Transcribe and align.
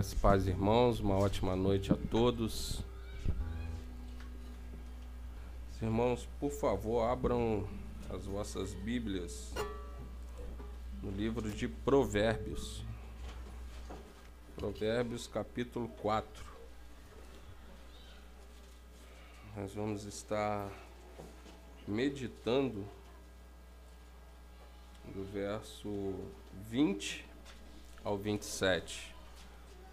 Graças 0.00 0.14
e 0.14 0.16
paz, 0.16 0.46
irmãos. 0.46 0.98
Uma 0.98 1.18
ótima 1.18 1.54
noite 1.54 1.92
a 1.92 1.96
todos. 2.10 2.80
Irmãos, 5.82 6.26
por 6.40 6.50
favor, 6.50 7.02
abram 7.02 7.68
as 8.08 8.24
vossas 8.24 8.72
Bíblias 8.72 9.52
no 11.02 11.10
livro 11.10 11.50
de 11.50 11.68
Provérbios. 11.68 12.82
Provérbios, 14.56 15.26
capítulo 15.26 15.86
4. 16.00 16.44
Nós 19.54 19.74
vamos 19.74 20.04
estar 20.04 20.66
meditando 21.86 22.86
do 25.14 25.24
verso 25.30 26.14
20 26.70 27.22
ao 28.02 28.16
27. 28.16 29.19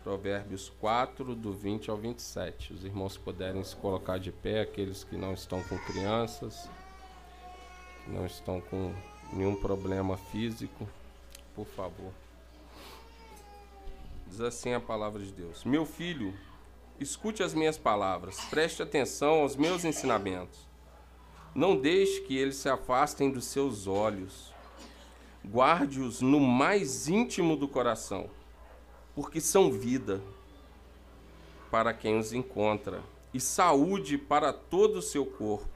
Provérbios 0.08 0.72
4, 0.80 1.36
do 1.36 1.52
20 1.52 1.90
ao 1.90 1.98
27. 1.98 2.72
Os 2.72 2.86
irmãos 2.86 3.18
puderem 3.18 3.62
se 3.62 3.76
colocar 3.76 4.18
de 4.18 4.32
pé, 4.32 4.62
aqueles 4.62 5.04
que 5.04 5.18
não 5.18 5.34
estão 5.34 5.62
com 5.64 5.78
crianças, 5.80 6.70
que 8.06 8.12
não 8.12 8.26
estão 8.26 8.62
com 8.62 8.94
nenhum 9.34 9.58
problema 9.58 10.16
físico, 10.16 10.88
por 11.54 11.66
favor. 11.66 12.14
Diz 14.28 14.40
assim 14.40 14.72
a 14.72 14.80
palavra 14.80 15.22
de 15.22 15.30
Deus: 15.30 15.66
Meu 15.66 15.86
filho, 15.86 16.34
escute 16.98 17.44
as 17.44 17.54
minhas 17.54 17.78
palavras, 17.78 18.40
preste 18.46 18.82
atenção 18.82 19.42
aos 19.42 19.58
meus 19.58 19.84
ensinamentos. 19.84 20.66
Não 21.54 21.76
deixe 21.76 22.22
que 22.22 22.38
eles 22.38 22.56
se 22.56 22.70
afastem 22.70 23.30
dos 23.30 23.44
seus 23.44 23.88
olhos. 23.88 24.54
Guarde-os 25.46 26.22
no 26.22 26.40
mais 26.40 27.10
íntimo 27.10 27.58
do 27.58 27.68
coração 27.68 28.37
porque 29.18 29.42
são 29.42 29.72
vida 29.72 30.22
para 31.72 31.92
quem 31.92 32.20
os 32.20 32.34
encontra 32.34 33.02
e 33.34 33.40
saúde 33.40 34.16
para 34.16 34.54
todo 34.54 34.98
o 34.98 35.02
seu 35.02 35.26
corpo. 35.26 35.68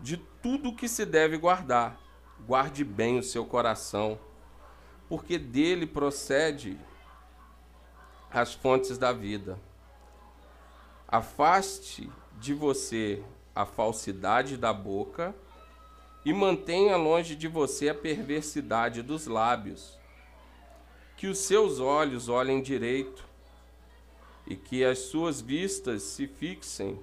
De 0.00 0.16
tudo 0.16 0.74
que 0.74 0.88
se 0.88 1.06
deve 1.06 1.38
guardar, 1.38 1.96
guarde 2.44 2.82
bem 2.82 3.16
o 3.16 3.22
seu 3.22 3.46
coração, 3.46 4.18
porque 5.08 5.38
dele 5.38 5.86
procede 5.86 6.76
as 8.28 8.52
fontes 8.52 8.98
da 8.98 9.12
vida. 9.12 9.56
Afaste 11.06 12.10
de 12.40 12.52
você 12.52 13.22
a 13.54 13.64
falsidade 13.64 14.56
da 14.56 14.72
boca 14.72 15.32
e 16.24 16.32
mantenha 16.32 16.96
longe 16.96 17.36
de 17.36 17.46
você 17.46 17.90
a 17.90 17.94
perversidade 17.94 19.00
dos 19.00 19.28
lábios 19.28 20.02
que 21.24 21.28
os 21.28 21.38
seus 21.38 21.80
olhos 21.80 22.28
olhem 22.28 22.60
direito 22.60 23.24
e 24.46 24.54
que 24.54 24.84
as 24.84 24.98
suas 24.98 25.40
vistas 25.40 26.02
se 26.02 26.26
fixem 26.26 27.00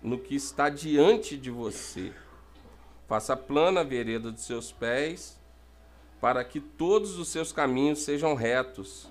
no 0.00 0.16
que 0.16 0.36
está 0.36 0.68
diante 0.68 1.36
de 1.36 1.50
você. 1.50 2.12
Faça 3.08 3.36
plana 3.36 3.80
a 3.80 3.82
vereda 3.82 4.30
dos 4.30 4.42
seus 4.42 4.70
pés, 4.70 5.36
para 6.20 6.44
que 6.44 6.60
todos 6.60 7.18
os 7.18 7.26
seus 7.26 7.50
caminhos 7.50 7.98
sejam 7.98 8.32
retos. 8.36 9.08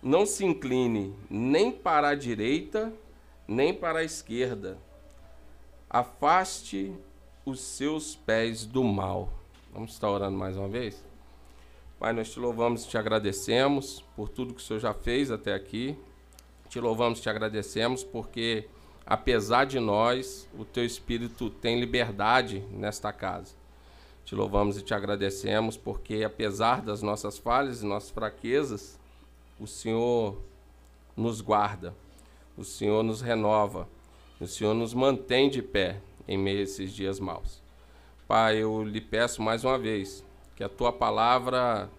Não 0.00 0.24
se 0.24 0.44
incline 0.44 1.12
nem 1.28 1.72
para 1.72 2.10
a 2.10 2.14
direita, 2.14 2.92
nem 3.48 3.74
para 3.74 3.98
a 3.98 4.04
esquerda. 4.04 4.78
Afaste 5.90 6.94
os 7.44 7.60
seus 7.60 8.14
pés 8.14 8.64
do 8.64 8.84
mal. 8.84 9.32
Vamos 9.72 9.94
estar 9.94 10.08
orando 10.08 10.38
mais 10.38 10.56
uma 10.56 10.68
vez? 10.68 11.02
Pai, 11.98 12.12
nós 12.12 12.30
te 12.30 12.40
louvamos 12.40 12.84
e 12.84 12.88
te 12.88 12.98
agradecemos 12.98 14.04
por 14.16 14.28
tudo 14.28 14.52
que 14.52 14.60
o 14.60 14.64
Senhor 14.64 14.80
já 14.80 14.92
fez 14.92 15.30
até 15.30 15.54
aqui. 15.54 15.96
Te 16.68 16.80
louvamos 16.80 17.18
e 17.18 17.22
te 17.22 17.30
agradecemos 17.30 18.02
porque, 18.02 18.68
apesar 19.06 19.64
de 19.64 19.78
nós, 19.78 20.48
o 20.58 20.64
teu 20.64 20.84
Espírito 20.84 21.48
tem 21.48 21.78
liberdade 21.78 22.60
nesta 22.70 23.12
casa. 23.12 23.54
Te 24.24 24.34
louvamos 24.34 24.76
e 24.76 24.82
te 24.82 24.92
agradecemos 24.92 25.76
porque, 25.76 26.24
apesar 26.24 26.82
das 26.82 27.00
nossas 27.00 27.38
falhas 27.38 27.82
e 27.82 27.86
nossas 27.86 28.10
fraquezas, 28.10 28.98
o 29.60 29.66
Senhor 29.66 30.36
nos 31.16 31.40
guarda, 31.40 31.94
o 32.56 32.64
Senhor 32.64 33.02
nos 33.02 33.20
renova, 33.20 33.88
o 34.40 34.46
Senhor 34.46 34.74
nos 34.74 34.92
mantém 34.92 35.48
de 35.48 35.62
pé 35.62 36.00
em 36.26 36.36
meio 36.36 36.58
a 36.58 36.62
esses 36.62 36.92
dias 36.92 37.20
maus. 37.20 37.62
Pai, 38.26 38.56
eu 38.56 38.82
lhe 38.82 39.00
peço 39.00 39.40
mais 39.40 39.62
uma 39.62 39.78
vez, 39.78 40.24
que 40.56 40.62
a 40.62 40.68
tua 40.68 40.92
palavra 40.92 41.90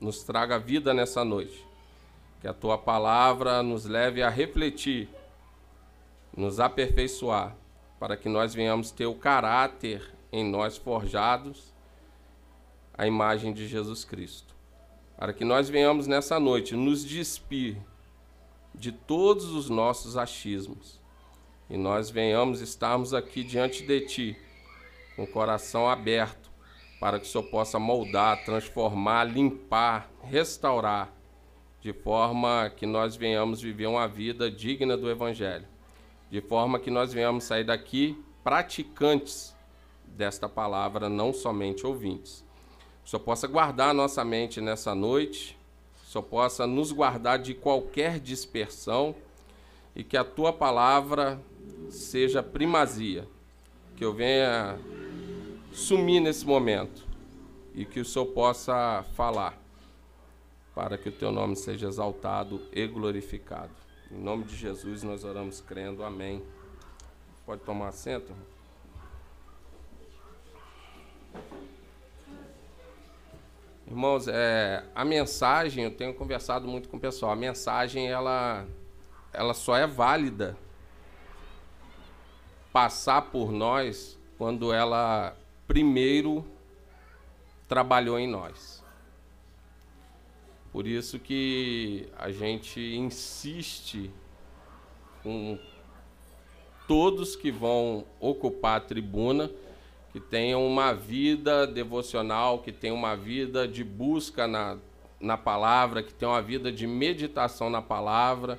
nos 0.00 0.22
traga 0.22 0.58
vida 0.58 0.94
nessa 0.94 1.24
noite. 1.24 1.64
Que 2.40 2.46
a 2.46 2.54
tua 2.54 2.78
palavra 2.78 3.62
nos 3.62 3.84
leve 3.84 4.22
a 4.22 4.28
refletir, 4.28 5.08
nos 6.36 6.60
aperfeiçoar, 6.60 7.56
para 7.98 8.16
que 8.16 8.28
nós 8.28 8.54
venhamos 8.54 8.90
ter 8.90 9.06
o 9.06 9.14
caráter 9.14 10.14
em 10.30 10.44
nós 10.44 10.76
forjados, 10.76 11.74
a 12.96 13.06
imagem 13.06 13.52
de 13.52 13.66
Jesus 13.66 14.04
Cristo. 14.04 14.54
Para 15.16 15.32
que 15.32 15.44
nós 15.44 15.68
venhamos 15.68 16.06
nessa 16.06 16.38
noite 16.38 16.76
nos 16.76 17.04
despir 17.04 17.78
de 18.74 18.92
todos 18.92 19.46
os 19.46 19.70
nossos 19.70 20.16
achismos 20.16 21.00
e 21.68 21.76
nós 21.76 22.10
venhamos 22.10 22.60
estarmos 22.60 23.14
aqui 23.14 23.42
diante 23.42 23.84
de 23.84 24.00
Ti, 24.02 24.36
com 25.16 25.24
o 25.24 25.26
coração 25.26 25.88
aberto 25.88 26.45
para 26.98 27.18
que 27.18 27.26
o 27.26 27.28
Senhor 27.28 27.44
possa 27.44 27.78
moldar, 27.78 28.44
transformar, 28.44 29.24
limpar, 29.24 30.10
restaurar, 30.22 31.12
de 31.80 31.92
forma 31.92 32.72
que 32.74 32.86
nós 32.86 33.14
venhamos 33.14 33.60
viver 33.60 33.86
uma 33.86 34.08
vida 34.08 34.50
digna 34.50 34.96
do 34.96 35.10
Evangelho, 35.10 35.66
de 36.30 36.40
forma 36.40 36.78
que 36.78 36.90
nós 36.90 37.12
venhamos 37.12 37.44
sair 37.44 37.64
daqui 37.64 38.20
praticantes 38.42 39.54
desta 40.04 40.48
palavra, 40.48 41.08
não 41.08 41.32
somente 41.32 41.86
ouvintes. 41.86 42.44
O 43.04 43.08
Senhor 43.08 43.22
possa 43.22 43.46
guardar 43.46 43.90
a 43.90 43.94
nossa 43.94 44.24
mente 44.24 44.60
nessa 44.60 44.94
noite, 44.94 45.56
o 46.02 46.06
Senhor 46.10 46.24
possa 46.24 46.66
nos 46.66 46.90
guardar 46.90 47.38
de 47.38 47.54
qualquer 47.54 48.18
dispersão 48.18 49.14
e 49.94 50.02
que 50.02 50.16
a 50.16 50.24
tua 50.24 50.52
palavra 50.52 51.40
seja 51.90 52.42
primazia, 52.42 53.28
que 53.96 54.04
eu 54.04 54.12
venha 54.12 54.78
sumir 55.76 56.20
nesse 56.20 56.46
momento 56.46 57.06
e 57.74 57.84
que 57.84 58.00
o 58.00 58.04
Senhor 58.04 58.24
possa 58.26 59.04
falar 59.14 59.60
para 60.74 60.96
que 60.96 61.10
o 61.10 61.12
teu 61.12 61.30
nome 61.30 61.54
seja 61.54 61.86
exaltado 61.86 62.62
e 62.72 62.86
glorificado. 62.86 63.74
Em 64.10 64.18
nome 64.18 64.44
de 64.44 64.56
Jesus 64.56 65.02
nós 65.02 65.22
oramos 65.22 65.60
crendo. 65.60 66.02
Amém. 66.02 66.42
Pode 67.44 67.60
tomar 67.60 67.88
assento? 67.88 68.32
Irmãos, 73.86 74.26
é, 74.28 74.82
a 74.94 75.04
mensagem, 75.04 75.84
eu 75.84 75.90
tenho 75.90 76.14
conversado 76.14 76.66
muito 76.66 76.88
com 76.88 76.96
o 76.96 77.00
pessoal, 77.00 77.32
a 77.32 77.36
mensagem 77.36 78.08
ela, 78.08 78.66
ela 79.30 79.52
só 79.52 79.76
é 79.76 79.86
válida 79.86 80.56
passar 82.72 83.30
por 83.30 83.52
nós 83.52 84.18
quando 84.38 84.72
ela 84.72 85.36
primeiro 85.66 86.44
trabalhou 87.68 88.18
em 88.18 88.28
nós. 88.28 88.84
Por 90.72 90.86
isso 90.86 91.18
que 91.18 92.08
a 92.18 92.30
gente 92.30 92.80
insiste 92.80 94.10
com 95.22 95.58
todos 96.86 97.34
que 97.34 97.50
vão 97.50 98.04
ocupar 98.20 98.76
a 98.76 98.80
tribuna 98.80 99.50
que 100.16 100.20
tenham 100.20 100.66
uma 100.66 100.94
vida 100.94 101.66
devocional, 101.66 102.60
que 102.60 102.72
tenham 102.72 102.96
uma 102.96 103.14
vida 103.14 103.68
de 103.68 103.84
busca 103.84 104.46
na, 104.46 104.78
na 105.20 105.36
palavra, 105.36 106.02
que 106.02 106.14
tenham 106.14 106.32
uma 106.32 106.40
vida 106.40 106.72
de 106.72 106.86
meditação 106.86 107.68
na 107.68 107.82
palavra, 107.82 108.58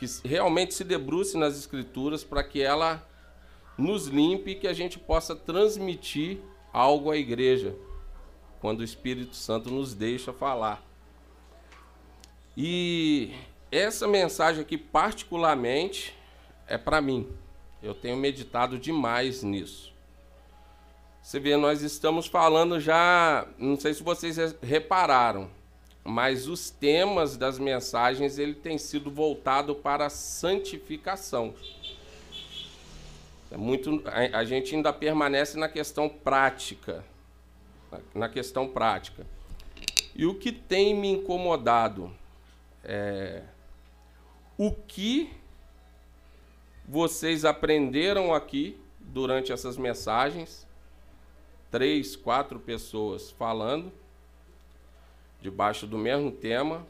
que 0.00 0.06
realmente 0.24 0.74
se 0.74 0.82
debruce 0.82 1.36
nas 1.36 1.56
escrituras 1.56 2.24
para 2.24 2.42
que 2.42 2.60
ela 2.60 3.07
nos 3.78 4.08
limpe 4.08 4.50
e 4.50 4.54
que 4.56 4.66
a 4.66 4.72
gente 4.72 4.98
possa 4.98 5.36
transmitir 5.36 6.38
algo 6.72 7.10
à 7.10 7.16
igreja, 7.16 7.76
quando 8.60 8.80
o 8.80 8.84
Espírito 8.84 9.36
Santo 9.36 9.70
nos 9.70 9.94
deixa 9.94 10.32
falar. 10.32 10.84
E 12.56 13.32
essa 13.70 14.08
mensagem 14.08 14.62
aqui, 14.62 14.76
particularmente, 14.76 16.12
é 16.66 16.76
para 16.76 17.00
mim. 17.00 17.28
Eu 17.80 17.94
tenho 17.94 18.16
meditado 18.16 18.78
demais 18.78 19.44
nisso. 19.44 19.92
Você 21.22 21.38
vê, 21.38 21.56
nós 21.56 21.82
estamos 21.82 22.26
falando 22.26 22.80
já, 22.80 23.46
não 23.58 23.78
sei 23.78 23.94
se 23.94 24.02
vocês 24.02 24.36
repararam, 24.62 25.48
mas 26.02 26.48
os 26.48 26.70
temas 26.70 27.36
das 27.36 27.58
mensagens 27.58 28.38
ele 28.38 28.54
tem 28.54 28.78
sido 28.78 29.10
voltado 29.10 29.74
para 29.74 30.06
a 30.06 30.10
santificação. 30.10 31.54
É 33.50 33.56
muito, 33.56 34.02
a, 34.04 34.38
a 34.38 34.44
gente 34.44 34.74
ainda 34.74 34.92
permanece 34.92 35.58
na 35.58 35.68
questão 35.68 36.08
prática, 36.08 37.04
na, 37.90 38.00
na 38.14 38.28
questão 38.28 38.68
prática. 38.68 39.26
E 40.14 40.26
o 40.26 40.34
que 40.34 40.52
tem 40.52 40.94
me 40.94 41.08
incomodado 41.08 42.12
é, 42.84 43.42
o 44.56 44.72
que 44.72 45.30
vocês 46.86 47.44
aprenderam 47.44 48.34
aqui 48.34 48.80
durante 48.98 49.52
essas 49.52 49.76
mensagens. 49.76 50.66
Três, 51.70 52.16
quatro 52.16 52.58
pessoas 52.58 53.30
falando, 53.30 53.92
debaixo 55.40 55.86
do 55.86 55.98
mesmo 55.98 56.32
tema, 56.32 56.86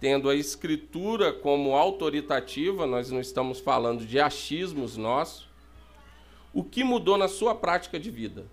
tendo 0.00 0.30
a 0.30 0.34
escritura 0.34 1.32
como 1.32 1.76
autoritativa, 1.76 2.86
nós 2.86 3.10
não 3.10 3.20
estamos 3.20 3.60
falando 3.60 4.06
de 4.06 4.18
achismos 4.18 4.96
nossos. 4.96 5.48
O 6.52 6.64
que 6.64 6.82
mudou 6.82 7.18
na 7.18 7.28
sua 7.28 7.54
prática 7.54 8.00
de 8.00 8.10
vida? 8.10 8.46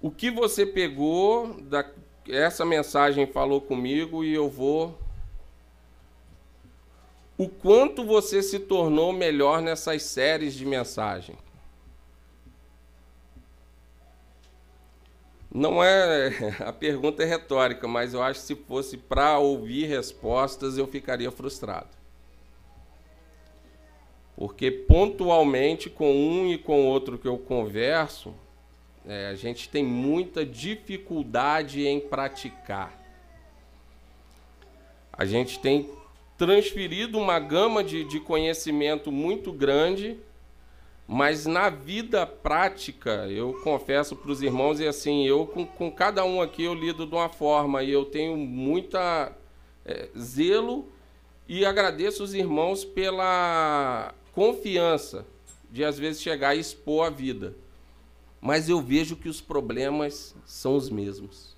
O 0.00 0.10
que 0.10 0.30
você 0.30 0.66
pegou 0.66 1.60
da 1.60 1.84
essa 2.28 2.64
mensagem 2.64 3.26
falou 3.26 3.60
comigo 3.60 4.24
e 4.24 4.32
eu 4.32 4.48
vou 4.48 4.96
o 7.36 7.48
quanto 7.48 8.04
você 8.04 8.42
se 8.42 8.60
tornou 8.60 9.12
melhor 9.12 9.60
nessas 9.60 10.02
séries 10.04 10.54
de 10.54 10.64
mensagem. 10.64 11.36
Não 15.54 15.84
é 15.84 16.30
a 16.64 16.72
pergunta 16.72 17.22
é 17.22 17.26
retórica, 17.26 17.86
mas 17.86 18.14
eu 18.14 18.22
acho 18.22 18.40
que 18.40 18.46
se 18.46 18.54
fosse 18.54 18.96
para 18.96 19.38
ouvir 19.38 19.86
respostas 19.86 20.78
eu 20.78 20.86
ficaria 20.86 21.30
frustrado. 21.30 21.90
Porque 24.34 24.70
pontualmente 24.70 25.90
com 25.90 26.10
um 26.10 26.50
e 26.50 26.56
com 26.56 26.86
outro 26.86 27.18
que 27.18 27.28
eu 27.28 27.36
converso, 27.36 28.34
é, 29.06 29.28
a 29.28 29.34
gente 29.34 29.68
tem 29.68 29.84
muita 29.84 30.44
dificuldade 30.44 31.86
em 31.86 32.00
praticar. 32.00 32.98
A 35.12 35.26
gente 35.26 35.58
tem 35.58 35.90
transferido 36.38 37.18
uma 37.18 37.38
gama 37.38 37.84
de, 37.84 38.04
de 38.04 38.18
conhecimento 38.18 39.12
muito 39.12 39.52
grande, 39.52 40.18
mas 41.12 41.46
na 41.46 41.68
vida 41.68 42.26
prática, 42.26 43.26
eu 43.28 43.54
confesso 43.62 44.16
para 44.16 44.30
os 44.30 44.42
irmãos, 44.42 44.80
e 44.80 44.86
assim, 44.86 45.26
eu 45.26 45.46
com, 45.46 45.66
com, 45.66 45.90
cada 45.90 46.24
um 46.24 46.40
aqui 46.40 46.64
eu 46.64 46.74
lido 46.74 47.06
de 47.06 47.14
uma 47.14 47.28
forma, 47.28 47.82
e 47.82 47.90
eu 47.90 48.04
tenho 48.04 48.36
muita 48.36 49.32
é, 49.84 50.08
zelo 50.18 50.88
e 51.46 51.64
agradeço 51.64 52.24
os 52.24 52.34
irmãos 52.34 52.84
pela 52.84 54.14
confiança 54.32 55.26
de 55.70 55.84
às 55.84 55.98
vezes 55.98 56.22
chegar 56.22 56.54
e 56.54 56.60
expor 56.60 57.06
a 57.06 57.10
vida 57.10 57.54
mas 58.42 58.68
eu 58.68 58.82
vejo 58.82 59.14
que 59.14 59.28
os 59.28 59.40
problemas 59.40 60.34
são 60.44 60.74
os 60.74 60.90
mesmos. 60.90 61.56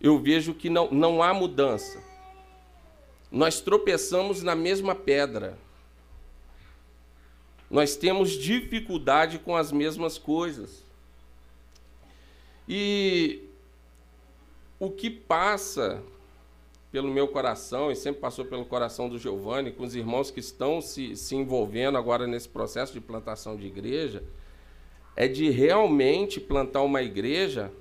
Eu 0.00 0.18
vejo 0.18 0.54
que 0.54 0.70
não, 0.70 0.90
não 0.90 1.22
há 1.22 1.34
mudança. 1.34 2.02
Nós 3.30 3.60
tropeçamos 3.60 4.42
na 4.42 4.54
mesma 4.54 4.94
pedra. 4.94 5.58
Nós 7.70 7.96
temos 7.96 8.30
dificuldade 8.30 9.38
com 9.38 9.56
as 9.56 9.72
mesmas 9.72 10.18
coisas. 10.18 10.84
E 12.68 13.42
o 14.78 14.90
que 14.90 15.10
passa 15.10 16.02
pelo 16.90 17.08
meu 17.08 17.28
coração, 17.28 17.90
e 17.90 17.96
sempre 17.96 18.20
passou 18.20 18.44
pelo 18.44 18.64
coração 18.64 19.08
do 19.08 19.18
Giovanni, 19.18 19.72
com 19.72 19.84
os 19.84 19.94
irmãos 19.94 20.30
que 20.30 20.40
estão 20.40 20.80
se, 20.80 21.16
se 21.16 21.34
envolvendo 21.34 21.98
agora 21.98 22.26
nesse 22.26 22.48
processo 22.48 22.92
de 22.92 23.00
plantação 23.00 23.56
de 23.56 23.66
igreja, 23.66 24.22
é 25.14 25.26
de 25.26 25.50
realmente 25.50 26.40
plantar 26.40 26.82
uma 26.82 27.02
igreja 27.02 27.72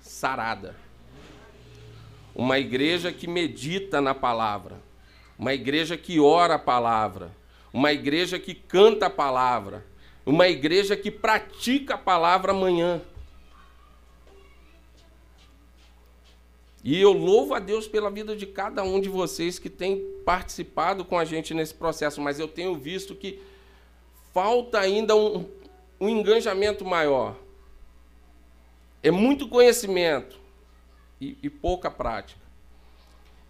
sarada. 0.00 0.74
Uma 2.34 2.58
igreja 2.58 3.12
que 3.12 3.26
medita 3.26 4.00
na 4.00 4.14
palavra. 4.14 4.80
Uma 5.38 5.54
igreja 5.54 5.96
que 5.96 6.20
ora 6.20 6.54
a 6.54 6.58
palavra. 6.58 7.30
Uma 7.76 7.92
igreja 7.92 8.38
que 8.38 8.54
canta 8.54 9.04
a 9.04 9.10
palavra. 9.10 9.84
Uma 10.24 10.48
igreja 10.48 10.96
que 10.96 11.10
pratica 11.10 11.92
a 11.92 11.98
palavra 11.98 12.52
amanhã. 12.52 13.02
E 16.82 16.98
eu 16.98 17.12
louvo 17.12 17.52
a 17.52 17.58
Deus 17.58 17.86
pela 17.86 18.10
vida 18.10 18.34
de 18.34 18.46
cada 18.46 18.82
um 18.82 18.98
de 18.98 19.10
vocês 19.10 19.58
que 19.58 19.68
tem 19.68 20.00
participado 20.24 21.04
com 21.04 21.18
a 21.18 21.24
gente 21.26 21.52
nesse 21.52 21.74
processo, 21.74 22.18
mas 22.18 22.40
eu 22.40 22.48
tenho 22.48 22.74
visto 22.76 23.14
que 23.14 23.42
falta 24.32 24.80
ainda 24.80 25.14
um, 25.14 25.46
um 26.00 26.08
engajamento 26.08 26.82
maior. 26.82 27.36
É 29.02 29.10
muito 29.10 29.50
conhecimento 29.50 30.40
e, 31.20 31.36
e 31.42 31.50
pouca 31.50 31.90
prática. 31.90 32.40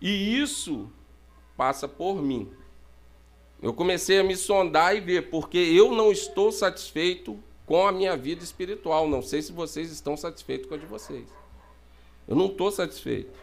E 0.00 0.37
isso 0.37 0.90
passa 1.56 1.87
por 1.87 2.20
mim. 2.20 2.56
Eu 3.62 3.73
comecei 3.73 4.19
a 4.20 4.25
me 4.25 4.37
sondar 4.37 4.94
e 4.94 5.00
ver, 5.00 5.31
porque 5.31 5.58
eu 5.58 5.93
não 5.93 6.12
estou 6.12 6.53
satisfeito 6.53 7.38
com 7.64 7.87
a 7.87 7.93
minha 7.93 8.17
vida 8.17 8.44
espiritual. 8.44 9.08
Não 9.08 9.23
sei 9.23 9.43
se 9.43 9.53
vocês 9.53 9.91
estão 9.91 10.17
satisfeitos 10.17 10.69
com 10.69 10.75
a 10.75 10.79
de 10.79 10.87
vocês. 10.87 11.26
Eu 12.29 12.37
não 12.37 12.47
estou 12.47 12.70
satisfeito. 12.70 13.38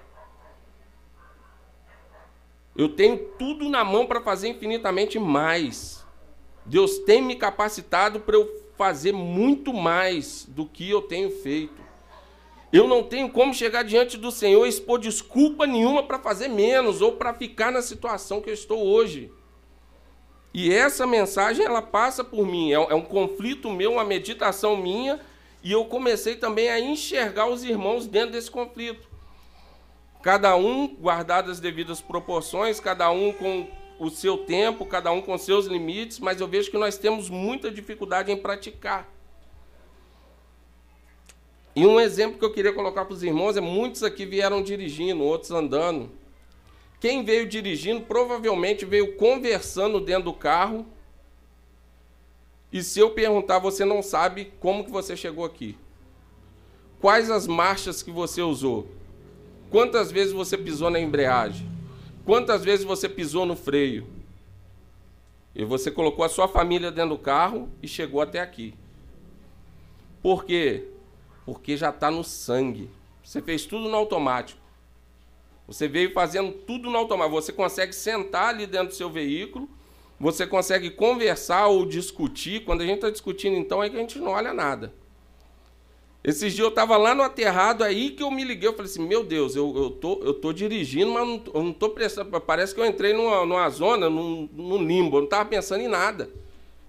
Eu 2.75 2.89
tenho 2.89 3.18
tudo 3.38 3.69
na 3.69 3.83
mão 3.83 4.06
para 4.06 4.21
fazer 4.21 4.48
infinitamente 4.48 5.19
mais. 5.19 6.04
Deus 6.66 7.00
tem 7.00 7.21
me 7.21 7.36
capacitado 7.36 8.19
para 8.19 8.36
eu 8.36 8.63
fazer 8.77 9.12
muito 9.12 9.74
mais 9.74 10.45
do 10.48 10.66
que 10.66 10.89
eu 10.89 11.01
tenho 11.01 11.30
feito. 11.30 11.81
Eu 12.71 12.88
não 12.88 13.04
tenho 13.04 13.30
como 13.30 13.54
chegar 13.54 13.83
diante 13.83 14.18
do 14.18 14.31
Senhor 14.31 14.66
e 14.66 14.69
expor 14.69 15.00
desculpa 15.00 15.68
nenhuma 15.68 16.01
para 16.01 16.18
fazer 16.18 16.48
menos 16.48 17.01
ou 17.01 17.12
para 17.12 17.33
ficar 17.33 17.71
na 17.71 17.83
situação 17.83 18.42
que 18.42 18.50
eu 18.50 18.54
estou 18.54 18.83
hoje. 18.83 19.31
E 20.54 20.72
essa 20.72 21.08
mensagem 21.08 21.66
ela 21.66 21.82
passa 21.82 22.24
por 22.24 22.46
mim, 22.46 22.72
é, 22.72 22.76
é 22.76 22.96
um 22.96 23.02
conflito 23.02 23.72
meu, 23.72 23.94
uma 23.94 24.04
meditação 24.04 24.78
minha, 24.78 25.20
e 25.64 25.72
eu 25.72 25.86
comecei 25.86 26.36
também 26.36 26.70
a 26.70 26.80
enxergar 26.80 27.48
os 27.48 27.64
irmãos 27.64 28.06
dentro 28.06 28.34
desse 28.34 28.52
conflito. 28.52 29.08
Cada 30.22 30.56
um 30.56 30.88
guardado 30.88 31.50
as 31.50 31.60
devidas 31.60 32.02
proporções, 32.02 32.80
cada 32.80 33.10
um 33.10 33.34
com 33.34 33.68
o 34.00 34.10
seu 34.10 34.38
tempo, 34.38 34.86
cada 34.86 35.12
um 35.12 35.22
com 35.22 35.38
seus 35.38 35.66
limites, 35.66 36.20
mas 36.20 36.40
eu 36.40 36.48
vejo 36.48 36.70
que 36.70 36.78
nós 36.78 36.98
temos 36.98 37.30
muita 37.30 37.72
dificuldade 37.72 38.32
em 38.32 38.38
praticar. 38.38 39.10
E 41.76 41.86
um 41.88 42.00
exemplo 42.00 42.38
que 42.38 42.45
eu 42.45 42.54
queria 42.54 42.72
colocar 42.72 43.06
para 43.06 43.14
os 43.14 43.24
irmãos 43.24 43.57
é 43.57 43.62
muitos 43.62 44.04
aqui 44.04 44.26
vieram 44.26 44.62
dirigindo, 44.62 45.24
outros 45.24 45.52
andando. 45.52 46.12
Quem 47.04 47.22
veio 47.22 47.45
dirigindo 47.45 48.00
provavelmente 48.06 48.86
veio 48.86 49.18
conversando 49.18 50.00
dentro 50.00 50.24
do 50.24 50.33
carro. 50.33 50.86
E 52.72 52.81
se 52.81 52.98
eu 52.98 53.12
perguntar, 53.12 53.60
você 53.60 53.83
não 53.83 54.02
sabe 54.02 54.54
como 54.62 54.86
que 54.86 54.90
você 54.90 55.18
chegou 55.18 55.44
aqui? 55.44 55.78
Quais 57.02 57.30
as 57.30 57.45
marchas 57.45 58.02
que 58.02 58.10
você 58.10 58.42
usou? 58.42 58.88
Quantas 59.69 60.14
vezes 60.14 60.31
você 60.31 60.57
pisou 60.57 60.90
na 60.90 60.98
embreagem? 60.98 61.69
Quantas 62.24 62.64
vezes 62.64 62.86
você 62.86 63.10
pisou 63.10 63.45
no 63.45 63.57
freio? 63.57 64.07
E 65.54 65.66
você 65.66 65.92
colocou 65.92 66.24
a 66.24 66.30
sua 66.30 66.48
família 66.48 66.90
dentro 66.90 67.18
do 67.18 67.22
carro 67.22 67.69
e 67.81 67.88
chegou 67.88 68.22
até 68.22 68.40
aqui. 68.40 68.74
Por 70.22 70.45
quê? 70.45 70.88
Porque 71.45 71.76
já 71.76 71.90
está 71.90 72.10
no 72.10 72.24
sangue. 72.24 72.90
Você 73.22 73.42
fez 73.42 73.66
tudo 73.66 73.90
no 73.90 73.98
automático. 73.98 74.63
Você 75.68 75.88
veio 75.88 76.12
fazendo 76.14 76.52
tudo 76.52 76.90
no 76.90 76.98
automático. 76.98 77.42
Você 77.42 77.52
consegue 77.52 77.94
sentar 77.94 78.50
ali 78.50 78.68
dentro 78.68 78.90
do 78.90 78.94
seu 78.94 79.10
veículo, 79.10 79.70
você 80.20 80.46
consegue 80.46 80.90
conversar 80.90 81.68
ou 81.68 81.86
discutir. 81.86 82.64
Quando 82.66 82.82
a 82.82 82.86
gente 82.86 82.96
está 82.96 83.10
discutindo, 83.10 83.56
então, 83.56 83.84
é 83.84 83.90
que 83.90 83.96
a 83.96 84.00
gente 84.00 84.20
não 84.20 84.32
olha 84.32 84.54
nada. 84.54 84.94
Esses 86.24 86.54
dias 86.54 86.64
eu 86.64 86.70
estava 86.70 86.96
lá 86.96 87.14
no 87.14 87.22
aterrado, 87.22 87.84
aí 87.84 88.12
que 88.12 88.24
eu 88.24 88.32
me 88.32 88.46
liguei, 88.46 88.70
eu 88.70 88.74
falei 88.74 88.90
assim, 88.90 89.06
meu 89.06 89.26
Deus, 89.26 89.58
eu, 89.58 89.76
eu, 89.76 89.90
tô, 89.90 90.22
eu 90.24 90.34
tô 90.34 90.54
dirigindo, 90.54 91.12
mas 91.12 91.28
não, 91.28 91.44
eu 91.54 91.64
não 91.64 91.72
estou 91.72 91.90
prestando. 91.90 92.40
Parece 92.40 92.74
que 92.74 92.80
eu 92.80 92.86
entrei 92.86 93.12
numa, 93.12 93.46
numa 93.46 93.70
zona, 93.70 94.10
num, 94.10 94.48
num 94.54 94.82
limbo, 94.82 95.18
eu 95.18 95.22
não 95.22 95.26
estava 95.26 95.50
pensando 95.50 95.82
em 95.82 95.90
nada. 95.90 96.30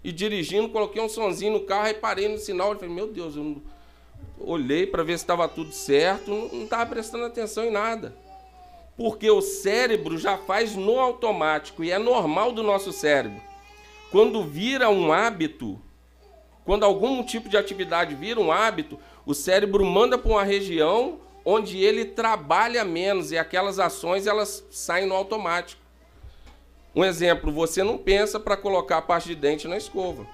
E 0.05 0.13
dirigindo, 0.13 0.69
coloquei 0.69 1.03
um 1.03 1.09
sonzinho 1.09 1.53
no 1.55 1.61
carro, 1.63 1.89
e 1.89 1.95
parei 1.95 2.29
no 2.29 2.39
sinal, 2.39 2.73
eu 2.73 2.79
falei, 2.79 2.95
meu 2.95 3.09
Deus, 3.09 3.35
eu 3.35 3.61
olhei 4.39 4.87
para 4.87 5.03
ver 5.03 5.19
se 5.19 5.25
estava 5.25 5.49
tudo 5.49 5.73
certo, 5.73 6.31
não 6.31 6.63
estava 6.63 6.87
prestando 6.87 7.25
atenção 7.25 7.65
em 7.65 7.73
nada. 7.73 8.15
Porque 8.97 9.31
o 9.31 9.41
cérebro 9.41 10.17
já 10.17 10.37
faz 10.37 10.77
no 10.77 11.01
automático, 11.01 11.83
e 11.83 11.91
é 11.91 11.99
normal 11.99 12.53
do 12.53 12.63
nosso 12.63 12.93
cérebro. 12.93 13.41
Quando 14.11 14.45
vira 14.45 14.89
um 14.89 15.13
hábito, 15.13 15.81
quando 16.65 16.85
algum 16.85 17.23
tipo 17.23 17.49
de 17.49 17.57
atividade 17.57 18.15
vira 18.15 18.41
um 18.41 18.53
hábito, 18.53 18.99
o 19.27 19.35
cérebro 19.35 19.85
manda 19.85 20.17
para 20.17 20.31
uma 20.31 20.45
região 20.45 21.19
onde 21.45 21.79
ele 21.79 22.05
trabalha 22.05 22.85
menos 22.85 23.33
e 23.33 23.39
aquelas 23.39 23.79
ações 23.79 24.27
elas 24.27 24.65
saem 24.71 25.07
no 25.07 25.15
automático. 25.15 25.83
Um 26.95 27.05
exemplo, 27.05 27.53
você 27.53 27.83
não 27.83 27.99
pensa 27.99 28.39
para 28.39 28.57
colocar 28.57 28.99
a 28.99 29.03
parte 29.03 29.29
de 29.29 29.35
dente 29.35 29.67
na 29.67 29.77
escova. 29.77 30.27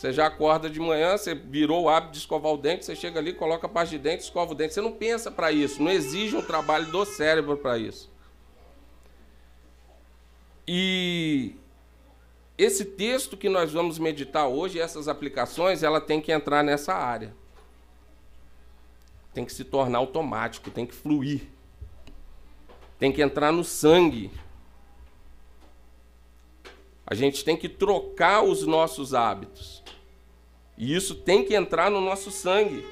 Você 0.00 0.14
já 0.14 0.28
acorda 0.28 0.70
de 0.70 0.80
manhã, 0.80 1.14
você 1.18 1.34
virou 1.34 1.82
o 1.82 1.88
hábito 1.90 2.12
de 2.12 2.20
escovar 2.20 2.50
o 2.50 2.56
dente, 2.56 2.86
você 2.86 2.96
chega 2.96 3.20
ali, 3.20 3.34
coloca 3.34 3.66
a 3.66 3.68
pasta 3.68 3.94
de 3.94 4.02
dente, 4.02 4.22
escova 4.22 4.52
o 4.52 4.54
dente. 4.54 4.72
Você 4.72 4.80
não 4.80 4.92
pensa 4.92 5.30
para 5.30 5.52
isso, 5.52 5.82
não 5.82 5.90
exige 5.90 6.34
um 6.34 6.40
trabalho 6.40 6.86
do 6.86 7.04
cérebro 7.04 7.54
para 7.58 7.76
isso. 7.76 8.10
E 10.66 11.54
esse 12.56 12.82
texto 12.86 13.36
que 13.36 13.50
nós 13.50 13.72
vamos 13.72 13.98
meditar 13.98 14.48
hoje, 14.48 14.80
essas 14.80 15.06
aplicações, 15.06 15.82
ela 15.82 16.00
tem 16.00 16.18
que 16.18 16.32
entrar 16.32 16.64
nessa 16.64 16.94
área. 16.94 17.34
Tem 19.34 19.44
que 19.44 19.52
se 19.52 19.64
tornar 19.64 19.98
automático, 19.98 20.70
tem 20.70 20.86
que 20.86 20.94
fluir. 20.94 21.42
Tem 22.98 23.12
que 23.12 23.20
entrar 23.20 23.52
no 23.52 23.62
sangue. 23.62 24.30
A 27.06 27.14
gente 27.14 27.44
tem 27.44 27.54
que 27.54 27.68
trocar 27.68 28.42
os 28.42 28.66
nossos 28.66 29.12
hábitos. 29.12 29.79
E 30.80 30.94
isso 30.96 31.14
tem 31.14 31.44
que 31.44 31.54
entrar 31.54 31.90
no 31.90 32.00
nosso 32.00 32.30
sangue. 32.30 32.82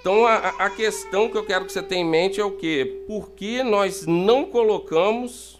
Então 0.00 0.26
a, 0.26 0.36
a, 0.36 0.68
questão 0.68 1.30
que 1.30 1.38
eu 1.38 1.46
quero 1.46 1.64
que 1.64 1.72
você 1.72 1.82
tenha 1.82 2.02
em 2.02 2.08
mente 2.08 2.38
é 2.38 2.44
o 2.44 2.58
quê? 2.58 3.02
Por 3.08 3.30
que 3.30 3.62
nós 3.62 4.06
não 4.06 4.44
colocamos 4.44 5.58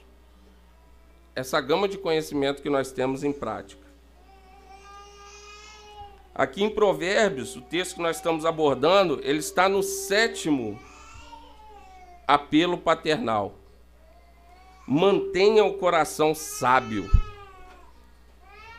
essa 1.34 1.58
gama 1.62 1.88
de 1.88 1.96
conhecimento 1.96 2.60
que 2.60 2.68
nós 2.68 2.92
temos 2.92 3.24
em 3.24 3.32
prática? 3.32 3.82
Aqui 6.34 6.62
em 6.62 6.68
Provérbios, 6.68 7.56
o 7.56 7.62
texto 7.62 7.94
que 7.94 8.02
nós 8.02 8.16
estamos 8.16 8.44
abordando, 8.44 9.18
ele 9.22 9.38
está 9.38 9.66
no 9.66 9.82
sétimo 9.82 10.78
apelo 12.28 12.76
paternal 12.76 13.54
mantenha 14.86 15.64
o 15.64 15.78
coração 15.78 16.34
sábio. 16.34 17.10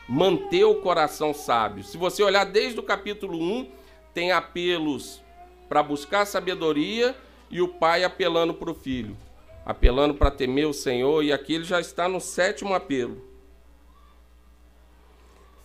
Manter 0.08 0.64
o 0.64 0.76
coração 0.76 1.34
sábio. 1.34 1.82
Se 1.82 1.96
você 1.96 2.22
olhar 2.22 2.44
desde 2.44 2.78
o 2.78 2.82
capítulo 2.82 3.38
1, 3.38 3.70
tem 4.14 4.32
apelos 4.32 5.20
para 5.68 5.82
buscar 5.82 6.24
sabedoria 6.24 7.16
e 7.50 7.60
o 7.60 7.68
pai 7.68 8.04
apelando 8.04 8.54
para 8.54 8.70
o 8.70 8.74
filho, 8.74 9.16
apelando 9.64 10.14
para 10.14 10.30
temer 10.30 10.66
o 10.66 10.72
Senhor, 10.72 11.22
e 11.22 11.32
aqui 11.32 11.54
ele 11.54 11.64
já 11.64 11.80
está 11.80 12.08
no 12.08 12.20
sétimo 12.20 12.72
apelo. 12.72 13.22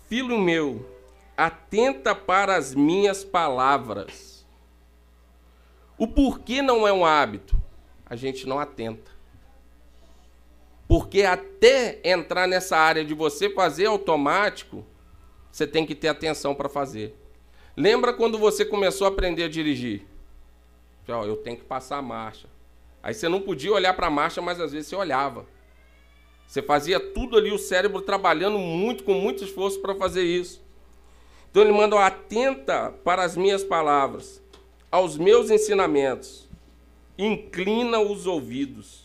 Filho 0.07 0.37
meu, 0.37 0.85
atenta 1.37 2.13
para 2.13 2.55
as 2.55 2.75
minhas 2.75 3.23
palavras. 3.23 4.45
O 5.97 6.07
porquê 6.07 6.61
não 6.61 6.87
é 6.87 6.91
um 6.91 7.05
hábito? 7.05 7.55
A 8.05 8.15
gente 8.15 8.47
não 8.47 8.59
atenta. 8.59 9.11
Porque 10.91 11.23
até 11.23 12.01
entrar 12.03 12.45
nessa 12.49 12.75
área 12.75 13.05
de 13.05 13.13
você 13.13 13.49
fazer 13.49 13.85
automático, 13.85 14.83
você 15.49 15.65
tem 15.65 15.85
que 15.85 15.95
ter 15.95 16.09
atenção 16.09 16.53
para 16.53 16.67
fazer. 16.67 17.15
Lembra 17.77 18.11
quando 18.11 18.37
você 18.37 18.65
começou 18.65 19.07
a 19.07 19.09
aprender 19.09 19.45
a 19.45 19.47
dirigir? 19.47 20.05
eu 21.07 21.37
tenho 21.37 21.55
que 21.55 21.63
passar 21.63 21.97
a 21.97 22.01
marcha. 22.01 22.49
Aí 23.01 23.13
você 23.13 23.29
não 23.29 23.39
podia 23.39 23.71
olhar 23.71 23.93
para 23.93 24.07
a 24.07 24.09
marcha, 24.09 24.41
mas 24.41 24.59
às 24.59 24.73
vezes 24.73 24.89
você 24.89 24.95
olhava. 24.97 25.45
Você 26.45 26.61
fazia 26.61 26.99
tudo 26.99 27.37
ali, 27.37 27.53
o 27.53 27.57
cérebro 27.57 28.01
trabalhando 28.01 28.57
muito, 28.57 29.05
com 29.05 29.13
muito 29.13 29.45
esforço 29.45 29.79
para 29.79 29.95
fazer 29.95 30.23
isso. 30.23 30.61
Então 31.49 31.63
ele 31.63 31.71
manda, 31.71 31.97
atenta 32.05 32.91
para 33.01 33.23
as 33.23 33.37
minhas 33.37 33.63
palavras, 33.63 34.43
aos 34.91 35.17
meus 35.17 35.49
ensinamentos, 35.49 36.49
inclina 37.17 37.97
os 38.01 38.27
ouvidos. 38.27 39.00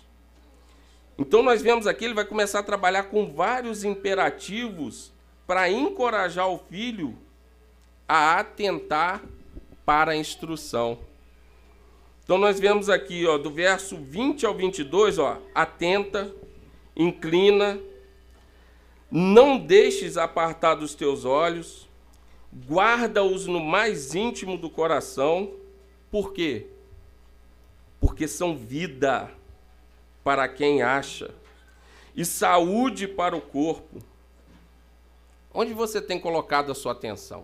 Então 1.19 1.43
nós 1.43 1.63
vemos 1.63 1.87
aqui, 1.87 2.05
ele 2.05 2.15
vai 2.15 2.25
começar 2.25 2.59
a 2.59 2.63
trabalhar 2.63 3.05
com 3.05 3.33
vários 3.33 3.85
imperativos 3.85 5.13
para 5.47 5.71
encorajar 5.71 6.49
o 6.49 6.59
filho 6.59 7.17
a 8.09 8.39
atentar 8.39 9.23
para 9.85 10.13
a 10.13 10.17
instrução. 10.17 10.99
Então 12.23 12.37
nós 12.37 12.59
vemos 12.59 12.91
aqui, 12.91 13.25
ó, 13.27 13.39
do 13.39 13.51
verso 13.51 13.97
20 13.97 14.45
ao 14.45 14.55
22, 14.55 15.19
ó, 15.19 15.41
atenta, 15.55 16.35
inclina, 16.95 17.79
não 19.11 19.59
deixes 19.59 20.17
apartar 20.17 20.75
dos 20.75 20.95
teus 20.95 21.25
olhos, 21.25 21.89
guarda-os 22.69 23.47
no 23.47 23.61
mais 23.61 24.15
íntimo 24.15 24.59
do 24.59 24.69
coração. 24.69 25.53
Por 26.11 26.33
quê? 26.33 26.67
Porque 28.01 28.27
são 28.27 28.57
vida 28.57 29.31
para 30.27 30.49
quem 30.49 30.83
acha, 30.83 31.33
e 32.13 32.25
saúde 32.25 33.07
para 33.07 33.37
o 33.37 33.41
corpo. 33.41 34.03
Onde 35.55 35.73
você 35.73 36.03
tem 36.03 36.19
colocado 36.19 36.73
a 36.73 36.75
sua 36.75 36.91
atenção? 36.91 37.43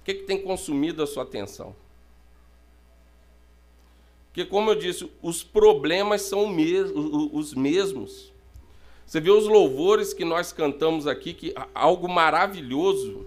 O 0.00 0.04
que, 0.04 0.14
que 0.14 0.24
tem 0.24 0.42
consumido 0.42 1.00
a 1.00 1.06
sua 1.06 1.22
atenção? 1.22 1.76
Porque, 4.26 4.44
como 4.44 4.72
eu 4.72 4.74
disse, 4.74 5.08
os 5.22 5.44
problemas 5.44 6.22
são 6.22 6.52
os 7.32 7.54
mesmos. 7.54 8.32
Você 9.06 9.20
vê 9.20 9.30
os 9.30 9.46
louvores 9.46 10.12
que 10.12 10.24
nós 10.24 10.52
cantamos 10.52 11.06
aqui, 11.06 11.32
que 11.32 11.54
algo 11.72 12.08
maravilhoso. 12.08 13.24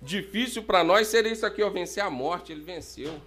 Difícil 0.00 0.62
para 0.62 0.82
nós 0.82 1.08
seria 1.08 1.32
isso 1.32 1.44
aqui, 1.44 1.62
ó, 1.62 1.68
vencer 1.68 2.02
a 2.02 2.08
morte. 2.08 2.50
Ele 2.50 2.62
venceu. 2.62 3.20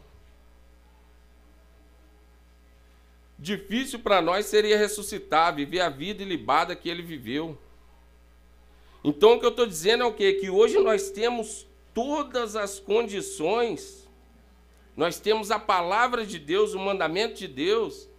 Difícil 3.38 4.00
para 4.00 4.22
nós 4.22 4.46
seria 4.46 4.78
ressuscitar, 4.78 5.56
viver 5.56 5.82
a 5.82 5.90
vida 5.90 6.24
ilibada 6.24 6.76
que 6.76 6.90
ele 6.90 7.02
viveu. 7.02 7.58
Então 9.04 9.34
o 9.34 9.40
que 9.40 9.46
eu 9.46 9.50
estou 9.50 9.68
dizendo 9.68 10.04
é 10.04 10.08
o 10.08 10.14
quê? 10.14 10.34
Que 10.34 10.50
hoje 10.50 10.80
nós 10.80 11.10
temos 11.10 11.68
todas 11.94 12.56
as 12.56 12.80
condições, 12.80 14.08
nós 14.96 15.20
temos 15.20 15.52
a 15.52 15.60
palavra 15.60 16.26
de 16.26 16.40
Deus, 16.40 16.74
o 16.74 16.80
mandamento 16.80 17.36
de 17.36 17.48
Deus, 17.48 18.10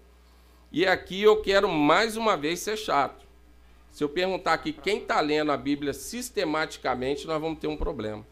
e 0.70 0.86
aqui 0.86 1.22
eu 1.22 1.40
quero 1.42 1.68
mais 1.68 2.16
uma 2.16 2.36
vez 2.36 2.60
ser 2.60 2.76
chato. 2.76 3.26
Se 3.90 4.04
eu 4.04 4.08
perguntar 4.10 4.52
aqui 4.52 4.72
quem 4.72 4.98
está 4.98 5.20
lendo 5.20 5.50
a 5.50 5.56
Bíblia 5.56 5.94
sistematicamente, 5.94 7.26
nós 7.26 7.40
vamos 7.40 7.58
ter 7.58 7.66
um 7.66 7.76
problema. 7.78 8.26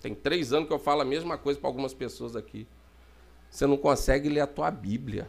Tem 0.00 0.14
três 0.14 0.52
anos 0.52 0.66
que 0.66 0.74
eu 0.74 0.78
falo 0.78 1.02
a 1.02 1.04
mesma 1.04 1.38
coisa 1.38 1.58
para 1.58 1.68
algumas 1.68 1.94
pessoas 1.94 2.34
aqui. 2.34 2.66
Você 3.48 3.66
não 3.66 3.76
consegue 3.76 4.28
ler 4.28 4.40
a 4.40 4.46
tua 4.46 4.70
Bíblia. 4.70 5.28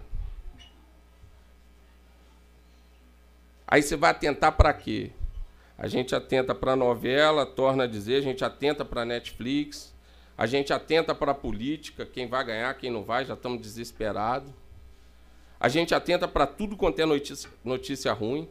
Aí 3.68 3.82
você 3.82 3.98
vai 3.98 4.12
atentar 4.12 4.54
para 4.54 4.74
quê? 4.74 5.12
A 5.78 5.88
gente 5.88 6.16
atenta 6.16 6.56
para 6.56 6.72
a 6.72 6.76
novela, 6.76 7.46
torna 7.46 7.84
a 7.84 7.88
dizer, 7.88 8.16
a 8.16 8.22
gente 8.22 8.44
atenta 8.44 8.86
para 8.86 9.02
a 9.02 9.06
Netflix, 9.06 9.94
a 10.38 10.46
gente 10.48 10.72
atenta 10.72 11.14
para 11.14 11.32
a 11.34 11.36
política, 11.36 12.06
quem 12.06 12.28
vai 12.28 12.44
ganhar, 12.46 12.74
quem 12.76 12.90
não 12.90 13.04
vai, 13.04 13.26
já 13.26 13.34
estamos 13.34 13.62
desesperados. 13.62 14.52
A 15.60 15.68
gente 15.68 15.94
atenta 15.94 16.28
para 16.28 16.48
tudo 16.48 16.78
quanto 16.78 17.00
é 17.00 17.06
notícia, 17.06 17.50
notícia 17.64 18.14
ruim. 18.14 18.48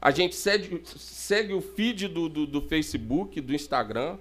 A 0.00 0.10
gente 0.10 0.34
segue, 0.34 0.80
segue 0.84 1.52
o 1.52 1.60
feed 1.60 2.08
do, 2.08 2.28
do, 2.28 2.46
do, 2.46 2.62
Facebook, 2.62 3.40
do 3.40 3.52
Instagram. 3.54 4.16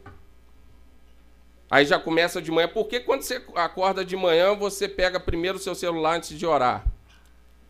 Aí 1.69 1.85
já 1.85 1.99
começa 1.99 2.41
de 2.41 2.51
manhã. 2.51 2.67
Por 2.67 2.87
que 2.87 2.99
quando 2.99 3.21
você 3.21 3.43
acorda 3.55 4.03
de 4.03 4.15
manhã, 4.15 4.55
você 4.55 4.87
pega 4.87 5.19
primeiro 5.19 5.57
o 5.57 5.61
seu 5.61 5.75
celular 5.75 6.17
antes 6.17 6.37
de 6.37 6.45
orar? 6.45 6.85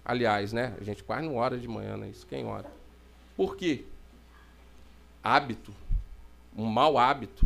Aliás, 0.07 0.53
né? 0.53 0.73
A 0.79 0.83
gente 0.85 1.03
quase 1.03 1.27
não 1.27 1.35
ora 1.35 1.57
de 1.57 1.67
manhã, 1.67 1.97
né? 1.97 2.07
Isso 2.07 2.25
quem 2.25 2.45
ora. 2.45 2.71
Por 3.35 3.57
quê? 3.57 3.83
Hábito. 5.21 5.75
Um 6.55 6.63
mau 6.63 6.97
hábito. 6.97 7.45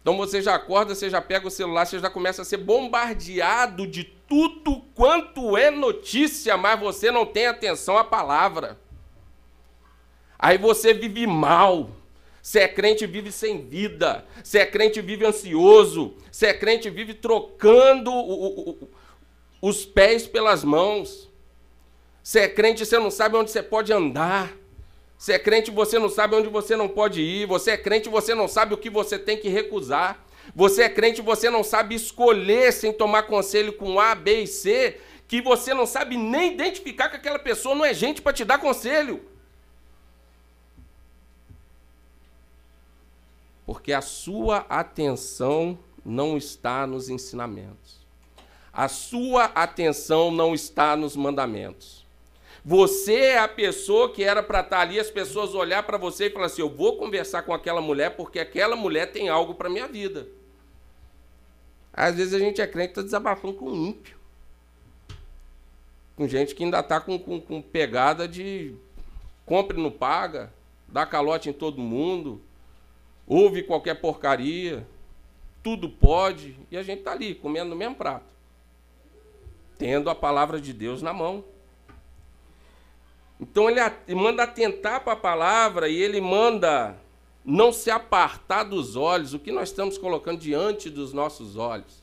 Então 0.00 0.16
você 0.16 0.40
já 0.40 0.54
acorda, 0.54 0.94
você 0.94 1.10
já 1.10 1.20
pega 1.20 1.48
o 1.48 1.50
celular, 1.50 1.86
você 1.86 1.98
já 1.98 2.08
começa 2.08 2.42
a 2.42 2.44
ser 2.44 2.58
bombardeado 2.58 3.84
de 3.84 4.04
tudo 4.04 4.80
quanto 4.94 5.56
é 5.56 5.72
notícia, 5.72 6.56
mas 6.56 6.78
você 6.78 7.10
não 7.10 7.26
tem 7.26 7.48
atenção 7.48 7.98
à 7.98 8.04
palavra. 8.04 8.78
Aí 10.38 10.56
você 10.56 10.94
vive 10.94 11.26
mal. 11.26 11.90
Se 12.40 12.60
é 12.60 12.68
crente, 12.68 13.06
vive 13.06 13.32
sem 13.32 13.66
vida. 13.66 14.24
Se 14.44 14.56
é 14.56 14.66
crente, 14.66 15.00
vive 15.00 15.26
ansioso. 15.26 16.14
Se 16.30 16.46
é 16.46 16.54
crente, 16.54 16.88
vive 16.90 17.14
trocando 17.14 18.12
o, 18.12 18.70
o, 18.70 18.88
os 19.66 19.82
pés 19.86 20.26
pelas 20.26 20.62
mãos. 20.62 21.26
Se 22.22 22.38
é 22.38 22.46
crente, 22.46 22.84
você 22.84 22.98
não 22.98 23.10
sabe 23.10 23.34
onde 23.36 23.50
você 23.50 23.62
pode 23.62 23.94
andar. 23.94 24.52
Se 25.16 25.32
é 25.32 25.38
crente, 25.38 25.70
você 25.70 25.98
não 25.98 26.10
sabe 26.10 26.34
onde 26.34 26.48
você 26.48 26.76
não 26.76 26.86
pode 26.86 27.22
ir. 27.22 27.46
Você 27.46 27.70
é 27.70 27.76
crente, 27.78 28.10
você 28.10 28.34
não 28.34 28.46
sabe 28.46 28.74
o 28.74 28.76
que 28.76 28.90
você 28.90 29.18
tem 29.18 29.38
que 29.38 29.48
recusar. 29.48 30.22
Você 30.54 30.82
é 30.82 30.90
crente, 30.90 31.22
você 31.22 31.48
não 31.48 31.64
sabe 31.64 31.94
escolher 31.94 32.74
sem 32.74 32.92
tomar 32.92 33.22
conselho 33.22 33.72
com 33.72 33.98
A, 33.98 34.14
B 34.14 34.42
e 34.42 34.46
C, 34.46 35.00
que 35.26 35.40
você 35.40 35.72
não 35.72 35.86
sabe 35.86 36.18
nem 36.18 36.52
identificar 36.52 37.08
que 37.08 37.16
aquela 37.16 37.38
pessoa 37.38 37.74
não 37.74 37.86
é 37.86 37.94
gente 37.94 38.20
para 38.20 38.34
te 38.34 38.44
dar 38.44 38.58
conselho. 38.58 39.24
Porque 43.64 43.94
a 43.94 44.02
sua 44.02 44.58
atenção 44.68 45.78
não 46.04 46.36
está 46.36 46.86
nos 46.86 47.08
ensinamentos. 47.08 48.03
A 48.74 48.88
sua 48.88 49.44
atenção 49.44 50.32
não 50.32 50.52
está 50.52 50.96
nos 50.96 51.14
mandamentos. 51.14 52.04
Você 52.64 53.14
é 53.14 53.38
a 53.38 53.46
pessoa 53.46 54.12
que 54.12 54.24
era 54.24 54.42
para 54.42 54.60
estar 54.60 54.78
tá 54.78 54.82
ali, 54.82 54.98
as 54.98 55.10
pessoas 55.10 55.54
olhar 55.54 55.84
para 55.84 55.96
você 55.96 56.26
e 56.26 56.30
falar 56.30 56.46
assim: 56.46 56.62
eu 56.62 56.68
vou 56.68 56.96
conversar 56.96 57.42
com 57.42 57.54
aquela 57.54 57.80
mulher 57.80 58.16
porque 58.16 58.40
aquela 58.40 58.74
mulher 58.74 59.12
tem 59.12 59.28
algo 59.28 59.54
para 59.54 59.70
minha 59.70 59.86
vida. 59.86 60.26
Às 61.92 62.16
vezes 62.16 62.34
a 62.34 62.38
gente 62.40 62.60
é 62.60 62.66
crente 62.66 62.88
e 62.88 62.90
está 62.90 63.02
desabafando 63.02 63.54
com 63.54 63.66
um 63.66 63.86
ímpio. 63.86 64.16
Com 66.16 66.26
gente 66.26 66.52
que 66.54 66.64
ainda 66.64 66.80
está 66.80 67.00
com, 67.00 67.16
com, 67.16 67.40
com 67.40 67.62
pegada 67.62 68.26
de 68.26 68.74
compre 69.46 69.80
não 69.80 69.90
paga, 69.90 70.52
dá 70.88 71.06
calote 71.06 71.48
em 71.48 71.52
todo 71.52 71.80
mundo, 71.80 72.40
ouve 73.26 73.62
qualquer 73.62 74.00
porcaria, 74.00 74.84
tudo 75.62 75.88
pode, 75.88 76.58
e 76.70 76.76
a 76.76 76.82
gente 76.82 77.00
está 77.00 77.12
ali 77.12 77.34
comendo 77.34 77.70
no 77.70 77.76
mesmo 77.76 77.94
prato, 77.94 78.33
tendo 79.78 80.10
a 80.10 80.14
palavra 80.14 80.60
de 80.60 80.72
Deus 80.72 81.02
na 81.02 81.12
mão. 81.12 81.44
Então 83.40 83.68
ele 83.68 83.80
manda 84.14 84.42
atentar 84.42 85.02
para 85.02 85.12
a 85.12 85.16
palavra 85.16 85.88
e 85.88 85.96
ele 85.96 86.20
manda 86.20 86.96
não 87.44 87.72
se 87.72 87.90
apartar 87.90 88.64
dos 88.64 88.96
olhos, 88.96 89.34
o 89.34 89.38
que 89.38 89.52
nós 89.52 89.68
estamos 89.68 89.98
colocando 89.98 90.38
diante 90.38 90.88
dos 90.88 91.12
nossos 91.12 91.56
olhos. 91.56 92.02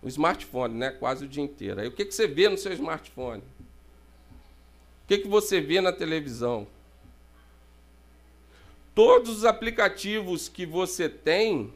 O 0.00 0.06
smartphone, 0.06 0.74
né? 0.74 0.90
Quase 0.90 1.24
o 1.24 1.28
dia 1.28 1.42
inteiro. 1.42 1.80
Aí 1.80 1.88
o 1.88 1.92
que, 1.92 2.04
que 2.04 2.14
você 2.14 2.28
vê 2.28 2.48
no 2.48 2.56
seu 2.56 2.72
smartphone? 2.72 3.42
O 3.42 5.08
que, 5.08 5.18
que 5.18 5.28
você 5.28 5.60
vê 5.60 5.80
na 5.80 5.92
televisão? 5.92 6.66
Todos 8.94 9.38
os 9.38 9.44
aplicativos 9.44 10.48
que 10.48 10.64
você 10.64 11.08
tem, 11.08 11.72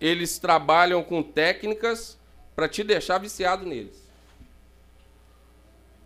eles 0.00 0.38
trabalham 0.38 1.02
com 1.02 1.22
técnicas 1.22 2.18
para 2.56 2.68
te 2.68 2.82
deixar 2.82 3.18
viciado 3.18 3.66
neles. 3.66 4.08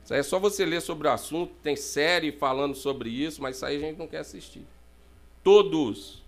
Isso 0.05 0.13
aí 0.13 0.21
é 0.21 0.23
só 0.23 0.39
você 0.39 0.67
ler 0.67 0.83
sobre 0.83 1.09
o 1.09 1.11
assunto, 1.11 1.55
tem 1.63 1.77
série 1.77 2.31
falando 2.31 2.75
sobre 2.75 3.09
isso, 3.09 3.41
mas 3.41 3.57
isso 3.57 3.65
aí 3.65 3.77
a 3.77 3.81
gente 3.81 3.99
não 3.99 4.07
quer 4.07 4.19
assistir. 4.19 4.67
Todos. 5.43 6.23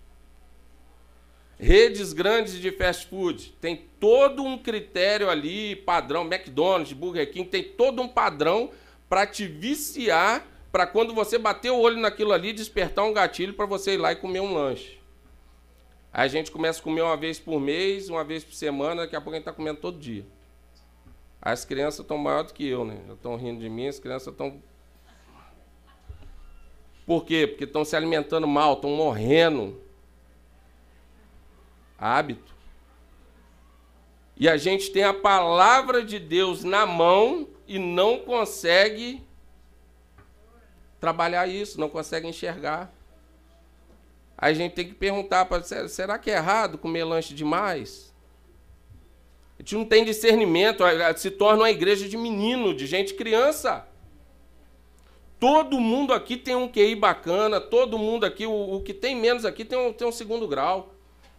Redes 1.59 2.13
grandes 2.13 2.61
de 2.61 2.71
fast 2.71 3.07
food, 3.07 3.55
tem 3.61 3.85
todo 3.99 4.43
um 4.43 4.59
critério 4.59 5.29
ali, 5.29 5.77
padrão, 5.77 6.23
McDonald's, 6.23 6.93
Burger 6.93 7.31
King, 7.31 7.49
tem 7.49 7.63
todo 7.63 8.01
um 8.01 8.09
padrão 8.09 8.71
para 9.09 9.27
te 9.27 9.47
viciar, 9.47 10.47
para 10.71 10.87
quando 10.87 11.15
você 11.15 11.39
bater 11.39 11.71
o 11.71 11.79
olho 11.79 11.99
naquilo 11.99 12.33
ali, 12.33 12.53
despertar 12.53 13.05
um 13.05 13.13
gatilho 13.13 13.55
para 13.55 13.65
você 13.65 13.95
ir 13.95 13.97
lá 13.99 14.13
e 14.13 14.17
comer 14.17 14.41
um 14.41 14.53
lanche. 14.53 14.96
A 16.19 16.27
gente 16.29 16.51
começa 16.51 16.81
a 16.81 16.83
comer 16.83 17.03
uma 17.03 17.15
vez 17.15 17.39
por 17.39 17.61
mês, 17.61 18.09
uma 18.09 18.25
vez 18.25 18.43
por 18.43 18.55
semana, 18.55 19.03
daqui 19.03 19.15
a 19.15 19.21
pouco 19.21 19.33
a 19.33 19.35
gente 19.35 19.43
está 19.43 19.53
comendo 19.53 19.79
todo 19.79 19.99
dia. 19.99 20.25
As 21.43 21.63
crianças 21.63 22.01
estão 22.01 22.17
maiores 22.17 22.53
do 22.53 22.55
que 22.55 22.67
eu, 22.67 22.87
né? 22.87 22.99
Estão 23.13 23.37
rindo 23.37 23.61
de 23.61 23.69
mim, 23.69 23.87
as 23.87 23.99
crianças 23.99 24.29
estão. 24.29 24.63
Por 27.05 27.23
quê? 27.27 27.47
Porque 27.47 27.65
estão 27.65 27.85
se 27.85 27.95
alimentando 27.95 28.49
mal, 28.49 28.73
estão 28.73 28.93
morrendo. 28.93 29.79
Hábito. 31.99 32.55
E 34.39 34.49
a 34.49 34.57
gente 34.57 34.91
tem 34.91 35.05
a 35.05 35.13
palavra 35.13 36.03
de 36.03 36.19
Deus 36.19 36.65
na 36.65 36.87
mão 36.87 37.47
e 37.69 37.79
não 37.79 38.21
consegue 38.21 39.23
trabalhar 40.99 41.47
isso, 41.47 41.79
não 41.79 41.91
consegue 41.91 42.27
enxergar. 42.27 42.96
A 44.39 44.53
gente 44.53 44.75
tem 44.75 44.87
que 44.87 44.95
perguntar, 44.95 45.49
será 45.89 46.19
que 46.19 46.31
é 46.31 46.35
errado 46.35 46.77
comer 46.77 47.05
lanche 47.05 47.33
demais? 47.33 48.15
A 49.59 49.63
gente 49.63 49.75
não 49.75 49.85
tem 49.85 50.05
discernimento, 50.05 50.85
se 51.17 51.31
torna 51.31 51.63
uma 51.63 51.71
igreja 51.71 52.07
de 52.07 52.17
menino, 52.17 52.75
de 52.75 52.87
gente 52.87 53.15
criança. 53.15 53.87
Todo 55.41 55.81
mundo 55.81 56.13
aqui 56.13 56.37
tem 56.37 56.55
um 56.55 56.69
QI 56.69 56.95
bacana, 56.95 57.61
todo 57.61 57.99
mundo 57.99 58.25
aqui, 58.25 58.47
o, 58.47 58.75
o 58.77 58.83
que 58.83 58.93
tem 58.93 59.15
menos 59.15 59.45
aqui 59.45 59.65
tem 59.65 59.79
um, 59.79 59.93
tem 59.93 60.07
um 60.07 60.13
segundo 60.13 60.47
grau. 60.47 60.95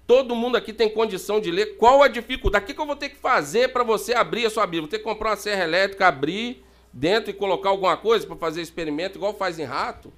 Todo 0.08 0.36
mundo 0.36 0.56
aqui 0.56 0.72
tem 0.72 0.90
condição 0.90 1.40
de 1.40 1.52
ler. 1.52 1.78
Qual 1.78 2.02
a 2.02 2.08
dificuldade? 2.08 2.64
O 2.64 2.68
que, 2.68 2.74
que 2.74 2.80
eu 2.80 2.86
vou 2.86 2.96
ter 2.96 3.10
que 3.10 3.18
fazer 3.18 3.74
para 3.74 3.84
você 3.84 4.14
abrir 4.14 4.46
a 4.46 4.50
sua 4.50 4.66
Bíblia? 4.66 4.84
Vou 4.84 4.90
ter 4.90 5.00
que 5.00 5.04
comprar 5.04 5.32
uma 5.32 5.36
serra 5.36 5.64
elétrica, 5.64 6.08
abrir 6.08 6.64
dentro 6.94 7.30
e 7.30 7.34
colocar 7.34 7.70
alguma 7.70 7.98
coisa 7.98 8.26
para 8.26 8.36
fazer 8.38 8.62
experimento, 8.62 9.18
igual 9.18 9.34
faz 9.34 9.60
em 9.60 9.66
rato? 9.66 10.14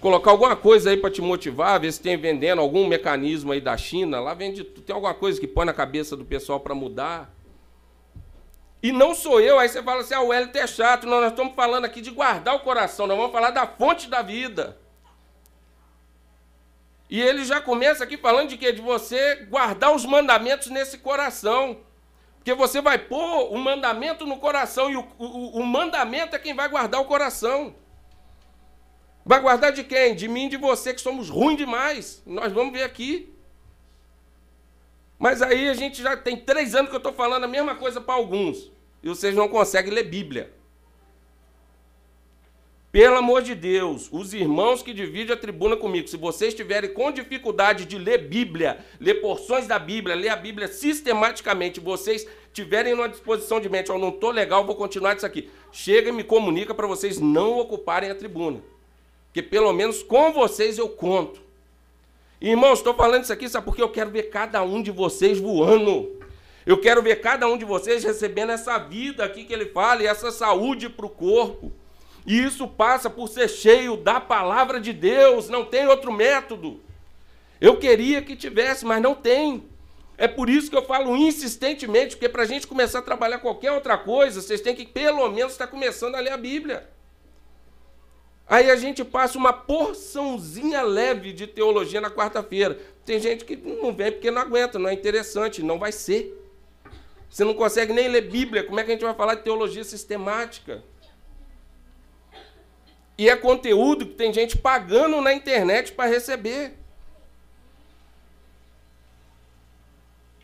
Colocar 0.00 0.30
alguma 0.30 0.54
coisa 0.54 0.90
aí 0.90 0.96
para 0.96 1.10
te 1.10 1.22
motivar, 1.22 1.80
ver 1.80 1.92
se 1.92 2.00
tem 2.00 2.16
vendendo 2.16 2.60
algum 2.60 2.86
mecanismo 2.86 3.52
aí 3.52 3.60
da 3.60 3.76
China. 3.76 4.20
Lá 4.20 4.34
vende, 4.34 4.62
tem 4.62 4.94
alguma 4.94 5.14
coisa 5.14 5.40
que 5.40 5.46
põe 5.46 5.64
na 5.64 5.72
cabeça 5.72 6.16
do 6.16 6.24
pessoal 6.24 6.60
para 6.60 6.74
mudar. 6.74 7.34
E 8.82 8.92
não 8.92 9.14
sou 9.14 9.40
eu, 9.40 9.58
aí 9.58 9.68
você 9.68 9.82
fala 9.82 10.02
assim, 10.02 10.14
ah, 10.14 10.20
o 10.20 10.32
Hélio 10.32 10.50
é 10.54 10.66
chato. 10.66 11.06
Não, 11.06 11.20
nós 11.20 11.30
estamos 11.30 11.54
falando 11.54 11.86
aqui 11.86 12.00
de 12.00 12.10
guardar 12.10 12.54
o 12.54 12.60
coração, 12.60 13.06
nós 13.06 13.16
vamos 13.16 13.32
falar 13.32 13.50
da 13.50 13.66
fonte 13.66 14.08
da 14.08 14.22
vida. 14.22 14.78
E 17.08 17.20
ele 17.20 17.44
já 17.44 17.60
começa 17.60 18.04
aqui 18.04 18.16
falando 18.16 18.48
de 18.48 18.58
quê? 18.58 18.72
De 18.72 18.82
você 18.82 19.46
guardar 19.48 19.94
os 19.94 20.04
mandamentos 20.04 20.68
nesse 20.68 20.98
coração. 20.98 21.78
Porque 22.36 22.52
você 22.52 22.80
vai 22.80 22.98
pôr 22.98 23.52
o 23.52 23.58
mandamento 23.58 24.26
no 24.26 24.38
coração 24.38 24.90
e 24.90 24.96
o, 24.96 25.06
o, 25.18 25.60
o 25.60 25.66
mandamento 25.66 26.36
é 26.36 26.38
quem 26.38 26.54
vai 26.54 26.68
guardar 26.68 27.00
o 27.00 27.04
coração. 27.06 27.74
Vai 29.28 29.40
guardar 29.40 29.72
de 29.72 29.82
quem? 29.82 30.14
De 30.14 30.28
mim 30.28 30.46
e 30.46 30.50
de 30.50 30.56
você, 30.56 30.94
que 30.94 31.00
somos 31.00 31.28
ruins 31.28 31.56
demais. 31.56 32.22
Nós 32.24 32.52
vamos 32.52 32.72
ver 32.72 32.84
aqui. 32.84 33.28
Mas 35.18 35.42
aí 35.42 35.68
a 35.68 35.74
gente 35.74 36.00
já 36.00 36.16
tem 36.16 36.36
três 36.36 36.76
anos 36.76 36.90
que 36.90 36.94
eu 36.94 36.98
estou 36.98 37.12
falando 37.12 37.42
a 37.42 37.48
mesma 37.48 37.74
coisa 37.74 38.00
para 38.00 38.14
alguns. 38.14 38.70
E 39.02 39.08
vocês 39.08 39.34
não 39.34 39.48
conseguem 39.48 39.92
ler 39.92 40.04
Bíblia. 40.04 40.52
Pelo 42.92 43.16
amor 43.16 43.42
de 43.42 43.56
Deus, 43.56 44.08
os 44.12 44.32
irmãos 44.32 44.80
que 44.80 44.94
dividem 44.94 45.34
a 45.34 45.36
tribuna 45.36 45.76
comigo, 45.76 46.06
se 46.06 46.16
vocês 46.16 46.54
estiverem 46.54 46.94
com 46.94 47.10
dificuldade 47.10 47.84
de 47.84 47.98
ler 47.98 48.28
Bíblia, 48.28 48.78
ler 49.00 49.14
porções 49.14 49.66
da 49.66 49.76
Bíblia, 49.76 50.14
ler 50.14 50.28
a 50.28 50.36
Bíblia 50.36 50.68
sistematicamente, 50.68 51.80
vocês 51.80 52.26
tiverem 52.52 52.94
uma 52.94 53.08
disposição 53.08 53.60
de 53.60 53.68
mente, 53.68 53.90
eu 53.90 53.98
não 53.98 54.10
estou 54.10 54.30
legal, 54.30 54.64
vou 54.64 54.76
continuar 54.76 55.16
isso 55.16 55.26
aqui. 55.26 55.50
Chega 55.72 56.10
e 56.10 56.12
me 56.12 56.22
comunica 56.22 56.72
para 56.72 56.86
vocês 56.86 57.18
não 57.18 57.58
ocuparem 57.58 58.08
a 58.08 58.14
tribuna. 58.14 58.62
Porque 59.36 59.50
pelo 59.50 59.70
menos 59.70 60.02
com 60.02 60.32
vocês 60.32 60.78
eu 60.78 60.88
conto. 60.88 61.42
Irmãos, 62.40 62.78
estou 62.78 62.94
falando 62.94 63.24
isso 63.24 63.32
aqui, 63.34 63.46
sabe 63.50 63.66
porque 63.66 63.82
eu 63.82 63.90
quero 63.90 64.08
ver 64.08 64.30
cada 64.30 64.62
um 64.62 64.82
de 64.82 64.90
vocês 64.90 65.38
voando. 65.38 66.18
Eu 66.64 66.80
quero 66.80 67.02
ver 67.02 67.20
cada 67.20 67.46
um 67.46 67.58
de 67.58 67.64
vocês 67.66 68.02
recebendo 68.02 68.52
essa 68.52 68.78
vida 68.78 69.22
aqui 69.22 69.44
que 69.44 69.52
ele 69.52 69.66
fala 69.66 70.02
e 70.02 70.06
essa 70.06 70.30
saúde 70.30 70.88
para 70.88 71.04
o 71.04 71.10
corpo. 71.10 71.70
E 72.24 72.42
isso 72.44 72.66
passa 72.66 73.10
por 73.10 73.28
ser 73.28 73.46
cheio 73.50 73.98
da 73.98 74.18
palavra 74.18 74.80
de 74.80 74.94
Deus, 74.94 75.50
não 75.50 75.66
tem 75.66 75.86
outro 75.86 76.10
método. 76.10 76.80
Eu 77.60 77.76
queria 77.76 78.22
que 78.22 78.36
tivesse, 78.36 78.86
mas 78.86 79.02
não 79.02 79.14
tem. 79.14 79.68
É 80.16 80.26
por 80.26 80.48
isso 80.48 80.70
que 80.70 80.76
eu 80.78 80.86
falo 80.86 81.14
insistentemente, 81.14 82.16
porque 82.16 82.30
para 82.30 82.44
a 82.44 82.46
gente 82.46 82.66
começar 82.66 83.00
a 83.00 83.02
trabalhar 83.02 83.40
qualquer 83.40 83.72
outra 83.72 83.98
coisa, 83.98 84.40
vocês 84.40 84.62
têm 84.62 84.74
que 84.74 84.86
pelo 84.86 85.28
menos 85.28 85.52
estar 85.52 85.66
começando 85.66 86.14
a 86.14 86.20
ler 86.20 86.32
a 86.32 86.38
Bíblia. 86.38 86.95
Aí 88.48 88.70
a 88.70 88.76
gente 88.76 89.04
passa 89.04 89.36
uma 89.36 89.52
porçãozinha 89.52 90.82
leve 90.82 91.32
de 91.32 91.46
teologia 91.46 92.00
na 92.00 92.10
quarta-feira. 92.10 92.78
Tem 93.04 93.18
gente 93.18 93.44
que 93.44 93.56
não 93.56 93.92
vem 93.92 94.12
porque 94.12 94.30
não 94.30 94.42
aguenta, 94.42 94.78
não 94.78 94.88
é 94.88 94.92
interessante, 94.92 95.62
não 95.62 95.78
vai 95.78 95.90
ser. 95.90 96.32
Você 97.28 97.44
não 97.44 97.54
consegue 97.54 97.92
nem 97.92 98.08
ler 98.08 98.30
Bíblia, 98.30 98.62
como 98.62 98.78
é 98.78 98.84
que 98.84 98.90
a 98.90 98.94
gente 98.94 99.04
vai 99.04 99.14
falar 99.14 99.34
de 99.34 99.42
teologia 99.42 99.82
sistemática? 99.82 100.82
E 103.18 103.28
é 103.28 103.34
conteúdo 103.34 104.06
que 104.06 104.14
tem 104.14 104.32
gente 104.32 104.56
pagando 104.58 105.20
na 105.20 105.32
internet 105.32 105.92
para 105.92 106.08
receber. 106.08 106.74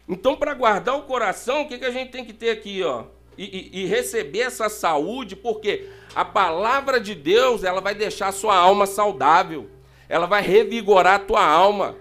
Então, 0.08 0.36
para 0.36 0.54
guardar 0.54 0.96
o 0.96 1.02
coração, 1.02 1.62
o 1.62 1.68
que, 1.68 1.78
que 1.78 1.84
a 1.84 1.90
gente 1.90 2.10
tem 2.10 2.24
que 2.24 2.32
ter 2.32 2.50
aqui, 2.50 2.82
ó? 2.82 3.04
E, 3.38 3.44
e, 3.44 3.82
e, 3.82 3.86
receber 3.86 4.40
essa 4.40 4.68
saúde, 4.68 5.34
porque 5.34 5.88
a 6.14 6.24
palavra 6.24 7.00
de 7.00 7.14
Deus 7.14 7.64
ela 7.64 7.80
vai 7.80 7.94
deixar 7.94 8.28
a 8.28 8.32
sua 8.32 8.56
alma 8.56 8.86
saudável, 8.86 9.68
ela 10.08 10.26
vai 10.26 10.42
revigorar 10.42 11.14
a 11.14 11.18
tua 11.24 11.44
alma. 11.44 11.96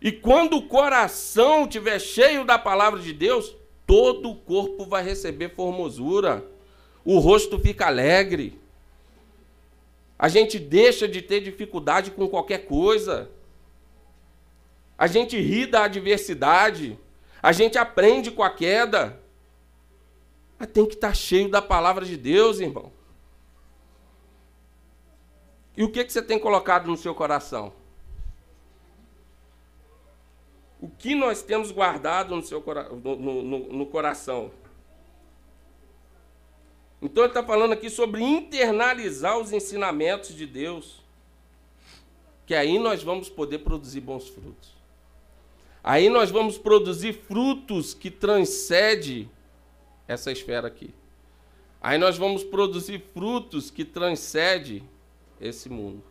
E 0.00 0.10
quando 0.10 0.56
o 0.56 0.66
coração 0.66 1.62
estiver 1.62 2.00
cheio 2.00 2.44
da 2.44 2.58
palavra 2.58 2.98
de 2.98 3.12
Deus, 3.12 3.54
todo 3.86 4.30
o 4.30 4.36
corpo 4.36 4.84
vai 4.84 5.04
receber 5.04 5.54
formosura, 5.54 6.44
o 7.04 7.18
rosto 7.18 7.58
fica 7.58 7.86
alegre. 7.86 8.60
A 10.18 10.28
gente 10.28 10.58
deixa 10.58 11.06
de 11.06 11.22
ter 11.22 11.40
dificuldade 11.40 12.10
com 12.10 12.28
qualquer 12.28 12.66
coisa. 12.66 13.30
A 14.96 15.06
gente 15.06 15.36
ri 15.36 15.66
da 15.66 15.84
adversidade. 15.84 16.98
A 17.42 17.50
gente 17.50 17.76
aprende 17.76 18.30
com 18.30 18.42
a 18.42 18.50
queda. 18.50 19.20
Mas 20.62 20.70
tem 20.70 20.86
que 20.86 20.94
estar 20.94 21.12
cheio 21.12 21.50
da 21.50 21.60
palavra 21.60 22.06
de 22.06 22.16
Deus, 22.16 22.60
irmão. 22.60 22.92
E 25.76 25.82
o 25.82 25.90
que, 25.90 26.04
que 26.04 26.12
você 26.12 26.22
tem 26.22 26.38
colocado 26.38 26.86
no 26.86 26.96
seu 26.96 27.12
coração? 27.16 27.72
O 30.80 30.88
que 30.88 31.16
nós 31.16 31.42
temos 31.42 31.72
guardado 31.72 32.36
no, 32.36 32.42
seu, 32.44 32.62
no, 33.02 33.42
no, 33.42 33.58
no 33.72 33.86
coração? 33.86 34.52
Então 37.02 37.24
ele 37.24 37.32
está 37.32 37.42
falando 37.42 37.72
aqui 37.72 37.90
sobre 37.90 38.22
internalizar 38.22 39.36
os 39.38 39.52
ensinamentos 39.52 40.32
de 40.32 40.46
Deus. 40.46 41.02
Que 42.46 42.54
aí 42.54 42.78
nós 42.78 43.02
vamos 43.02 43.28
poder 43.28 43.58
produzir 43.58 44.00
bons 44.00 44.28
frutos. 44.28 44.70
Aí 45.82 46.08
nós 46.08 46.30
vamos 46.30 46.56
produzir 46.56 47.14
frutos 47.14 47.94
que 47.94 48.12
transcende 48.12 49.28
essa 50.12 50.30
esfera 50.30 50.68
aqui. 50.68 50.94
Aí 51.80 51.98
nós 51.98 52.16
vamos 52.16 52.44
produzir 52.44 53.02
frutos 53.12 53.70
que 53.70 53.84
transcende 53.84 54.84
esse 55.40 55.68
mundo. 55.68 56.02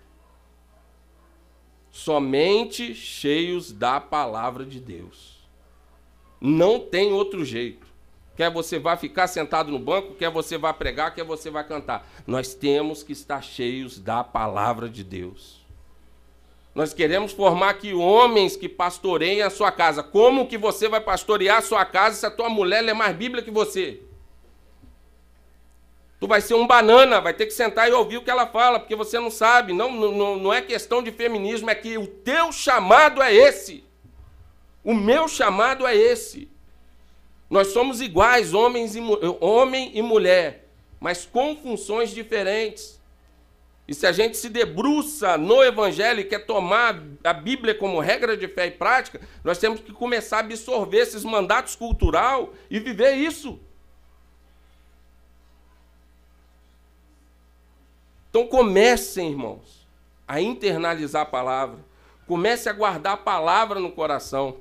Somente 1.89 2.93
cheios 2.93 3.71
da 3.71 3.99
palavra 3.99 4.65
de 4.65 4.79
Deus. 4.79 5.39
Não 6.39 6.79
tem 6.79 7.13
outro 7.13 7.45
jeito. 7.45 7.87
Quer 8.35 8.51
você 8.51 8.79
vá 8.79 8.97
ficar 8.97 9.27
sentado 9.27 9.71
no 9.71 9.77
banco, 9.77 10.15
quer 10.15 10.31
você 10.31 10.57
vá 10.57 10.73
pregar, 10.73 11.13
quer 11.13 11.23
você 11.23 11.49
vá 11.49 11.63
cantar. 11.63 12.09
Nós 12.25 12.53
temos 12.53 13.03
que 13.03 13.11
estar 13.11 13.41
cheios 13.41 13.99
da 13.99 14.23
palavra 14.23 14.89
de 14.89 15.03
Deus. 15.03 15.60
Nós 16.73 16.93
queremos 16.93 17.33
formar 17.33 17.71
aqui 17.71 17.93
homens 17.93 18.55
que 18.55 18.69
pastoreiem 18.69 19.41
a 19.41 19.49
sua 19.49 19.71
casa. 19.71 20.01
Como 20.01 20.47
que 20.47 20.57
você 20.57 20.87
vai 20.87 21.01
pastorear 21.01 21.57
a 21.57 21.61
sua 21.61 21.83
casa 21.83 22.15
se 22.15 22.25
a 22.25 22.31
tua 22.31 22.49
mulher 22.49 22.81
lê 22.81 22.93
mais 22.93 23.15
Bíblia 23.15 23.43
que 23.43 23.51
você? 23.51 24.01
Tu 26.21 26.27
vai 26.27 26.39
ser 26.39 26.53
um 26.53 26.67
banana, 26.67 27.19
vai 27.19 27.33
ter 27.33 27.47
que 27.47 27.51
sentar 27.51 27.89
e 27.89 27.91
ouvir 27.91 28.17
o 28.17 28.23
que 28.23 28.29
ela 28.29 28.45
fala, 28.45 28.79
porque 28.79 28.95
você 28.95 29.19
não 29.19 29.31
sabe. 29.31 29.73
Não, 29.73 29.91
não, 29.91 30.37
não 30.37 30.53
é 30.53 30.61
questão 30.61 31.01
de 31.01 31.11
feminismo, 31.11 31.69
é 31.69 31.75
que 31.75 31.97
o 31.97 32.05
teu 32.05 32.51
chamado 32.51 33.21
é 33.21 33.33
esse. 33.33 33.83
O 34.83 34.93
meu 34.93 35.27
chamado 35.27 35.85
é 35.85 35.95
esse. 35.95 36.47
Nós 37.49 37.69
somos 37.69 37.99
iguais, 38.01 38.53
homens 38.53 38.95
e, 38.95 39.01
homem 39.41 39.91
e 39.93 40.01
mulher, 40.01 40.69
mas 40.99 41.25
com 41.25 41.57
funções 41.57 42.11
diferentes. 42.11 43.00
E 43.87 43.93
se 43.93 44.05
a 44.05 44.11
gente 44.11 44.37
se 44.37 44.47
debruça 44.47 45.37
no 45.37 45.63
Evangelho 45.63 46.21
e 46.21 46.23
quer 46.23 46.45
tomar 46.45 47.01
a 47.23 47.33
Bíblia 47.33 47.75
como 47.75 47.99
regra 47.99 48.37
de 48.37 48.47
fé 48.47 48.67
e 48.67 48.71
prática, 48.71 49.19
nós 49.43 49.57
temos 49.57 49.79
que 49.81 49.91
começar 49.91 50.37
a 50.37 50.39
absorver 50.41 50.99
esses 50.99 51.25
mandatos 51.25 51.75
cultural 51.75 52.53
e 52.69 52.79
viver 52.79 53.15
isso. 53.15 53.59
Então 58.29 58.47
comecem, 58.47 59.31
irmãos, 59.31 59.85
a 60.25 60.39
internalizar 60.39 61.23
a 61.23 61.25
palavra. 61.25 61.79
Comece 62.25 62.69
a 62.69 62.73
guardar 62.73 63.15
a 63.15 63.17
palavra 63.17 63.77
no 63.77 63.91
coração. 63.91 64.55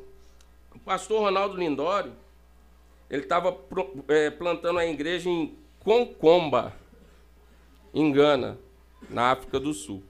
O 0.74 0.78
pastor 0.80 1.20
Ronaldo 1.20 1.56
Lindório, 1.56 2.12
ele 3.08 3.22
estava 3.22 3.56
é, 4.08 4.28
plantando 4.30 4.80
a 4.80 4.86
igreja 4.86 5.30
em 5.30 5.56
Concomba, 5.78 6.74
em 7.94 8.10
Gana, 8.10 8.58
na 9.08 9.32
África 9.32 9.58
do 9.58 9.72
Sul. 9.72 10.02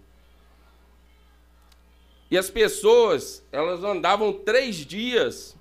E 2.30 2.38
as 2.38 2.48
pessoas, 2.48 3.44
elas 3.50 3.82
andavam 3.82 4.32
três 4.32 4.76
dias 4.76 5.56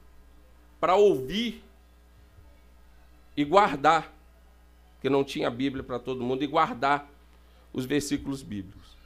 para 0.79 0.95
ouvir 0.95 1.63
e 3.35 3.43
guardar, 3.43 4.13
que 5.01 5.09
não 5.09 5.23
tinha 5.23 5.49
Bíblia 5.49 5.83
para 5.83 5.97
todo 5.97 6.23
mundo, 6.23 6.43
e 6.43 6.47
guardar 6.47 7.09
os 7.73 7.85
versículos 7.85 8.41
bíblicos. 8.41 8.97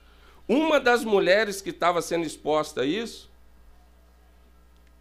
Uma 0.48 0.80
das 0.80 1.04
mulheres 1.04 1.62
que 1.62 1.70
estava 1.70 2.02
sendo 2.02 2.26
exposta 2.26 2.82
a 2.82 2.86
isso, 2.86 3.32